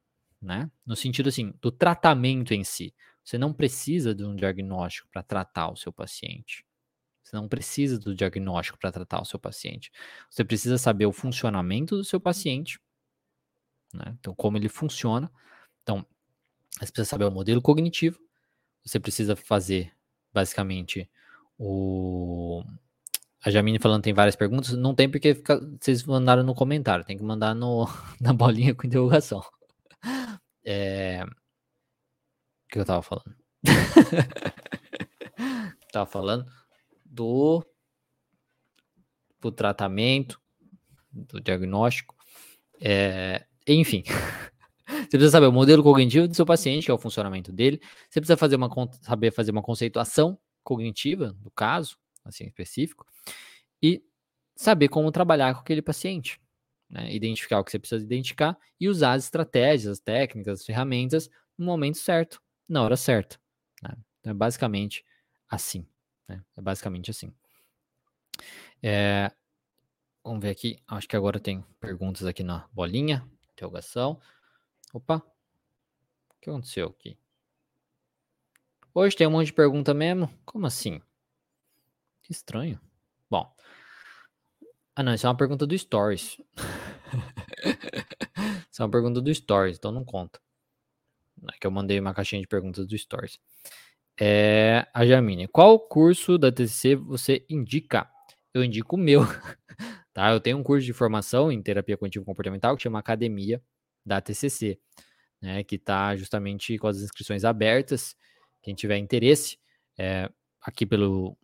né? 0.41 0.70
No 0.84 0.97
sentido 0.97 1.28
assim, 1.28 1.53
do 1.61 1.70
tratamento 1.70 2.53
em 2.53 2.64
si. 2.64 2.95
Você 3.24 3.37
não 3.39 3.53
precisa 3.53 4.14
de 4.14 4.24
um 4.24 4.37
diagnóstico 4.37 5.09
para 5.11 5.22
tratar 5.22 5.70
o 5.70 5.76
seu 5.76 5.93
paciente. 5.93 6.64
Você 7.22 7.34
não 7.34 7.49
precisa 7.49 7.99
do 7.99 8.14
diagnóstico 8.14 8.78
para 8.78 8.93
tratar 8.93 9.20
o 9.20 9.24
seu 9.24 9.39
paciente. 9.39 9.91
Você 10.30 10.45
precisa 10.45 10.78
saber 10.78 11.07
o 11.07 11.12
funcionamento 11.12 11.97
do 11.97 12.05
seu 12.05 12.20
paciente, 12.20 12.78
né? 13.93 14.16
Então, 14.20 14.32
como 14.32 14.57
ele 14.57 14.68
funciona. 14.68 15.28
Então, 15.82 16.07
você 16.78 16.93
precisa 16.93 17.05
saber 17.05 17.24
o 17.24 17.30
modelo 17.32 17.61
cognitivo. 17.61 18.20
Você 18.84 19.01
precisa 19.01 19.34
fazer, 19.34 19.93
basicamente, 20.32 21.11
o. 21.59 22.62
A 23.45 23.51
Jamine 23.51 23.80
falando 23.80 24.03
tem 24.03 24.14
várias 24.14 24.37
perguntas. 24.37 24.72
Não 24.72 24.95
tem 24.95 25.11
porque 25.11 25.34
fica... 25.34 25.61
vocês 25.80 26.05
mandaram 26.05 26.45
no 26.45 26.55
comentário. 26.55 27.05
Tem 27.05 27.16
que 27.16 27.24
mandar 27.24 27.55
no... 27.55 27.89
na 28.20 28.32
bolinha 28.32 28.74
com 28.74 28.87
interrogação. 28.87 29.43
É... 30.64 31.24
O 31.24 32.68
que 32.68 32.78
eu 32.78 32.84
tava 32.84 33.03
falando? 33.03 33.36
tava 35.92 36.07
falando 36.07 36.51
do, 37.05 37.64
do 39.40 39.53
tratamento, 39.53 40.40
do 41.12 41.40
diagnóstico. 41.40 42.16
É... 42.80 43.47
Enfim. 43.66 44.03
Você 44.86 45.11
precisa 45.11 45.30
saber 45.30 45.47
o 45.47 45.53
modelo 45.53 45.82
cognitivo 45.82 46.28
do 46.28 46.34
seu 46.34 46.47
paciente, 46.47 46.84
que 46.84 46.90
é 46.90 46.94
o 46.94 46.99
funcionamento 46.99 47.53
dele. 47.53 47.80
Você 48.09 48.20
precisa 48.20 48.36
fazer 48.36 48.57
uma, 48.57 48.70
saber 49.03 49.32
fazer 49.32 49.51
uma 49.51 49.62
conceituação 49.62 50.38
cognitiva 50.62 51.32
do 51.40 51.51
caso, 51.51 51.97
assim, 52.24 52.44
específico. 52.44 53.05
E 53.82 54.03
saber 54.55 54.88
como 54.88 55.12
trabalhar 55.12 55.55
com 55.55 55.61
aquele 55.61 55.82
paciente 55.82 56.40
né? 56.89 57.12
identificar 57.12 57.59
o 57.61 57.64
que 57.64 57.70
você 57.70 57.78
precisa 57.78 58.05
identificar 58.05 58.57
e 58.80 58.89
usar 58.89 59.12
as 59.12 59.24
estratégias, 59.24 59.93
as 59.93 60.01
técnicas, 60.01 60.61
as 60.61 60.66
ferramentas 60.66 61.30
no 61.57 61.66
momento 61.66 61.99
certo, 61.99 62.41
na 62.68 62.82
hora 62.82 62.97
certa. 62.97 63.39
Né? 63.82 63.97
Então 64.20 64.30
é 64.30 64.34
basicamente 64.34 65.05
assim. 65.49 65.87
Né? 66.28 66.43
É 66.57 66.61
basicamente 66.61 67.11
assim. 67.11 67.32
É, 68.82 69.30
vamos 70.22 70.41
ver 70.41 70.51
aqui. 70.51 70.78
Acho 70.87 71.09
que 71.09 71.16
agora 71.16 71.41
tem 71.41 71.64
perguntas 71.80 72.26
aqui 72.26 72.43
na 72.43 72.68
bolinha. 72.72 73.28
Interrogação. 73.53 74.20
Opa! 74.93 75.16
O 75.16 76.41
que 76.41 76.51
aconteceu 76.51 76.89
aqui? 76.89 77.18
Hoje 78.95 79.16
tem 79.16 79.26
um 79.26 79.30
monte 79.30 79.47
de 79.47 79.53
pergunta 79.53 79.93
mesmo? 79.93 80.32
Como 80.45 80.66
assim? 80.66 81.01
Que 82.22 82.32
estranho. 82.32 82.80
Bom. 83.30 83.55
Ah, 84.99 85.03
não, 85.03 85.12
isso 85.12 85.26
é 85.26 85.28
uma 85.28 85.36
pergunta 85.36 85.66
do 85.66 85.76
Stories. 85.76 86.38
isso 88.72 88.80
é 88.80 88.82
uma 88.82 88.90
pergunta 88.90 89.20
do 89.20 89.34
Stories, 89.34 89.76
então 89.76 89.92
não 89.92 90.03
conta. 90.03 90.40
É 91.53 91.59
que 91.61 91.66
eu 91.66 91.70
mandei 91.70 92.01
uma 92.01 92.14
caixinha 92.14 92.40
de 92.40 92.49
perguntas 92.49 92.86
do 92.86 92.97
Stories. 92.97 93.38
É, 94.18 94.86
a 94.94 95.05
Jamine, 95.05 95.49
qual 95.49 95.78
curso 95.78 96.38
da 96.38 96.51
TCC 96.51 96.97
você 96.97 97.44
indica? 97.51 98.11
Eu 98.55 98.64
indico 98.64 98.97
o 98.97 98.99
meu. 98.99 99.20
tá? 100.14 100.30
Eu 100.30 100.40
tenho 100.40 100.57
um 100.57 100.62
curso 100.62 100.86
de 100.86 100.94
formação 100.94 101.53
em 101.53 101.62
terapia 101.62 101.99
cognitivo 101.99 102.24
comportamental 102.24 102.74
que 102.74 102.82
chama 102.82 102.99
Academia 102.99 103.62
da 104.03 104.22
TCC, 104.22 104.80
né? 105.42 105.62
Que 105.62 105.74
está 105.74 106.16
justamente 106.16 106.78
com 106.78 106.86
as 106.86 107.03
inscrições 107.03 107.44
abertas. 107.44 108.16
Quem 108.62 108.74
tiver 108.74 108.97
interesse, 108.97 109.59
é, 109.99 110.30
aqui 110.62 110.86
pelo 110.86 111.36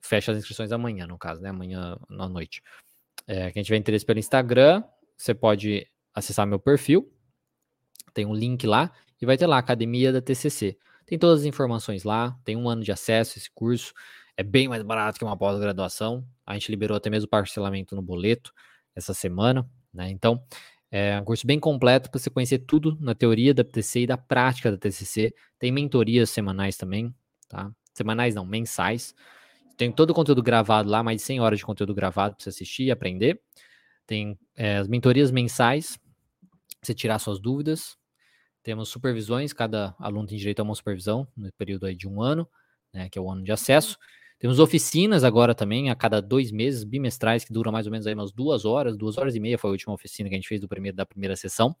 fecha 0.00 0.32
as 0.32 0.38
inscrições 0.38 0.70
amanhã, 0.70 1.06
no 1.06 1.18
caso, 1.18 1.40
né? 1.40 1.48
Amanhã 1.48 1.98
à 2.10 2.28
noite. 2.28 2.62
É, 3.26 3.50
quem 3.50 3.62
tiver 3.62 3.76
interesse 3.76 4.04
pelo 4.04 4.18
Instagram, 4.18 4.82
você 5.16 5.34
pode 5.34 5.86
acessar 6.14 6.46
meu 6.46 6.58
perfil. 6.58 7.10
Tem 8.12 8.26
um 8.26 8.34
link 8.34 8.66
lá 8.66 8.92
e 9.20 9.26
vai 9.26 9.36
ter 9.36 9.46
lá 9.46 9.58
Academia 9.58 10.12
da 10.12 10.20
TCC. 10.20 10.78
Tem 11.06 11.18
todas 11.18 11.40
as 11.40 11.46
informações 11.46 12.04
lá. 12.04 12.38
Tem 12.44 12.56
um 12.56 12.68
ano 12.68 12.82
de 12.82 12.92
acesso 12.92 13.38
esse 13.38 13.50
curso. 13.50 13.92
É 14.36 14.42
bem 14.42 14.68
mais 14.68 14.82
barato 14.82 15.18
que 15.18 15.24
uma 15.24 15.36
pós-graduação. 15.36 16.26
A 16.46 16.54
gente 16.54 16.70
liberou 16.70 16.96
até 16.96 17.10
mesmo 17.10 17.28
parcelamento 17.28 17.94
no 17.94 18.02
boleto 18.02 18.52
essa 18.94 19.14
semana, 19.14 19.68
né? 19.92 20.10
Então, 20.10 20.44
é 20.90 21.20
um 21.20 21.24
curso 21.24 21.46
bem 21.46 21.58
completo 21.58 22.10
para 22.10 22.20
você 22.20 22.30
conhecer 22.30 22.58
tudo 22.58 22.96
na 23.00 23.14
teoria 23.14 23.52
da 23.52 23.64
TCC 23.64 24.02
e 24.02 24.06
da 24.06 24.16
prática 24.16 24.70
da 24.70 24.78
TCC. 24.78 25.34
Tem 25.58 25.72
mentorias 25.72 26.30
semanais 26.30 26.76
também, 26.76 27.12
tá? 27.48 27.70
Semanais 27.92 28.34
não, 28.34 28.46
mensais. 28.46 29.14
Tem 29.76 29.90
todo 29.90 30.10
o 30.10 30.14
conteúdo 30.14 30.42
gravado 30.42 30.88
lá, 30.88 31.02
mais 31.02 31.18
de 31.18 31.22
100 31.22 31.40
horas 31.40 31.58
de 31.58 31.64
conteúdo 31.64 31.94
gravado 31.94 32.36
para 32.36 32.44
você 32.44 32.50
assistir 32.50 32.84
e 32.84 32.90
aprender. 32.90 33.40
Tem 34.06 34.38
é, 34.56 34.76
as 34.76 34.88
mentorias 34.88 35.30
mensais, 35.30 35.96
pra 35.96 36.78
você 36.82 36.94
tirar 36.94 37.18
suas 37.18 37.40
dúvidas. 37.40 37.96
Temos 38.62 38.88
supervisões, 38.88 39.52
cada 39.52 39.94
aluno 39.98 40.26
tem 40.26 40.38
direito 40.38 40.60
a 40.60 40.62
uma 40.62 40.74
supervisão 40.74 41.26
no 41.36 41.52
período 41.52 41.86
aí 41.86 41.94
de 41.94 42.08
um 42.08 42.22
ano, 42.22 42.48
né, 42.92 43.08
que 43.08 43.18
é 43.18 43.22
o 43.22 43.30
ano 43.30 43.42
de 43.42 43.52
acesso. 43.52 43.98
Temos 44.38 44.58
oficinas 44.58 45.24
agora 45.24 45.54
também, 45.54 45.90
a 45.90 45.94
cada 45.94 46.20
dois 46.20 46.50
meses, 46.50 46.84
bimestrais, 46.84 47.44
que 47.44 47.52
duram 47.52 47.72
mais 47.72 47.86
ou 47.86 47.92
menos 47.92 48.06
aí 48.06 48.14
umas 48.14 48.32
duas 48.32 48.64
horas, 48.64 48.96
duas 48.96 49.18
horas 49.18 49.34
e 49.34 49.40
meia 49.40 49.58
foi 49.58 49.70
a 49.70 49.72
última 49.72 49.94
oficina 49.94 50.28
que 50.28 50.34
a 50.34 50.38
gente 50.38 50.48
fez 50.48 50.60
do 50.60 50.68
primeiro, 50.68 50.96
da 50.96 51.06
primeira 51.06 51.36
sessão. 51.36 51.74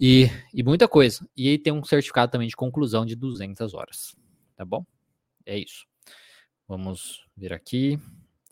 E, 0.00 0.26
e 0.52 0.62
muita 0.62 0.88
coisa. 0.88 1.26
E 1.36 1.48
aí 1.48 1.58
tem 1.58 1.72
um 1.72 1.84
certificado 1.84 2.32
também 2.32 2.48
de 2.48 2.56
conclusão 2.56 3.06
de 3.06 3.14
200 3.14 3.72
horas, 3.74 4.16
tá 4.56 4.64
bom? 4.64 4.84
É 5.46 5.58
isso. 5.58 5.86
Vamos 6.68 7.26
ver 7.36 7.52
aqui. 7.52 7.98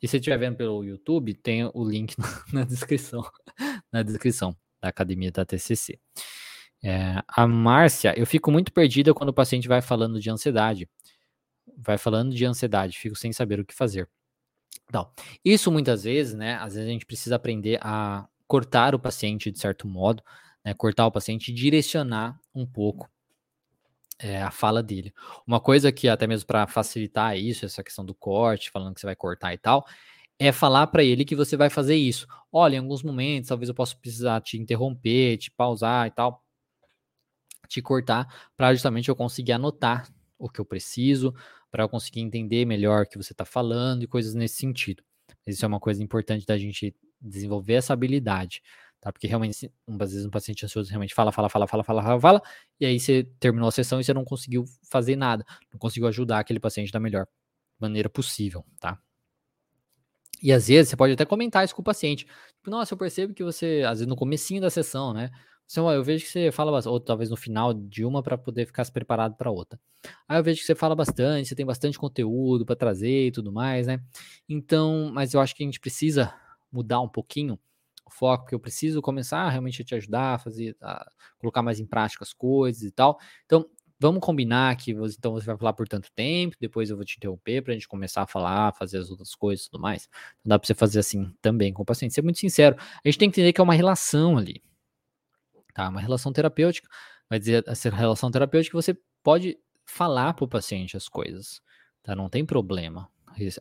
E 0.03 0.09
se 0.09 0.17
estiver 0.17 0.39
vendo 0.39 0.57
pelo 0.57 0.85
YouTube, 0.85 1.35
tem 1.35 1.71
o 1.75 1.85
link 1.85 2.15
na 2.53 2.65
descrição, 2.65 3.23
na 3.93 4.03
descrição 4.03 4.57
da 4.81 4.89
academia 4.89 5.31
da 5.31 5.45
TCC. 5.45 5.99
É, 6.83 7.23
a 7.29 7.47
Márcia, 7.47 8.19
eu 8.19 8.27
fico 8.27 8.51
muito 8.51 8.73
perdida 8.73 9.13
quando 9.13 9.29
o 9.29 9.35
paciente 9.35 9.69
vai 9.69 9.83
falando 9.83 10.19
de 10.19 10.31
ansiedade. 10.31 10.89
Vai 11.77 11.99
falando 11.99 12.35
de 12.35 12.45
ansiedade, 12.45 12.99
fico 12.99 13.17
sem 13.17 13.33
saber 13.33 13.61
o 13.61 13.65
que 13.65 13.75
fazer. 13.75 14.09
Então, 14.89 15.11
isso 15.45 15.71
muitas 15.71 16.05
vezes, 16.05 16.35
né? 16.35 16.55
Às 16.57 16.75
vezes 16.75 16.89
a 16.89 16.93
gente 16.93 17.07
precisa 17.07 17.37
aprender 17.37 17.79
a 17.83 18.27
cortar 18.47 18.95
o 18.95 18.99
paciente 18.99 19.51
de 19.51 19.59
certo 19.61 19.87
modo, 19.87 20.23
né, 20.65 20.75
cortar 20.75 21.07
o 21.07 21.13
paciente 21.13 21.53
e 21.53 21.55
direcionar 21.55 22.41
um 22.53 22.67
pouco 22.67 23.09
é, 24.23 24.43
a 24.43 24.51
fala 24.51 24.83
dele. 24.83 25.13
Uma 25.47 25.61
coisa 25.61 25.91
que 25.91 26.09
até 26.09 26.27
mesmo 26.27 26.47
para 26.47 26.67
facilitar 26.67 27.37
isso, 27.37 27.65
essa 27.65 27.83
questão 27.83 28.05
do 28.05 28.15
corte, 28.15 28.71
falando 28.71 28.95
que 28.95 29.01
você 29.01 29.07
vai 29.07 29.17
cortar 29.17 29.55
e 29.55 29.59
tal, 29.59 29.87
é 30.39 30.53
falar 30.53 30.87
para 30.89 31.03
ele 31.03 31.25
que 31.25 31.35
você 31.35 31.57
vai 31.57 31.71
fazer 31.71 31.97
isso. 31.97 32.27
Olha, 32.53 32.77
em 32.77 32.79
alguns 32.79 33.03
momentos, 33.03 33.49
talvez 33.49 33.69
eu 33.69 33.75
possa 33.75 33.97
precisar 33.97 34.41
te 34.41 34.59
interromper, 34.59 35.39
te 35.39 35.51
pausar 35.51 36.07
e 36.07 36.11
tal, 36.11 36.45
te 37.69 37.81
cortar, 37.81 38.51
para 38.57 38.73
justamente 38.75 39.09
eu 39.09 39.17
conseguir 39.17 39.53
anotar 39.53 40.09
o 40.39 40.49
que 40.49 40.61
eu 40.61 40.65
preciso, 40.65 41.35
para 41.71 41.85
eu 41.85 41.89
conseguir 41.89 42.21
entender 42.21 42.65
melhor 42.65 43.05
o 43.05 43.07
que 43.07 43.17
você 43.17 43.33
está 43.33 43.45
falando 43.45 44.03
e 44.03 44.07
coisas 44.07 44.35
nesse 44.35 44.57
sentido. 44.57 45.03
Isso 45.47 45.65
é 45.65 45.69
uma 45.69 45.81
coisa 45.81 46.03
importante 46.03 46.45
da 46.47 46.59
gente 46.59 46.95
desenvolver 47.21 47.75
essa 47.75 47.93
habilidade 47.93 48.63
tá? 49.01 49.13
Porque 49.13 49.27
realmente, 49.27 49.73
às 49.89 50.13
vezes, 50.13 50.27
um 50.27 50.31
paciente 50.31 50.65
ansioso 50.65 50.89
realmente 50.91 51.15
fala, 51.15 51.33
fala, 51.33 51.49
fala, 51.49 51.67
fala, 51.67 51.85
fala, 51.85 52.03
fala, 52.03 52.21
fala, 52.21 52.43
e 52.79 52.87
aí 52.87 53.01
você 53.01 53.25
terminou 53.39 53.69
a 53.69 53.73
sessão 53.73 54.01
e 54.01 54.05
você 54.05 54.13
não 54.13 54.25
conseguiu 54.25 54.65
fazer 54.91 55.17
nada, 55.17 55.45
não 55.73 55.79
conseguiu 55.79 56.09
ajudar 56.09 56.41
aquele 56.41 56.61
paciente 56.61 56.93
da 56.93 57.01
melhor 57.01 57.27
maneira 57.79 58.09
possível, 58.11 58.65
tá? 58.79 58.99
E 60.43 60.53
às 60.53 60.69
vezes 60.69 60.91
você 60.91 60.97
pode 60.97 61.13
até 61.13 61.25
comentar 61.25 61.65
isso 61.65 61.75
com 61.75 61.83
o 61.83 61.85
paciente. 61.85 62.25
Tipo, 62.25 62.71
nossa, 62.71 62.95
eu 62.95 62.99
percebo 62.99 63.35
que 63.35 63.45
você, 63.45 63.83
às 63.85 63.99
vezes 63.99 64.07
no 64.07 64.17
comecinho 64.17 64.61
da 64.61 64.71
sessão, 64.71 65.13
né? 65.13 65.31
Samuel, 65.67 65.97
eu 65.97 66.03
vejo 66.03 66.25
que 66.25 66.31
você 66.31 66.51
fala 66.51 66.81
ou 66.89 66.99
talvez 66.99 67.31
no 67.31 67.37
final 67.37 67.73
de 67.73 68.05
uma 68.05 68.23
para 68.23 68.37
poder 68.37 68.67
ficar 68.67 68.85
se 68.85 68.91
preparado 68.91 69.37
para 69.37 69.53
outra. 69.53 69.79
Aí 70.27 70.39
eu 70.39 70.43
vejo 70.43 70.61
que 70.61 70.67
você 70.67 70.75
fala 70.75 70.97
bastante, 70.97 71.49
você 71.49 71.55
tem 71.55 71.65
bastante 71.65 71.97
conteúdo 71.97 72.67
para 72.67 72.75
trazer 72.75 73.29
e 73.29 73.31
tudo 73.31 73.53
mais, 73.53 73.87
né? 73.87 74.03
Então, 74.49 75.13
mas 75.15 75.33
eu 75.33 75.41
acho 75.41 75.55
que 75.55 75.63
a 75.63 75.67
gente 75.67 75.79
precisa 75.79 76.35
mudar 76.73 77.01
um 77.01 77.09
pouquinho 77.09 77.57
foco, 78.11 78.45
porque 78.45 78.55
eu 78.55 78.61
preciso 78.61 79.03
começar 79.03 79.49
realmente 79.49 79.83
a 79.83 79.85
te 79.85 79.95
ajudar 79.95 80.35
a 80.35 80.39
fazer, 80.39 80.77
a 80.81 81.11
colocar 81.39 81.63
mais 81.63 81.81
em 81.81 81.87
prática 81.87 82.25
as 82.25 82.33
coisas 82.33 82.83
e 82.83 82.91
tal. 82.91 83.19
Então, 83.47 83.69
vamos 83.99 84.21
combinar 84.21 84.77
que 84.77 84.95
você, 84.95 85.17
então 85.19 85.33
você 85.33 85.47
vai 85.47 85.57
falar 85.57 85.73
por 85.73 85.87
tanto 85.89 86.11
tempo, 86.13 86.57
depois 86.61 86.91
eu 86.91 86.97
vou 86.97 87.05
te 87.05 87.17
interromper 87.17 87.63
para 87.63 87.73
a 87.73 87.75
gente 87.75 87.89
começar 87.89 88.23
a 88.23 88.27
falar, 88.27 88.73
fazer 88.75 88.99
as 88.99 89.11
outras 89.11 89.35
coisas 89.35 89.67
e 89.67 89.71
tudo 89.71 89.81
mais. 89.81 90.09
Não 90.45 90.51
dá 90.51 90.59
para 90.59 90.67
você 90.67 90.75
fazer 90.75 91.01
assim 91.01 91.33
também 91.43 91.73
com 91.73 91.83
o 91.83 91.87
paciente. 91.87 92.15
Ser 92.15 92.23
muito 92.23 92.39
sincero, 92.39 92.77
a 92.79 93.09
gente 93.09 93.19
tem 93.19 93.31
que 93.31 93.41
entender 93.41 93.53
que 93.53 93.61
é 93.61 93.65
uma 93.65 93.75
relação 93.75 94.37
ali 94.39 94.63
tá? 95.73 95.89
Uma 95.89 96.01
relação 96.01 96.33
terapêutica, 96.33 96.89
vai 97.29 97.39
dizer 97.39 97.65
essa 97.67 97.91
relação 97.91 98.31
terapêutica 98.31 98.77
você 98.77 98.97
pode 99.23 99.59
falar 99.85 100.35
para 100.35 100.45
o 100.45 100.49
paciente 100.49 100.97
as 100.97 101.09
coisas, 101.09 101.61
tá? 102.03 102.15
Não 102.15 102.29
tem 102.29 102.45
problema 102.45 103.09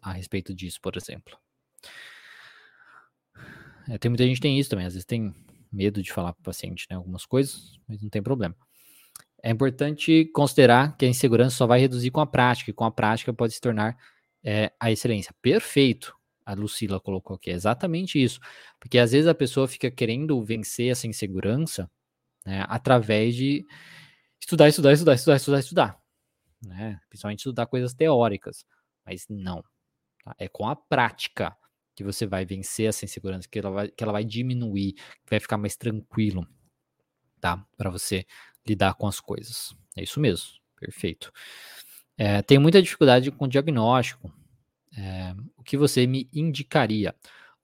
a 0.02 0.14
respeito 0.14 0.54
disso, 0.54 0.80
por 0.82 0.97
exemplo. 0.97 1.38
É, 3.88 3.97
tem 3.97 4.09
muita 4.09 4.25
gente 4.25 4.36
que 4.36 4.41
tem 4.41 4.59
isso 4.59 4.69
também, 4.69 4.86
às 4.86 4.93
vezes 4.93 5.05
tem 5.05 5.34
medo 5.71 6.01
de 6.01 6.11
falar 6.11 6.34
para 6.34 6.41
o 6.41 6.45
paciente, 6.45 6.86
né? 6.89 6.95
Algumas 6.95 7.25
coisas, 7.25 7.80
mas 7.88 8.01
não 8.01 8.09
tem 8.09 8.21
problema. 8.21 8.55
É 9.41 9.49
importante 9.51 10.25
considerar 10.34 10.97
que 10.97 11.05
a 11.05 11.09
insegurança 11.09 11.55
só 11.55 11.67
vai 11.67 11.80
reduzir 11.80 12.11
com 12.11 12.19
a 12.19 12.27
prática, 12.27 12.71
e 12.71 12.73
com 12.73 12.84
a 12.84 12.91
prática 12.91 13.34
pode 13.34 13.53
se 13.53 13.61
tornar 13.61 13.97
é, 14.43 14.71
a 14.80 14.91
excelência. 14.91 15.34
Perfeito, 15.41 16.13
a 16.45 16.53
Lucila 16.53 16.99
colocou 16.99 17.36
aqui, 17.36 17.51
é 17.51 17.53
exatamente 17.53 18.21
isso. 18.21 18.39
Porque 18.80 18.97
às 18.97 19.11
vezes 19.11 19.27
a 19.27 19.36
pessoa 19.36 19.67
fica 19.67 19.89
querendo 19.91 20.43
vencer 20.43 20.91
essa 20.91 21.07
insegurança 21.07 21.89
né, 22.45 22.65
através 22.67 23.36
de 23.36 23.65
estudar, 24.41 24.67
estudar, 24.67 24.93
estudar, 24.93 25.13
estudar, 25.15 25.36
estudar, 25.36 25.59
estudar, 25.59 25.99
né? 26.63 26.99
Principalmente 27.07 27.39
estudar 27.39 27.67
coisas 27.67 27.93
teóricas, 27.93 28.65
mas 29.05 29.25
não. 29.30 29.63
Tá? 30.23 30.36
É 30.39 30.47
com 30.47 30.67
a 30.67 30.75
prática 30.75 31.55
que 32.00 32.04
você 32.04 32.26
vai 32.26 32.45
vencer 32.45 32.88
essa 32.88 33.04
insegurança, 33.04 33.45
que 33.45 33.60
ela 33.60 33.70
vai, 33.70 33.89
que 33.89 34.02
ela 34.02 34.14
vai 34.14 34.24
diminuir, 34.24 34.93
que 34.93 35.30
vai 35.30 35.39
ficar 35.41 35.58
mais 35.58 35.76
tranquilo, 35.76 36.47
tá? 37.41 37.62
Para 37.76 37.89
você 37.89 38.26
lidar 38.66 38.93
com 38.93 39.06
as 39.06 39.20
coisas. 39.20 39.76
É 39.97 40.04
isso 40.04 40.18
mesmo, 40.18 40.47
perfeito. 40.78 41.30
É, 42.18 42.41
tem 42.41 42.58
muita 42.58 42.82
dificuldade 42.82 43.30
com 43.32 43.43
o 43.43 43.47
diagnóstico. 43.50 44.32
É, 44.97 45.36
o 45.58 45.62
que 45.62 45.76
você 45.76 46.08
me 46.08 46.30
indicaria? 46.34 47.14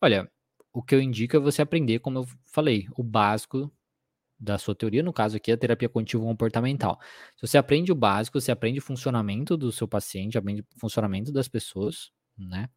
Olha, 0.01 0.29
o 0.73 0.83
que 0.83 0.93
eu 0.93 1.01
indico 1.01 1.37
é 1.37 1.39
você 1.39 1.61
aprender, 1.61 1.99
como 1.99 2.19
eu 2.19 2.27
falei, 2.43 2.89
o 2.97 3.03
básico 3.03 3.71
da 4.37 4.57
sua 4.57 4.75
teoria, 4.75 5.01
no 5.01 5.13
caso 5.13 5.37
aqui, 5.37 5.49
a 5.49 5.55
terapia 5.57 5.87
cognitivo 5.87 6.25
comportamental. 6.25 6.99
Se 7.37 7.47
você 7.47 7.57
aprende 7.57 7.89
o 7.89 7.95
básico, 7.95 8.41
você 8.41 8.51
aprende 8.51 8.79
o 8.79 8.81
funcionamento 8.81 9.55
do 9.55 9.71
seu 9.71 9.87
paciente, 9.87 10.37
aprende 10.37 10.59
o 10.59 10.65
funcionamento 10.77 11.31
das 11.31 11.47
pessoas, 11.47 12.11
né? 12.37 12.69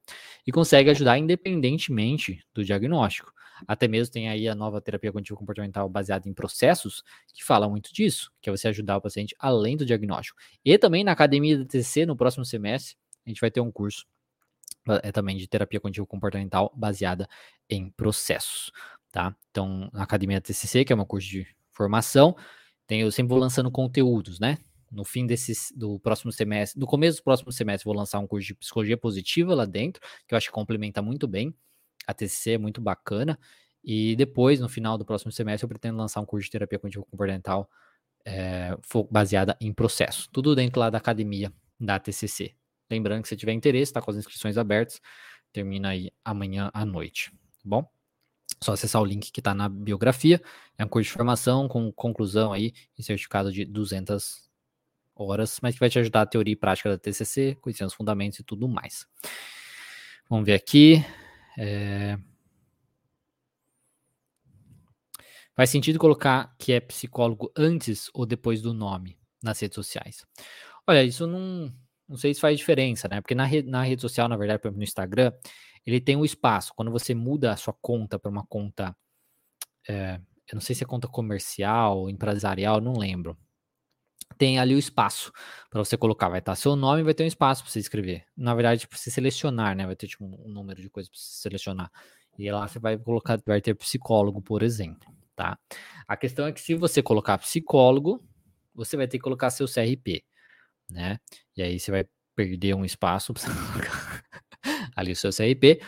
E 0.46 0.52
consegue 0.52 0.90
ajudar 0.90 1.18
independentemente 1.18 2.44
do 2.54 2.64
diagnóstico. 2.64 3.32
Até 3.66 3.88
mesmo 3.88 4.12
tem 4.12 4.28
aí 4.28 4.48
a 4.48 4.54
nova 4.54 4.80
terapia 4.80 5.10
cognitivo 5.10 5.38
comportamental 5.38 5.88
baseada 5.88 6.28
em 6.28 6.32
processos, 6.32 7.02
que 7.34 7.44
fala 7.44 7.68
muito 7.68 7.92
disso, 7.92 8.30
que 8.40 8.48
é 8.48 8.52
você 8.56 8.68
ajudar 8.68 8.98
o 8.98 9.00
paciente 9.00 9.34
além 9.38 9.76
do 9.76 9.84
diagnóstico. 9.84 10.38
E 10.64 10.78
também 10.78 11.02
na 11.02 11.12
academia 11.12 11.58
da 11.58 11.64
TC, 11.64 12.06
no 12.06 12.16
próximo 12.16 12.44
semestre, 12.44 12.96
a 13.26 13.30
gente 13.30 13.40
vai 13.40 13.50
ter 13.50 13.60
um 13.60 13.70
curso 13.70 14.06
é 15.02 15.12
também 15.12 15.36
de 15.36 15.46
terapia 15.46 15.78
cognitivo 15.78 16.06
comportamental 16.06 16.72
baseada 16.74 17.28
em 17.68 17.90
processos 17.90 18.72
tá? 19.10 19.34
Então, 19.50 19.90
na 19.92 20.02
Academia 20.02 20.40
TCC, 20.40 20.84
que 20.84 20.92
é 20.92 20.96
uma 20.96 21.06
curso 21.06 21.28
de 21.28 21.46
formação, 21.70 22.36
tem, 22.86 23.00
eu 23.00 23.10
sempre 23.12 23.30
vou 23.30 23.38
lançando 23.38 23.70
conteúdos, 23.70 24.38
né? 24.40 24.58
No 24.90 25.04
fim 25.04 25.26
desse, 25.26 25.76
do 25.76 25.98
próximo 26.00 26.32
semestre, 26.32 26.80
no 26.80 26.86
começo 26.86 27.18
do 27.18 27.24
próximo 27.24 27.52
semestre, 27.52 27.84
vou 27.84 27.94
lançar 27.94 28.18
um 28.18 28.26
curso 28.26 28.48
de 28.48 28.54
psicologia 28.54 28.96
positiva 28.96 29.54
lá 29.54 29.64
dentro, 29.64 30.00
que 30.26 30.34
eu 30.34 30.36
acho 30.36 30.46
que 30.46 30.52
complementa 30.52 31.02
muito 31.02 31.28
bem. 31.28 31.54
A 32.06 32.14
TCC 32.14 32.52
é 32.52 32.58
muito 32.58 32.80
bacana. 32.80 33.38
E 33.84 34.16
depois, 34.16 34.60
no 34.60 34.68
final 34.68 34.98
do 34.98 35.04
próximo 35.04 35.30
semestre, 35.30 35.64
eu 35.64 35.68
pretendo 35.68 35.98
lançar 35.98 36.20
um 36.20 36.26
curso 36.26 36.44
de 36.44 36.50
terapia 36.50 36.78
cognitivo 36.78 37.06
comportamental 37.06 37.68
é, 38.24 38.76
baseada 39.10 39.56
em 39.60 39.72
processo. 39.72 40.28
Tudo 40.32 40.54
dentro 40.54 40.80
lá 40.80 40.90
da 40.90 40.98
academia 40.98 41.52
da 41.78 41.98
TCC. 41.98 42.54
Lembrando 42.90 43.22
que 43.22 43.28
se 43.28 43.36
tiver 43.36 43.52
interesse, 43.52 43.90
está 43.90 44.00
com 44.00 44.10
as 44.10 44.16
inscrições 44.16 44.56
abertas. 44.56 45.00
Termina 45.52 45.90
aí 45.90 46.10
amanhã 46.24 46.70
à 46.72 46.84
noite. 46.84 47.30
Tá 47.30 47.64
bom? 47.64 47.90
Só 48.62 48.72
acessar 48.72 49.00
o 49.00 49.04
link 49.04 49.30
que 49.30 49.40
está 49.40 49.54
na 49.54 49.68
biografia. 49.68 50.42
É 50.76 50.84
um 50.84 50.88
curso 50.88 51.08
de 51.08 51.12
formação 51.12 51.68
com 51.68 51.92
conclusão 51.92 52.52
aí 52.52 52.72
e 52.98 53.02
certificado 53.02 53.52
de 53.52 53.64
200 53.64 54.47
horas, 55.22 55.58
mas 55.62 55.74
que 55.74 55.80
vai 55.80 55.90
te 55.90 55.98
ajudar 55.98 56.22
a 56.22 56.26
teoria 56.26 56.52
e 56.52 56.56
prática 56.56 56.90
da 56.90 56.98
TCC, 56.98 57.56
conhecendo 57.60 57.88
os 57.88 57.94
fundamentos 57.94 58.38
e 58.38 58.44
tudo 58.44 58.68
mais. 58.68 59.06
Vamos 60.28 60.46
ver 60.46 60.54
aqui. 60.54 61.04
É... 61.58 62.18
Faz 65.54 65.70
sentido 65.70 65.98
colocar 65.98 66.54
que 66.58 66.72
é 66.72 66.80
psicólogo 66.80 67.50
antes 67.56 68.10
ou 68.14 68.24
depois 68.24 68.62
do 68.62 68.72
nome 68.72 69.18
nas 69.42 69.58
redes 69.60 69.74
sociais? 69.74 70.24
Olha, 70.86 71.02
isso 71.02 71.26
não, 71.26 71.72
não 72.08 72.16
sei 72.16 72.32
se 72.32 72.40
faz 72.40 72.56
diferença, 72.56 73.08
né? 73.08 73.20
Porque 73.20 73.34
na, 73.34 73.44
rede, 73.44 73.68
na 73.68 73.82
rede 73.82 74.00
social, 74.00 74.28
na 74.28 74.36
verdade, 74.36 74.60
por 74.60 74.68
exemplo, 74.68 74.78
no 74.78 74.84
Instagram, 74.84 75.32
ele 75.84 76.00
tem 76.00 76.16
um 76.16 76.24
espaço. 76.24 76.72
Quando 76.76 76.90
você 76.90 77.14
muda 77.14 77.52
a 77.52 77.56
sua 77.56 77.74
conta 77.80 78.18
para 78.18 78.30
uma 78.30 78.46
conta, 78.46 78.96
é, 79.88 80.20
eu 80.50 80.54
não 80.54 80.60
sei 80.60 80.74
se 80.74 80.84
é 80.84 80.86
conta 80.86 81.08
comercial, 81.08 82.08
empresarial, 82.08 82.80
não 82.80 82.92
lembro. 82.92 83.36
Tem 84.36 84.58
ali 84.58 84.74
o 84.74 84.78
espaço 84.78 85.32
para 85.70 85.82
você 85.82 85.96
colocar. 85.96 86.28
Vai 86.28 86.38
estar 86.38 86.54
seu 86.54 86.76
nome, 86.76 87.02
vai 87.02 87.14
ter 87.14 87.24
um 87.24 87.26
espaço 87.26 87.62
para 87.62 87.72
você 87.72 87.80
escrever. 87.80 88.24
Na 88.36 88.54
verdade, 88.54 88.86
para 88.86 88.96
você 88.96 89.10
selecionar, 89.10 89.74
né? 89.74 89.86
Vai 89.86 89.96
ter 89.96 90.06
tipo 90.06 90.24
um 90.24 90.48
número 90.48 90.80
de 90.80 90.88
coisas 90.88 91.10
para 91.10 91.18
você 91.18 91.42
selecionar. 91.42 91.90
E 92.38 92.50
lá 92.50 92.68
você 92.68 92.78
vai 92.78 92.96
colocar, 92.96 93.40
vai 93.44 93.60
ter 93.60 93.74
psicólogo, 93.74 94.40
por 94.40 94.62
exemplo, 94.62 95.12
tá? 95.34 95.58
A 96.06 96.16
questão 96.16 96.46
é 96.46 96.52
que 96.52 96.60
se 96.60 96.74
você 96.74 97.02
colocar 97.02 97.36
psicólogo, 97.38 98.22
você 98.72 98.96
vai 98.96 99.08
ter 99.08 99.18
que 99.18 99.24
colocar 99.24 99.50
seu 99.50 99.66
CRP, 99.66 100.22
né? 100.88 101.18
E 101.56 101.62
aí 101.62 101.80
você 101.80 101.90
vai 101.90 102.06
perder 102.36 102.74
um 102.74 102.84
espaço 102.84 103.34
para 103.34 103.42
colocar 103.72 104.24
ali 104.94 105.10
o 105.10 105.16
seu 105.16 105.32
CRP, 105.32 105.80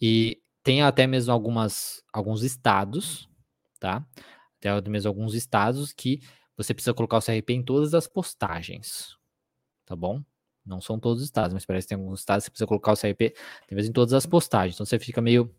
e 0.00 0.40
tem 0.62 0.82
até 0.82 1.06
mesmo 1.06 1.32
algumas, 1.32 2.02
alguns 2.12 2.42
estados, 2.42 3.28
tá? 3.80 4.06
Até 4.58 4.88
mesmo 4.88 5.08
alguns 5.08 5.34
estados 5.34 5.92
que 5.92 6.20
você 6.56 6.72
precisa 6.72 6.94
colocar 6.94 7.18
o 7.18 7.22
CRP 7.22 7.54
em 7.54 7.62
todas 7.62 7.94
as 7.94 8.06
postagens, 8.06 9.16
tá 9.84 9.94
bom? 9.94 10.22
Não 10.64 10.80
são 10.80 10.98
todos 10.98 11.22
os 11.22 11.28
estados, 11.28 11.54
mas 11.54 11.64
parece 11.64 11.86
que 11.86 11.94
tem 11.94 12.02
alguns 12.02 12.20
estados 12.20 12.44
que 12.44 12.46
você 12.46 12.50
precisa 12.50 12.66
colocar 12.66 12.92
o 12.92 12.96
CRP 12.96 13.34
talvez 13.68 13.88
em 13.88 13.92
todas 13.92 14.12
as 14.12 14.26
postagens. 14.26 14.74
Então 14.74 14.86
você 14.86 14.98
fica 14.98 15.20
meio 15.20 15.54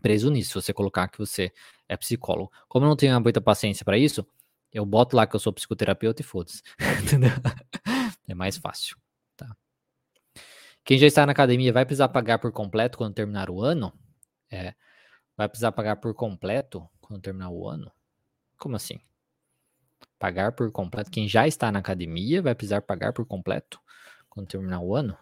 preso 0.00 0.30
nisso, 0.30 0.50
se 0.50 0.54
você 0.54 0.72
colocar 0.72 1.08
que 1.08 1.18
você 1.18 1.52
é 1.88 1.96
psicólogo. 1.96 2.52
Como 2.68 2.84
eu 2.84 2.88
não 2.88 2.96
tenho 2.96 3.20
muita 3.20 3.40
paciência 3.40 3.84
para 3.84 3.98
isso, 3.98 4.26
eu 4.72 4.86
boto 4.86 5.16
lá 5.16 5.26
que 5.26 5.34
eu 5.34 5.40
sou 5.40 5.52
psicoterapeuta 5.52 6.22
e 6.22 6.24
foda-se. 6.24 6.62
é 8.28 8.34
mais 8.34 8.56
fácil. 8.56 8.96
Quem 10.84 10.98
já 10.98 11.06
está 11.06 11.24
na 11.24 11.32
academia 11.32 11.72
vai 11.72 11.84
precisar 11.84 12.08
pagar 12.08 12.38
por 12.38 12.50
completo 12.50 12.98
quando 12.98 13.14
terminar 13.14 13.48
o 13.48 13.62
ano? 13.62 13.92
É. 14.50 14.74
Vai 15.36 15.48
precisar 15.48 15.72
pagar 15.72 15.96
por 15.96 16.12
completo 16.14 16.88
quando 17.00 17.22
terminar 17.22 17.50
o 17.50 17.68
ano? 17.68 17.90
Como 18.58 18.74
assim? 18.74 18.98
Pagar 20.22 20.52
por 20.52 20.70
completo. 20.70 21.10
Quem 21.10 21.26
já 21.26 21.48
está 21.48 21.72
na 21.72 21.80
academia 21.80 22.40
vai 22.40 22.54
precisar 22.54 22.80
pagar 22.80 23.12
por 23.12 23.26
completo 23.26 23.80
quando 24.30 24.46
terminar 24.46 24.78
o 24.78 24.94
ano? 24.94 25.18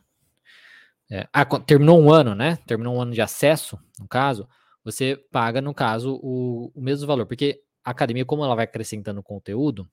É. 1.11 1.27
Ah, 1.33 1.47
terminou 1.59 1.99
um 1.99 2.13
ano, 2.13 2.35
né? 2.35 2.57
Terminou 2.67 2.97
um 2.97 3.01
ano 3.01 3.15
de 3.15 3.23
acesso, 3.23 3.81
no 3.99 4.07
caso, 4.07 4.47
você 4.85 5.17
paga, 5.33 5.63
no 5.63 5.73
caso, 5.73 6.21
o, 6.23 6.71
o 6.75 6.83
mesmo 6.83 7.07
valor. 7.07 7.25
Porque 7.25 7.63
a 7.83 7.93
academia, 7.93 8.27
como 8.27 8.45
ela 8.45 8.55
vai 8.55 8.67
acrescentando 8.67 9.23
conteúdo, 9.23 9.91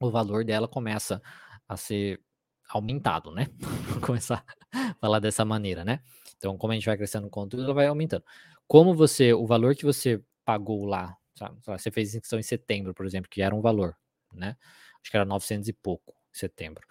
o 0.00 0.10
valor 0.10 0.44
dela 0.44 0.66
começa 0.66 1.22
a 1.68 1.76
ser 1.76 2.20
aumentado, 2.68 3.30
né? 3.30 3.46
Vou 3.60 4.00
começar 4.02 4.44
a 4.72 4.94
falar 4.94 5.20
dessa 5.20 5.44
maneira, 5.44 5.84
né? 5.84 6.00
Então, 6.36 6.58
como 6.58 6.72
a 6.72 6.74
gente 6.74 6.86
vai 6.86 6.96
crescendo 6.96 7.28
o 7.28 7.30
conteúdo, 7.30 7.66
ela 7.66 7.74
vai 7.74 7.86
aumentando. 7.86 8.24
Como 8.66 8.96
você, 8.96 9.32
o 9.32 9.46
valor 9.46 9.76
que 9.76 9.84
você 9.84 10.20
pagou 10.44 10.84
lá, 10.86 11.16
sabe? 11.38 11.56
você 11.64 11.92
fez 11.92 12.16
inscrição 12.16 12.40
em 12.40 12.42
setembro, 12.42 12.92
por 12.92 13.06
exemplo, 13.06 13.30
que 13.30 13.40
era 13.40 13.54
um 13.54 13.60
valor, 13.60 13.96
né? 14.36 14.56
Acho 15.00 15.10
que 15.10 15.16
era 15.16 15.24
900 15.24 15.68
e 15.68 15.72
pouco 15.72 16.12
em 16.32 16.38
setembro. 16.38 16.86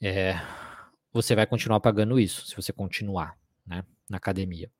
É, 0.00 0.34
você 1.12 1.34
vai 1.34 1.46
continuar 1.46 1.80
pagando 1.80 2.18
isso, 2.18 2.46
se 2.46 2.56
você 2.56 2.72
continuar, 2.72 3.36
né? 3.66 3.84
Na 4.08 4.16
academia. 4.16 4.70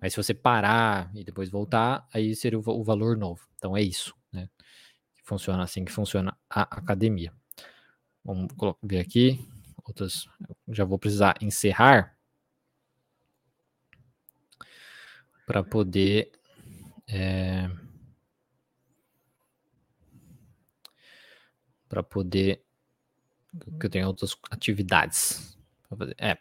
Mas 0.00 0.12
se 0.12 0.16
você 0.16 0.34
parar 0.34 1.10
e 1.14 1.22
depois 1.22 1.48
voltar, 1.50 2.06
aí 2.12 2.34
seria 2.34 2.58
o, 2.58 2.62
o 2.66 2.82
valor 2.82 3.16
novo. 3.16 3.46
Então 3.56 3.76
é 3.76 3.82
isso, 3.82 4.14
né? 4.32 4.48
Funciona 5.24 5.62
assim 5.62 5.84
que 5.84 5.92
funciona 5.92 6.36
a 6.50 6.62
academia. 6.62 7.32
Vamos 8.24 8.48
ver 8.82 8.98
aqui. 8.98 9.38
Outras. 9.84 10.28
Já 10.68 10.84
vou 10.84 10.98
precisar 10.98 11.36
encerrar 11.40 12.16
para 15.46 15.62
poder. 15.62 16.30
É... 17.08 17.68
para 21.92 22.02
poder. 22.02 22.64
Que 23.78 23.84
eu 23.84 23.90
tenho 23.90 24.06
outras 24.06 24.34
atividades 24.50 25.58
para 25.86 25.98
fazer. 25.98 26.16
É. 26.18 26.38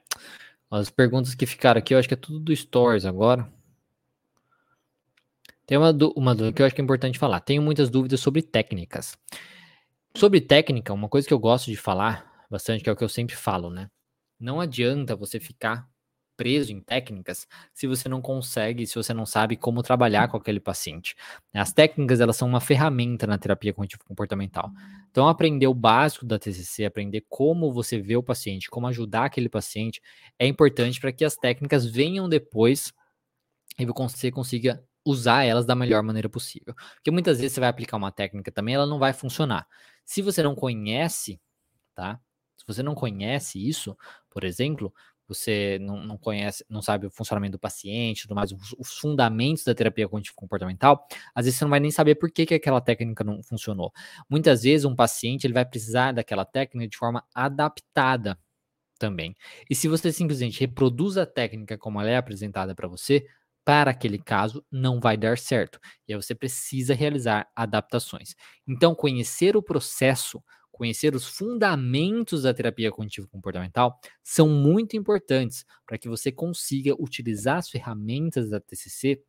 As 0.71 0.89
perguntas 0.89 1.35
que 1.35 1.45
ficaram 1.45 1.79
aqui, 1.79 1.93
eu 1.93 1.99
acho 1.99 2.07
que 2.07 2.13
é 2.13 2.17
tudo 2.17 2.39
do 2.39 2.55
Stories 2.55 3.03
agora. 3.03 3.51
Tem 5.65 5.77
uma, 5.77 5.89
uma 6.15 6.33
dúvida 6.33 6.53
que 6.53 6.61
eu 6.61 6.65
acho 6.65 6.73
que 6.73 6.79
é 6.79 6.83
importante 6.83 7.19
falar. 7.19 7.41
Tenho 7.41 7.61
muitas 7.61 7.89
dúvidas 7.89 8.21
sobre 8.21 8.41
técnicas. 8.41 9.17
Sobre 10.15 10.39
técnica, 10.39 10.93
uma 10.93 11.09
coisa 11.09 11.27
que 11.27 11.33
eu 11.33 11.39
gosto 11.39 11.69
de 11.69 11.75
falar 11.75 12.45
bastante, 12.49 12.81
que 12.81 12.89
é 12.89 12.93
o 12.93 12.95
que 12.95 13.03
eu 13.03 13.09
sempre 13.09 13.35
falo, 13.35 13.69
né? 13.69 13.89
Não 14.39 14.61
adianta 14.61 15.17
você 15.17 15.37
ficar 15.37 15.89
preso 16.41 16.73
em 16.73 16.81
técnicas 16.81 17.47
se 17.71 17.85
você 17.85 18.09
não 18.09 18.19
consegue, 18.19 18.87
se 18.87 18.95
você 18.95 19.13
não 19.13 19.27
sabe 19.27 19.55
como 19.55 19.83
trabalhar 19.83 20.27
com 20.27 20.37
aquele 20.37 20.59
paciente. 20.59 21.15
As 21.53 21.71
técnicas, 21.71 22.19
elas 22.19 22.35
são 22.35 22.47
uma 22.47 22.59
ferramenta 22.59 23.27
na 23.27 23.37
terapia 23.37 23.71
cognitivo 23.71 24.03
comportamental. 24.03 24.71
Então, 25.11 25.29
aprender 25.29 25.67
o 25.67 25.73
básico 25.75 26.25
da 26.25 26.39
TCC, 26.39 26.83
aprender 26.85 27.23
como 27.29 27.71
você 27.71 28.01
vê 28.01 28.15
o 28.15 28.23
paciente, 28.23 28.71
como 28.71 28.87
ajudar 28.87 29.25
aquele 29.25 29.49
paciente, 29.49 30.01
é 30.39 30.47
importante 30.47 30.99
para 30.99 31.11
que 31.11 31.23
as 31.23 31.35
técnicas 31.35 31.85
venham 31.85 32.27
depois 32.27 32.91
e 33.77 33.85
você 33.85 34.31
consiga 34.31 34.83
usar 35.05 35.43
elas 35.43 35.67
da 35.67 35.75
melhor 35.75 36.01
maneira 36.01 36.27
possível. 36.27 36.73
Porque 36.95 37.11
muitas 37.11 37.37
vezes 37.37 37.53
você 37.53 37.59
vai 37.59 37.69
aplicar 37.69 37.97
uma 37.97 38.11
técnica 38.11 38.51
também, 38.51 38.73
ela 38.73 38.87
não 38.87 38.97
vai 38.97 39.13
funcionar. 39.13 39.67
Se 40.03 40.23
você 40.23 40.41
não 40.41 40.55
conhece, 40.55 41.39
tá? 41.93 42.19
Se 42.57 42.65
você 42.65 42.81
não 42.81 42.95
conhece 42.95 43.59
isso, 43.63 43.95
por 44.29 44.43
exemplo, 44.43 44.93
você 45.33 45.77
não, 45.81 46.03
não 46.03 46.17
conhece, 46.17 46.65
não 46.69 46.81
sabe 46.81 47.07
o 47.07 47.11
funcionamento 47.11 47.53
do 47.53 47.59
paciente, 47.59 48.23
tudo 48.23 48.35
mais, 48.35 48.51
os, 48.51 48.73
os 48.77 48.97
fundamentos 48.97 49.63
da 49.63 49.73
terapia 49.73 50.07
cognitivo 50.07 50.35
comportamental, 50.35 51.07
às 51.33 51.45
vezes 51.45 51.57
você 51.57 51.65
não 51.65 51.69
vai 51.69 51.79
nem 51.79 51.91
saber 51.91 52.15
por 52.15 52.31
que, 52.31 52.45
que 52.45 52.53
aquela 52.53 52.81
técnica 52.81 53.23
não 53.23 53.41
funcionou. 53.43 53.91
Muitas 54.29 54.63
vezes 54.63 54.85
um 54.85 54.95
paciente 54.95 55.45
ele 55.45 55.53
vai 55.53 55.65
precisar 55.65 56.11
daquela 56.11 56.45
técnica 56.45 56.89
de 56.89 56.97
forma 56.97 57.23
adaptada 57.33 58.37
também. 58.99 59.35
E 59.69 59.75
se 59.75 59.87
você 59.87 60.11
simplesmente 60.11 60.59
reproduz 60.59 61.17
a 61.17 61.25
técnica 61.25 61.77
como 61.77 61.99
ela 61.99 62.09
é 62.09 62.17
apresentada 62.17 62.75
para 62.75 62.87
você, 62.87 63.25
para 63.63 63.91
aquele 63.91 64.17
caso 64.17 64.65
não 64.71 64.99
vai 64.99 65.17
dar 65.17 65.37
certo. 65.37 65.79
E 66.07 66.13
aí 66.13 66.21
você 66.21 66.33
precisa 66.33 66.93
realizar 66.93 67.49
adaptações. 67.55 68.35
Então, 68.67 68.95
conhecer 68.95 69.55
o 69.55 69.61
processo, 69.61 70.43
conhecer 70.81 71.13
os 71.13 71.27
fundamentos 71.27 72.41
da 72.41 72.51
terapia 72.51 72.91
cognitivo 72.91 73.27
comportamental 73.27 73.99
são 74.23 74.49
muito 74.49 74.97
importantes 74.97 75.63
para 75.85 75.95
que 75.95 76.09
você 76.09 76.31
consiga 76.31 76.95
utilizar 76.99 77.57
as 77.57 77.69
ferramentas 77.69 78.49
da 78.49 78.59
TCC, 78.59 79.23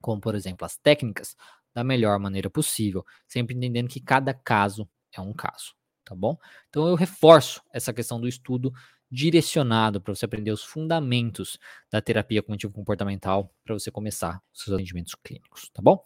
como 0.00 0.18
por 0.18 0.34
exemplo 0.34 0.64
as 0.64 0.78
técnicas, 0.78 1.36
da 1.74 1.84
melhor 1.84 2.18
maneira 2.18 2.48
possível, 2.48 3.04
sempre 3.26 3.54
entendendo 3.54 3.86
que 3.86 4.00
cada 4.00 4.32
caso 4.32 4.88
é 5.12 5.20
um 5.20 5.34
caso, 5.34 5.74
tá 6.06 6.14
bom? 6.14 6.38
Então 6.70 6.88
eu 6.88 6.94
reforço 6.94 7.60
essa 7.70 7.92
questão 7.92 8.18
do 8.18 8.26
estudo 8.26 8.72
direcionado 9.10 10.00
para 10.00 10.14
você 10.14 10.24
aprender 10.24 10.52
os 10.52 10.64
fundamentos 10.64 11.58
da 11.90 12.00
terapia 12.00 12.42
cognitivo 12.42 12.72
comportamental 12.72 13.54
para 13.62 13.74
você 13.74 13.90
começar 13.90 14.40
os 14.54 14.62
seus 14.62 14.74
atendimentos 14.74 15.14
clínicos, 15.22 15.68
tá 15.68 15.82
bom? 15.82 16.02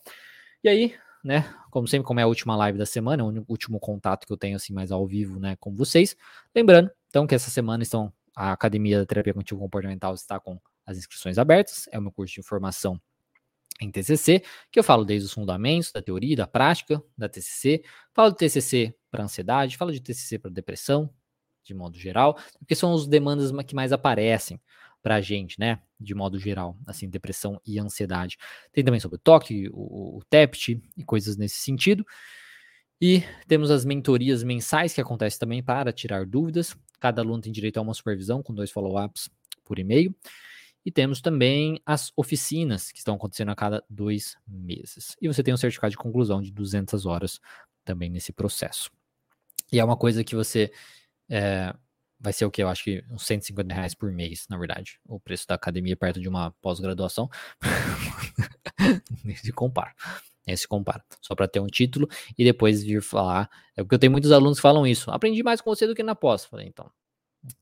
E 0.64 0.68
aí, 0.68 0.96
né, 1.22 1.54
como 1.70 1.86
sempre, 1.86 2.06
como 2.06 2.20
é 2.20 2.22
a 2.24 2.26
última 2.26 2.56
live 2.56 2.78
da 2.78 2.86
semana, 2.86 3.22
é 3.22 3.26
o 3.26 3.44
último 3.48 3.78
contato 3.78 4.26
que 4.26 4.32
eu 4.32 4.36
tenho 4.36 4.56
assim 4.56 4.72
mais 4.72 4.90
ao 4.90 5.06
vivo, 5.06 5.38
né, 5.38 5.56
com 5.56 5.74
vocês. 5.74 6.16
Lembrando, 6.54 6.90
então, 7.08 7.26
que 7.26 7.34
essa 7.34 7.50
semana 7.50 7.82
estão 7.82 8.12
a 8.34 8.52
Academia 8.52 8.98
da 8.98 9.06
Terapia 9.06 9.32
Cognitivo 9.32 9.60
Comportamental 9.60 10.14
está 10.14 10.40
com 10.40 10.58
as 10.86 10.96
inscrições 10.98 11.38
abertas, 11.38 11.88
é 11.92 11.98
o 11.98 12.02
meu 12.02 12.10
curso 12.10 12.34
de 12.34 12.42
formação 12.42 13.00
em 13.80 13.90
TCC, 13.90 14.42
que 14.70 14.78
eu 14.78 14.84
falo 14.84 15.04
desde 15.04 15.26
os 15.26 15.32
fundamentos 15.32 15.92
da 15.92 16.00
teoria, 16.00 16.36
da 16.36 16.46
prática 16.46 17.02
da 17.16 17.28
TCC, 17.28 17.82
falo 18.14 18.30
de 18.30 18.36
TCC 18.36 18.94
para 19.10 19.24
ansiedade, 19.24 19.76
falo 19.76 19.92
de 19.92 20.00
TCC 20.00 20.38
para 20.38 20.50
depressão, 20.50 21.10
de 21.64 21.74
modo 21.74 21.96
geral, 21.96 22.36
porque 22.58 22.74
são 22.74 22.92
os 22.92 23.06
demandas 23.06 23.52
que 23.64 23.74
mais 23.74 23.92
aparecem 23.92 24.60
para 25.02 25.16
a 25.16 25.20
gente, 25.20 25.58
né? 25.58 25.80
De 25.98 26.14
modo 26.14 26.38
geral, 26.38 26.76
assim, 26.86 27.08
depressão 27.08 27.60
e 27.66 27.78
ansiedade. 27.78 28.38
Tem 28.72 28.84
também 28.84 29.00
sobre 29.00 29.16
o 29.16 29.18
toque, 29.18 29.68
o, 29.72 30.18
o 30.18 30.22
TEPT 30.30 30.80
e 30.96 31.04
coisas 31.04 31.36
nesse 31.36 31.56
sentido. 31.56 32.06
E 33.00 33.24
temos 33.48 33.70
as 33.70 33.84
mentorias 33.84 34.44
mensais 34.44 34.94
que 34.94 35.00
acontecem 35.00 35.38
também 35.38 35.62
para 35.62 35.92
tirar 35.92 36.24
dúvidas. 36.24 36.76
Cada 37.00 37.20
aluno 37.20 37.42
tem 37.42 37.52
direito 37.52 37.78
a 37.78 37.82
uma 37.82 37.94
supervisão 37.94 38.42
com 38.42 38.54
dois 38.54 38.70
follow-ups 38.70 39.28
por 39.64 39.78
e-mail. 39.78 40.14
E 40.84 40.90
temos 40.90 41.20
também 41.20 41.80
as 41.84 42.12
oficinas 42.16 42.92
que 42.92 42.98
estão 42.98 43.14
acontecendo 43.14 43.50
a 43.50 43.56
cada 43.56 43.84
dois 43.90 44.36
meses. 44.46 45.16
E 45.20 45.26
você 45.26 45.42
tem 45.42 45.52
um 45.52 45.56
certificado 45.56 45.90
de 45.90 45.96
conclusão 45.96 46.40
de 46.40 46.52
200 46.52 47.04
horas 47.06 47.40
também 47.84 48.08
nesse 48.08 48.32
processo. 48.32 48.90
E 49.72 49.80
é 49.80 49.84
uma 49.84 49.96
coisa 49.96 50.22
que 50.22 50.36
você 50.36 50.72
é, 51.28 51.74
vai 52.22 52.32
ser 52.32 52.44
o 52.44 52.50
que? 52.50 52.62
Eu 52.62 52.68
acho 52.68 52.84
que 52.84 53.04
uns 53.10 53.26
150 53.26 53.74
reais 53.74 53.94
por 53.94 54.12
mês, 54.12 54.46
na 54.48 54.56
verdade. 54.56 55.00
O 55.04 55.18
preço 55.18 55.46
da 55.48 55.56
academia 55.56 55.96
perto 55.96 56.20
de 56.20 56.28
uma 56.28 56.52
pós-graduação. 56.62 57.28
Nem 59.24 59.34
se 59.34 59.52
compara. 59.52 59.92
Nem 60.46 60.56
se 60.56 60.68
compara. 60.68 61.04
Só 61.20 61.34
para 61.34 61.48
ter 61.48 61.58
um 61.58 61.66
título 61.66 62.08
e 62.38 62.44
depois 62.44 62.84
vir 62.84 63.02
falar. 63.02 63.50
É 63.76 63.82
porque 63.82 63.96
eu 63.96 63.98
tenho 63.98 64.12
muitos 64.12 64.30
alunos 64.30 64.58
que 64.58 64.62
falam 64.62 64.86
isso. 64.86 65.10
Aprendi 65.10 65.42
mais 65.42 65.60
com 65.60 65.74
você 65.74 65.84
do 65.84 65.96
que 65.96 66.02
na 66.02 66.14
pós. 66.14 66.44
Falei, 66.44 66.68
então, 66.68 66.88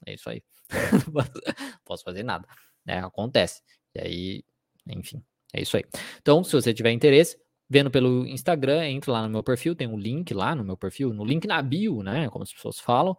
é 0.05 0.13
isso 0.13 0.29
aí. 0.29 0.43
Não 0.71 1.25
posso 1.85 2.05
fazer 2.05 2.23
nada. 2.23 2.47
É, 2.87 2.99
acontece. 2.99 3.63
E 3.95 4.01
aí, 4.01 4.45
enfim, 4.87 5.23
é 5.55 5.63
isso 5.63 5.75
aí. 5.75 5.85
Então, 6.21 6.45
se 6.45 6.53
você 6.53 6.75
tiver 6.75 6.93
interesse, 6.93 7.39
vendo 7.69 7.91
pelo 7.91 8.27
Instagram, 8.27 8.87
entre 8.89 9.11
lá 9.11 9.23
no 9.23 9.31
meu 9.31 9.43
perfil, 9.43 9.75
tem 9.75 9.89
um 9.89 9.99
link 9.99 10.35
lá 10.35 10.55
no 10.55 10.63
meu 10.63 10.77
perfil, 10.77 11.15
no 11.15 11.25
link 11.25 11.47
na 11.47 11.63
bio, 11.63 12.03
né? 12.03 12.29
Como 12.29 12.43
as 12.43 12.53
pessoas 12.53 12.79
falam 12.79 13.17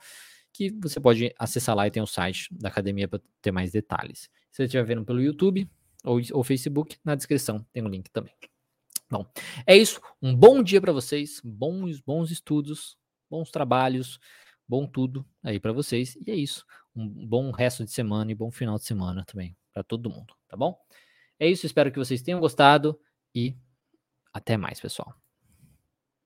que 0.54 0.70
você 0.72 1.00
pode 1.00 1.34
acessar 1.38 1.76
lá 1.76 1.88
e 1.88 1.92
tem 1.92 2.02
o 2.02 2.08
site 2.08 2.48
da 2.52 2.70
academia 2.70 3.08
para 3.08 3.22
ter 3.42 3.52
mais 3.52 3.72
detalhes. 3.72 4.30
Se 4.52 4.58
você 4.58 4.64
estiver 4.64 4.84
vendo 4.84 5.06
pelo 5.06 5.22
YouTube 5.22 5.70
ou, 6.04 6.20
ou 6.34 6.44
Facebook, 6.44 6.98
na 7.04 7.16
descrição 7.16 7.66
tem 7.72 7.84
o 7.84 7.86
um 7.86 7.90
link 7.90 8.10
também. 8.10 8.34
Bom, 9.10 9.26
é 9.66 9.76
isso. 9.76 10.02
Um 10.22 10.36
bom 10.36 10.64
dia 10.64 10.80
para 10.80 10.94
vocês, 10.94 11.42
bons, 11.44 12.00
bons 12.00 12.32
estudos, 12.32 12.98
bons 13.30 13.52
trabalhos, 13.52 14.20
bom 14.68 14.88
tudo 14.88 15.26
aí 15.44 15.60
para 15.60 15.74
vocês. 15.74 16.18
E 16.26 16.32
é 16.32 16.36
isso. 16.36 16.66
Um 16.96 17.08
bom 17.08 17.52
resto 17.52 17.84
de 17.84 17.92
semana 17.92 18.32
e 18.32 18.36
bom 18.36 18.52
final 18.52 18.78
de 18.78 18.86
semana 18.86 19.26
também 19.26 19.56
para 19.74 19.84
todo 19.84 20.10
mundo, 20.10 20.34
tá 20.48 20.56
bom? 20.56 20.78
É 21.40 21.48
isso. 21.48 21.66
Espero 21.66 21.92
que 21.92 22.00
vocês 22.00 22.22
tenham 22.22 22.40
gostado 22.40 23.00
e 23.34 23.56
até 24.34 24.56
mais, 24.58 24.80
pessoal. 24.80 25.14